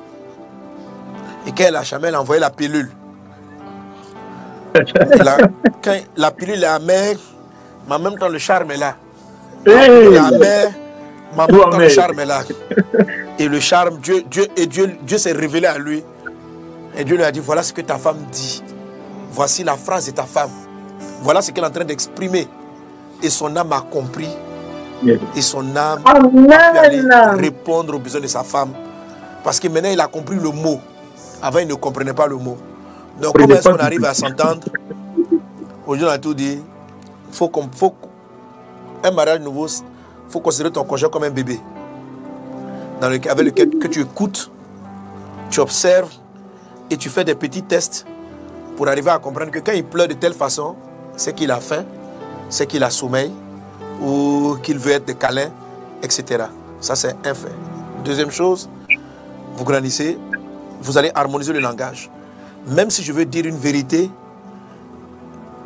Et 1.47 1.51
quand 1.51 1.65
elle 1.65 1.77
a 1.77 1.83
charmé, 1.83 2.09
elle 2.09 2.15
a 2.15 2.21
envoyé 2.21 2.41
la 2.41 2.51
pilule. 2.51 2.91
La, 4.75 5.37
quand 5.83 5.97
la 6.17 6.31
pilule 6.31 6.63
est 6.63 6.67
amère, 6.67 7.17
mais 7.89 7.95
en 7.95 7.99
même 7.99 8.19
temps 8.19 8.29
le 8.29 8.39
charme 8.39 8.71
est 8.71 8.77
là. 8.77 8.97
Hey. 9.67 10.09
Il 10.09 10.15
est 10.15 10.19
amer, 10.19 10.73
mais 11.37 11.43
en 11.43 11.47
même 11.47 11.57
Tout 11.57 11.71
temps 11.71 11.79
le 11.79 11.89
charme 11.89 12.19
est 12.19 12.27
là. 12.27 12.43
Et 13.39 13.49
le 13.49 13.61
charme, 13.61 13.99
Dieu, 13.99 14.23
Dieu, 14.31 14.47
et 14.57 14.67
Dieu, 14.67 14.97
Dieu 15.03 15.19
s'est 15.19 15.33
révélé 15.33 15.67
à 15.67 15.79
lui. 15.79 16.03
Et 16.97 17.05
Dieu 17.05 17.17
lui 17.17 17.25
a 17.25 17.31
dit, 17.33 17.41
voilà 17.41 17.63
ce 17.63 17.73
que 17.73 17.81
ta 17.81 17.97
femme 17.97 18.19
dit. 18.31 18.63
Voici 19.31 19.65
la 19.65 19.77
phrase 19.77 20.07
de 20.07 20.11
ta 20.13 20.25
femme. 20.25 20.51
Voilà 21.23 21.41
ce 21.41 21.51
qu'elle 21.51 21.65
est 21.65 21.69
en 21.69 21.71
train 21.71 21.85
d'exprimer. 21.85 22.47
Et 23.23 23.31
son 23.31 23.55
âme 23.57 23.73
a 23.73 23.81
compris. 23.81 24.29
Et 25.35 25.41
son 25.43 25.75
âme 25.77 26.03
a 26.05 27.33
répondre 27.33 27.95
aux 27.95 27.99
besoins 27.99 28.21
de 28.21 28.27
sa 28.27 28.43
femme. 28.43 28.73
Parce 29.43 29.59
que 29.59 29.69
maintenant, 29.69 29.91
il 29.91 30.01
a 30.01 30.07
compris 30.07 30.37
le 30.37 30.51
mot. 30.51 30.81
Avant, 31.43 31.59
il 31.59 31.67
ne 31.67 31.75
comprenait 31.75 32.13
pas 32.13 32.27
le 32.27 32.37
mot. 32.37 32.59
Donc, 33.21 33.37
comment 33.37 33.55
est-ce 33.55 33.69
est 33.69 33.73
qu'on 33.73 33.79
arrive 33.79 34.05
à 34.05 34.15
s'entendre 34.15 34.63
Aujourd'hui, 35.87 36.07
on 36.07 36.11
a 36.11 36.19
tout 36.19 36.35
dit. 36.35 36.61
Faut 37.31 37.49
qu'on, 37.49 37.69
faut, 37.75 37.95
un 39.05 39.11
mariage 39.11 39.41
nouveau, 39.41 39.67
il 39.67 39.83
faut 40.31 40.41
considérer 40.41 40.73
ton 40.73 40.85
conjoint 40.85 41.09
comme 41.09 41.25
un 41.25 41.31
bébé. 41.31 41.61
Dans 43.01 43.09
avec 43.09 43.27
lequel 43.27 43.71
que 43.79 43.89
tu 43.89 44.01
écoutes, 44.03 44.51
tu 45.51 45.61
observes 45.61 46.11
et 46.91 46.97
tu 46.97 47.09
fais 47.09 47.25
des 47.25 47.35
petits 47.35 47.63
tests 47.63 48.07
pour 48.77 48.89
arriver 48.89 49.11
à 49.11 49.19
comprendre 49.19 49.51
que 49.51 49.59
quand 49.59 49.73
il 49.73 49.85
pleure 49.85 50.09
de 50.09 50.15
telle 50.15 50.35
façon, 50.35 50.77
c'est 51.17 51.35
qu'il 51.35 51.51
a 51.51 51.61
faim, 51.61 51.85
c'est 52.49 52.67
qu'il 52.67 52.83
a 52.83 52.91
sommeil 52.91 53.33
ou 54.01 54.57
qu'il 54.63 54.79
veut 54.79 54.93
être 54.93 55.05
des 55.05 55.15
câlins, 55.15 55.51
etc. 56.03 56.45
Ça, 56.81 56.95
c'est 56.95 57.17
un 57.25 57.35
fait. 57.35 57.53
Deuxième 58.05 58.31
chose, 58.31 58.69
vous 59.57 59.65
grandissez, 59.65 60.19
vous 60.81 60.99
allez 60.99 61.11
harmoniser 61.15 61.53
le 61.53 61.61
langage. 61.61 62.11
Même 62.67 62.91
si 62.91 63.03
je 63.03 63.13
veux 63.13 63.25
dire 63.25 63.47
une 63.47 63.57
vérité, 63.57 64.11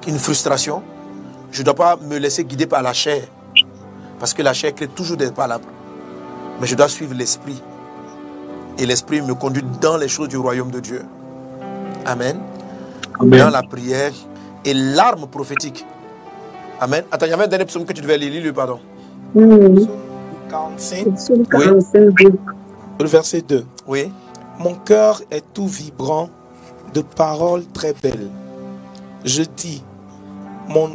une 0.06 0.18
frustration, 0.18 0.82
je 1.50 1.60
ne 1.60 1.64
dois 1.64 1.74
pas 1.74 1.96
me 1.96 2.18
laisser 2.18 2.44
guider 2.44 2.66
par 2.66 2.82
la 2.82 2.92
chair. 2.92 3.22
Parce 4.18 4.32
que 4.32 4.42
la 4.42 4.52
chair 4.52 4.74
crée 4.74 4.88
toujours 4.88 5.16
des 5.16 5.30
palabres. 5.30 5.68
Mais 6.60 6.66
je 6.66 6.74
dois 6.74 6.88
suivre 6.88 7.14
l'esprit. 7.14 7.62
Et 8.78 8.86
l'esprit 8.86 9.20
me 9.20 9.34
conduit 9.34 9.64
dans 9.80 9.96
les 9.96 10.08
choses 10.08 10.28
du 10.28 10.36
royaume 10.36 10.70
de 10.70 10.80
Dieu. 10.80 11.02
Amen. 12.04 12.38
Amen. 13.18 13.40
Dans 13.40 13.50
la 13.50 13.62
prière 13.62 14.12
et 14.64 14.74
l'arme 14.74 15.26
prophétique. 15.26 15.84
Amen. 16.80 17.04
Attends, 17.10 17.26
il 17.26 17.30
y 17.30 17.32
avait 17.32 17.44
un 17.44 17.48
dernier 17.48 17.64
psaume 17.64 17.84
que 17.84 17.92
tu 17.92 18.02
devais 18.02 18.18
lire. 18.18 18.32
Lis-le, 18.32 18.52
pardon. 18.52 18.80
Mm. 19.34 19.86
45, 20.48 21.14
Psaume 21.14 21.38
Oui. 21.40 21.46
45, 21.48 22.14
le 23.00 23.06
verset 23.06 23.42
2. 23.42 23.64
Oui. 23.86 24.12
Mon 24.58 24.74
cœur 24.74 25.20
est 25.30 25.44
tout 25.52 25.66
vibrant 25.66 26.30
de 26.96 27.02
paroles 27.02 27.64
très 27.74 27.92
belles. 27.92 28.30
Je 29.24 29.42
dis, 29.42 29.82
mon, 30.68 30.88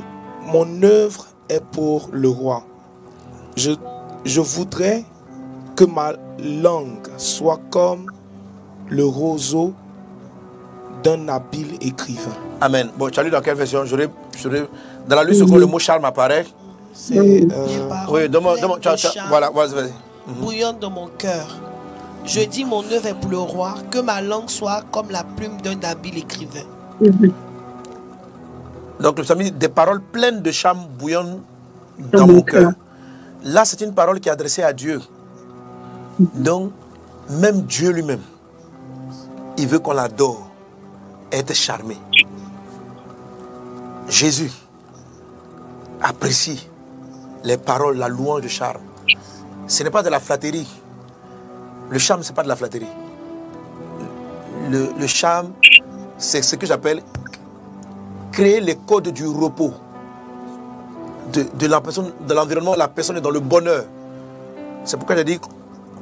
mon 0.47 0.81
œuvre 0.81 1.27
est 1.47 1.63
pour 1.63 2.09
le 2.11 2.27
roi. 2.29 2.63
Je, 3.55 3.71
je 4.25 4.41
voudrais 4.41 5.03
que 5.75 5.83
ma 5.83 6.13
langue 6.39 7.07
soit 7.17 7.59
comme 7.69 8.07
le 8.89 9.05
roseau 9.05 9.73
d'un 11.03 11.27
habile 11.27 11.75
écrivain. 11.81 12.35
Amen. 12.61 12.89
Bon, 12.97 13.09
tu 13.11 13.19
as 13.19 13.23
lu 13.23 13.29
dans 13.29 13.41
quelle 13.41 13.57
version? 13.57 13.85
J'aurais- 13.85 14.09
j'aurais- 14.41 14.67
Dans 15.07 15.15
la 15.15 15.23
lutte 15.23 15.35
seconde, 15.35 15.59
le 15.59 15.65
mot 15.67 15.79
charme 15.79 16.05
apparaît. 16.05 16.45
C'est 16.93 17.17
euh, 17.17 17.45
Oui, 18.09 18.27
demande, 18.27 18.57
voilà, 19.29 19.49
vas-y, 19.51 19.73
vas-y. 19.73 19.91
bouillonne 20.41 20.77
dans 20.79 20.89
mon 20.89 21.07
cœur. 21.17 21.47
Je 22.25 22.41
dis 22.41 22.65
mon 22.65 22.83
œuvre 22.83 23.07
est 23.07 23.13
pour 23.13 23.31
le 23.31 23.39
roi, 23.39 23.75
que 23.89 23.99
ma 23.99 24.21
langue 24.21 24.49
soit 24.49 24.83
comme 24.91 25.09
la 25.09 25.23
plume 25.23 25.59
d'un 25.61 25.79
habile 25.83 26.19
écrivain. 26.19 26.65
Donc 28.99 29.17
le 29.17 29.23
psalmiste 29.23 29.55
des 29.55 29.69
paroles 29.69 30.01
pleines 30.01 30.41
de 30.41 30.51
charme 30.51 30.85
bouillonnent 30.99 31.41
dans 32.11 32.27
mon 32.27 32.41
cœur. 32.41 32.73
Là, 33.43 33.65
c'est 33.65 33.81
une 33.81 33.93
parole 33.93 34.19
qui 34.19 34.29
est 34.29 34.31
adressée 34.31 34.61
à 34.61 34.71
Dieu. 34.71 35.01
Donc, 36.19 36.71
même 37.29 37.61
Dieu 37.63 37.91
lui-même, 37.91 38.21
il 39.57 39.67
veut 39.67 39.79
qu'on 39.79 39.93
l'adore, 39.93 40.47
être 41.31 41.53
charmé. 41.55 41.97
Jésus 44.07 44.51
apprécie 46.01 46.69
les 47.43 47.57
paroles, 47.57 47.97
la 47.97 48.07
louange 48.07 48.41
de 48.41 48.47
charme. 48.47 48.81
Ce 49.67 49.83
n'est 49.83 49.89
pas 49.89 50.03
de 50.03 50.09
la 50.09 50.19
flatterie. 50.19 50.67
Le 51.91 51.99
charme, 51.99 52.23
ce 52.23 52.29
n'est 52.29 52.35
pas 52.35 52.43
de 52.43 52.47
la 52.47 52.55
flatterie. 52.55 52.87
Le, 54.69 54.89
le 54.97 55.07
charme, 55.07 55.51
c'est 56.17 56.41
ce 56.41 56.55
que 56.55 56.65
j'appelle 56.65 57.01
créer 58.31 58.61
les 58.61 58.75
codes 58.75 59.09
du 59.09 59.27
repos. 59.27 59.73
De, 61.33 61.45
de 61.53 61.67
la 61.67 61.81
personne, 61.81 62.11
de 62.27 62.33
l'environnement, 62.33 62.75
la 62.75 62.87
personne 62.87 63.17
est 63.17 63.21
dans 63.21 63.29
le 63.29 63.41
bonheur. 63.41 63.83
C'est 64.85 64.97
pourquoi 64.97 65.15
j'ai 65.17 65.23
dit 65.25 65.39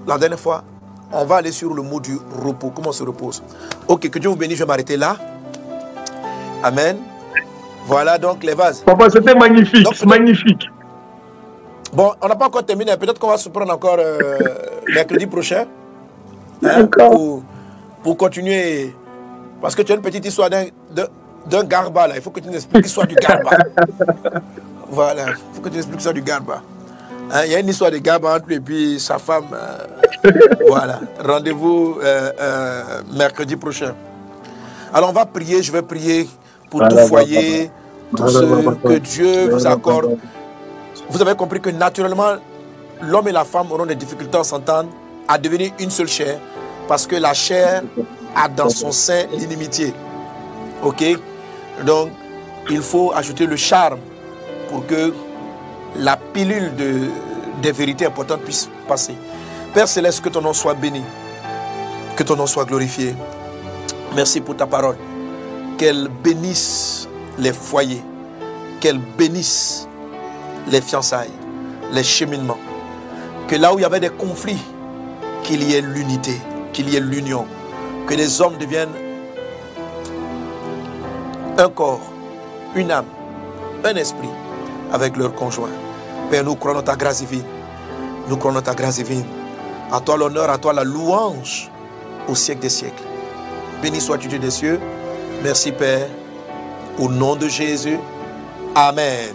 la 0.07 0.17
dernière 0.17 0.39
fois, 0.39 0.63
on 1.11 1.25
va 1.25 1.37
aller 1.37 1.51
sur 1.51 1.73
le 1.73 1.81
mot 1.81 1.99
du 1.99 2.17
repos. 2.43 2.71
Comment 2.73 2.89
on 2.89 2.93
se 2.93 3.03
repose? 3.03 3.41
Ok, 3.87 4.09
que 4.09 4.19
Dieu 4.19 4.29
vous 4.29 4.35
bénisse, 4.35 4.59
je 4.59 4.63
vais 4.63 4.67
m'arrêter 4.67 4.95
là. 4.95 5.17
Amen. 6.63 6.97
Voilà 7.85 8.19
donc 8.19 8.43
les 8.43 8.53
vases. 8.53 8.81
Papa, 8.81 9.09
c'était 9.09 9.33
magnifique, 9.33 9.83
Donc, 9.83 9.99
magnifique. 10.05 10.69
Bon, 11.93 12.13
on 12.21 12.27
n'a 12.27 12.35
pas 12.35 12.45
encore 12.45 12.63
terminé. 12.63 12.95
Peut-être 12.97 13.17
qu'on 13.17 13.29
va 13.29 13.37
se 13.37 13.49
prendre 13.49 13.73
encore 13.73 13.97
euh, 13.97 14.37
mercredi 14.93 15.25
prochain. 15.25 15.65
Hein, 16.63 16.85
pour, 16.87 17.43
pour 18.03 18.17
continuer. 18.17 18.93
Parce 19.61 19.75
que 19.75 19.81
tu 19.81 19.91
as 19.91 19.95
une 19.95 20.01
petite 20.01 20.25
histoire 20.25 20.49
d'un, 20.49 21.63
garba 21.63 22.07
là. 22.07 22.15
Il 22.15 22.21
faut 22.21 22.29
que 22.29 22.39
tu 22.39 22.47
nous 22.47 22.55
expliques 22.55 22.83
l'histoire 22.83 23.07
du 23.07 23.15
garba. 23.15 23.51
voilà. 24.89 25.25
Il 25.29 25.55
faut 25.55 25.61
que 25.61 25.69
tu 25.69 25.73
nous 25.73 25.77
expliques 25.77 25.97
l'histoire 25.97 26.13
du 26.13 26.21
garba. 26.21 26.61
Hein, 27.31 27.41
Il 27.45 27.51
y 27.51 27.55
a 27.55 27.59
une 27.59 27.67
histoire 27.67 27.91
de 27.91 27.97
garba 27.97 28.35
entre 28.35 28.47
lui 28.47 28.55
et 28.55 28.59
puis 28.59 28.99
sa 28.99 29.17
femme. 29.19 29.47
euh, 29.53 30.31
voilà. 30.67 30.99
Rendez-vous 31.23 31.97
euh, 32.01 32.31
euh, 32.39 32.83
mercredi 33.13 33.55
prochain. 33.55 33.93
Alors 34.93 35.09
on 35.09 35.13
va 35.13 35.25
prier. 35.25 35.61
Je 35.61 35.71
vais 35.71 35.81
prier 35.81 36.27
pour 36.69 36.87
tout 36.87 36.97
foyer. 36.97 37.69
Tout 38.15 38.27
ce 38.27 38.39
que 38.39 38.97
Dieu 38.97 39.49
vous 39.49 39.67
accorde. 39.67 40.17
Vous 41.09 41.21
avez 41.21 41.35
compris 41.35 41.59
que 41.59 41.69
naturellement, 41.69 42.35
l'homme 43.01 43.27
et 43.27 43.31
la 43.31 43.43
femme 43.43 43.71
auront 43.71 43.85
des 43.85 43.95
difficultés 43.95 44.37
à 44.37 44.43
s'entendre, 44.43 44.89
à 45.29 45.37
devenir 45.37 45.71
une 45.79 45.91
seule 45.91 46.07
chair, 46.07 46.39
parce 46.87 47.05
que 47.05 47.15
la 47.15 47.35
chair 47.35 47.83
a 48.35 48.49
dans 48.49 48.69
son 48.69 48.91
sein 48.91 49.25
l'inimitié. 49.37 49.93
Ok? 50.83 51.03
Donc, 51.85 52.09
il 52.69 52.81
faut 52.81 53.13
ajouter 53.13 53.45
le 53.45 53.55
charme 53.55 53.99
pour 54.69 54.87
que 54.87 55.13
la 55.95 56.17
pilule 56.17 56.75
de, 56.75 57.09
des 57.61 57.71
vérités 57.71 58.07
importantes 58.07 58.41
puisse 58.41 58.67
passer. 58.87 59.13
Père 59.73 59.87
Céleste, 59.87 60.21
que 60.21 60.29
ton 60.29 60.41
nom 60.41 60.53
soit 60.53 60.73
béni, 60.73 61.03
que 62.15 62.23
ton 62.23 62.35
nom 62.35 62.47
soit 62.47 62.65
glorifié. 62.65 63.15
Merci 64.15 64.41
pour 64.41 64.57
ta 64.57 64.65
parole. 64.65 64.97
Qu'elle 65.77 66.09
bénisse 66.23 67.07
les 67.37 67.53
foyers, 67.53 68.03
qu'elle 68.81 68.97
bénisse 68.97 69.87
les 70.67 70.81
fiançailles, 70.81 71.29
les 71.91 72.03
cheminements. 72.03 72.57
Que 73.47 73.55
là 73.55 73.73
où 73.73 73.79
il 73.79 73.83
y 73.83 73.85
avait 73.85 73.99
des 73.99 74.09
conflits, 74.09 74.61
qu'il 75.49 75.63
y 75.63 75.73
ait 75.73 75.81
l'unité, 75.81 76.39
qu'il 76.73 76.89
y 76.89 76.95
ait 76.95 76.99
l'union. 76.99 77.47
Que 78.05 78.13
les 78.13 78.39
hommes 78.39 78.57
deviennent 78.57 78.93
un 81.57 81.69
corps, 81.69 82.11
une 82.75 82.91
âme, 82.91 83.07
un 83.83 83.95
esprit 83.95 84.29
avec 84.93 85.17
leur 85.17 85.33
conjoint. 85.33 85.71
Père, 86.29 86.43
nous 86.43 86.53
croyons 86.53 86.83
ta 86.83 86.95
grâce 86.95 87.17
divine. 87.17 87.43
Nous 88.27 88.37
croyons 88.37 88.61
ta 88.61 88.75
grâce 88.75 88.97
divine. 88.97 89.25
À 89.91 89.99
toi 89.99 90.17
l'honneur, 90.17 90.51
à 90.51 90.59
toi 90.59 90.71
la 90.71 90.83
louange 90.83 91.71
au 92.27 92.35
siècle 92.35 92.61
des 92.61 92.69
siècles. 92.69 93.03
Béni 93.81 93.99
sois-tu 93.99 94.27
Dieu 94.27 94.37
des 94.37 94.51
cieux. 94.51 94.79
Merci 95.43 95.71
Père. 95.71 96.07
Au 96.99 97.09
nom 97.09 97.35
de 97.35 97.47
Jésus. 97.47 97.97
Amen. 98.75 99.33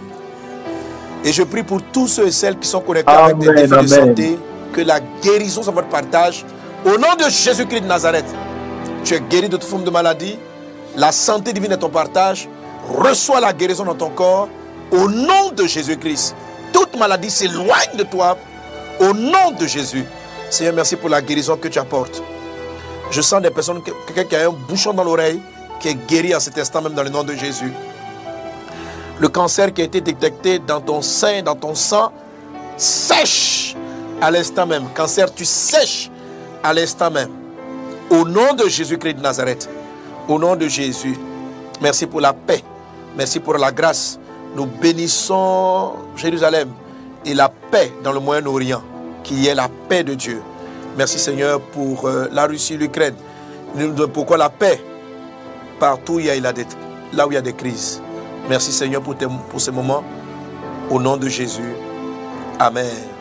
Et 1.25 1.33
je 1.33 1.43
prie 1.43 1.63
pour 1.63 1.81
tous 1.81 2.07
ceux 2.07 2.27
et 2.27 2.31
celles 2.31 2.57
qui 2.57 2.69
sont 2.69 2.79
connectés 2.79 3.11
avec 3.11 3.37
des 3.37 3.53
défis 3.53 3.81
de 3.81 3.87
santé, 3.87 4.39
que 4.75 4.81
la 4.81 4.99
guérison 4.99 5.63
soit 5.63 5.71
votre 5.71 5.87
partage. 5.87 6.45
Au 6.83 6.97
nom 6.97 7.15
de 7.17 7.29
Jésus-Christ 7.29 7.81
de 7.81 7.87
Nazareth, 7.87 8.25
tu 9.05 9.13
es 9.13 9.21
guéri 9.21 9.47
de 9.47 9.55
toute 9.55 9.69
forme 9.69 9.85
de 9.85 9.89
maladie. 9.89 10.37
La 10.97 11.13
santé 11.13 11.53
divine 11.53 11.71
est 11.71 11.77
ton 11.77 11.89
partage. 11.89 12.49
Reçois 12.89 13.39
la 13.39 13.53
guérison 13.53 13.85
dans 13.85 13.95
ton 13.95 14.09
corps. 14.09 14.49
Au 14.91 15.09
nom 15.09 15.51
de 15.55 15.65
Jésus-Christ, 15.65 16.35
toute 16.73 16.97
maladie 16.97 17.29
s'éloigne 17.29 17.95
de 17.97 18.03
toi. 18.03 18.37
Au 18.99 19.13
nom 19.13 19.51
de 19.57 19.65
Jésus. 19.65 20.03
Seigneur, 20.49 20.73
merci 20.73 20.97
pour 20.97 21.09
la 21.09 21.21
guérison 21.21 21.55
que 21.55 21.69
tu 21.69 21.79
apportes. 21.79 22.21
Je 23.11 23.21
sens 23.21 23.41
des 23.41 23.51
personnes, 23.51 23.81
quelqu'un 23.81 24.25
qui 24.25 24.35
a 24.35 24.47
un 24.49 24.51
bouchon 24.51 24.93
dans 24.93 25.05
l'oreille, 25.05 25.39
qui 25.79 25.87
est 25.87 25.95
guéri 26.07 26.33
à 26.33 26.39
cet 26.41 26.57
instant 26.57 26.81
même 26.81 26.93
dans 26.93 27.03
le 27.03 27.09
nom 27.09 27.23
de 27.23 27.33
Jésus. 27.33 27.71
Le 29.19 29.29
cancer 29.29 29.73
qui 29.73 29.81
a 29.81 29.85
été 29.85 30.01
détecté 30.01 30.59
dans 30.59 30.81
ton 30.81 31.01
sein, 31.01 31.41
dans 31.41 31.55
ton 31.55 31.75
sang, 31.75 32.11
sèche 32.77 33.75
à 34.21 34.31
l'instant 34.31 34.65
même. 34.65 34.85
Cancer, 34.95 35.33
tu 35.33 35.45
sèches 35.45 36.09
à 36.63 36.73
l'instant 36.73 37.11
même. 37.11 37.29
Au 38.09 38.25
nom 38.25 38.53
de 38.53 38.67
Jésus-Christ 38.67 39.15
de 39.15 39.21
Nazareth. 39.21 39.69
Au 40.27 40.39
nom 40.39 40.55
de 40.55 40.67
Jésus. 40.67 41.17
Merci 41.81 42.05
pour 42.07 42.21
la 42.21 42.33
paix. 42.33 42.63
Merci 43.17 43.39
pour 43.39 43.57
la 43.57 43.71
grâce. 43.71 44.19
Nous 44.55 44.65
bénissons 44.65 45.93
Jérusalem 46.15 46.69
et 47.25 47.33
la 47.33 47.49
paix 47.49 47.91
dans 48.03 48.11
le 48.11 48.19
Moyen-Orient, 48.19 48.81
qui 49.23 49.47
est 49.47 49.55
la 49.55 49.69
paix 49.89 50.03
de 50.03 50.13
Dieu. 50.13 50.41
Merci 50.97 51.19
Seigneur 51.19 51.59
pour 51.59 52.07
euh, 52.07 52.27
la 52.31 52.45
Russie, 52.45 52.77
l'Ukraine. 52.77 53.15
Pourquoi 54.13 54.37
la 54.37 54.49
paix? 54.49 54.81
Partout 55.79 56.13
où 56.13 56.19
il 56.19 56.27
y 56.27 56.29
a, 56.29 56.39
là 56.39 57.27
où 57.27 57.31
il 57.31 57.35
y 57.35 57.37
a 57.37 57.41
des 57.41 57.53
crises. 57.53 58.01
Merci 58.47 58.71
Seigneur 58.71 59.01
pour, 59.01 59.15
pour 59.15 59.59
ces 59.59 59.71
moments. 59.71 60.03
Au 60.89 60.99
nom 60.99 61.17
de 61.17 61.27
Jésus. 61.27 61.73
Amen. 62.59 63.14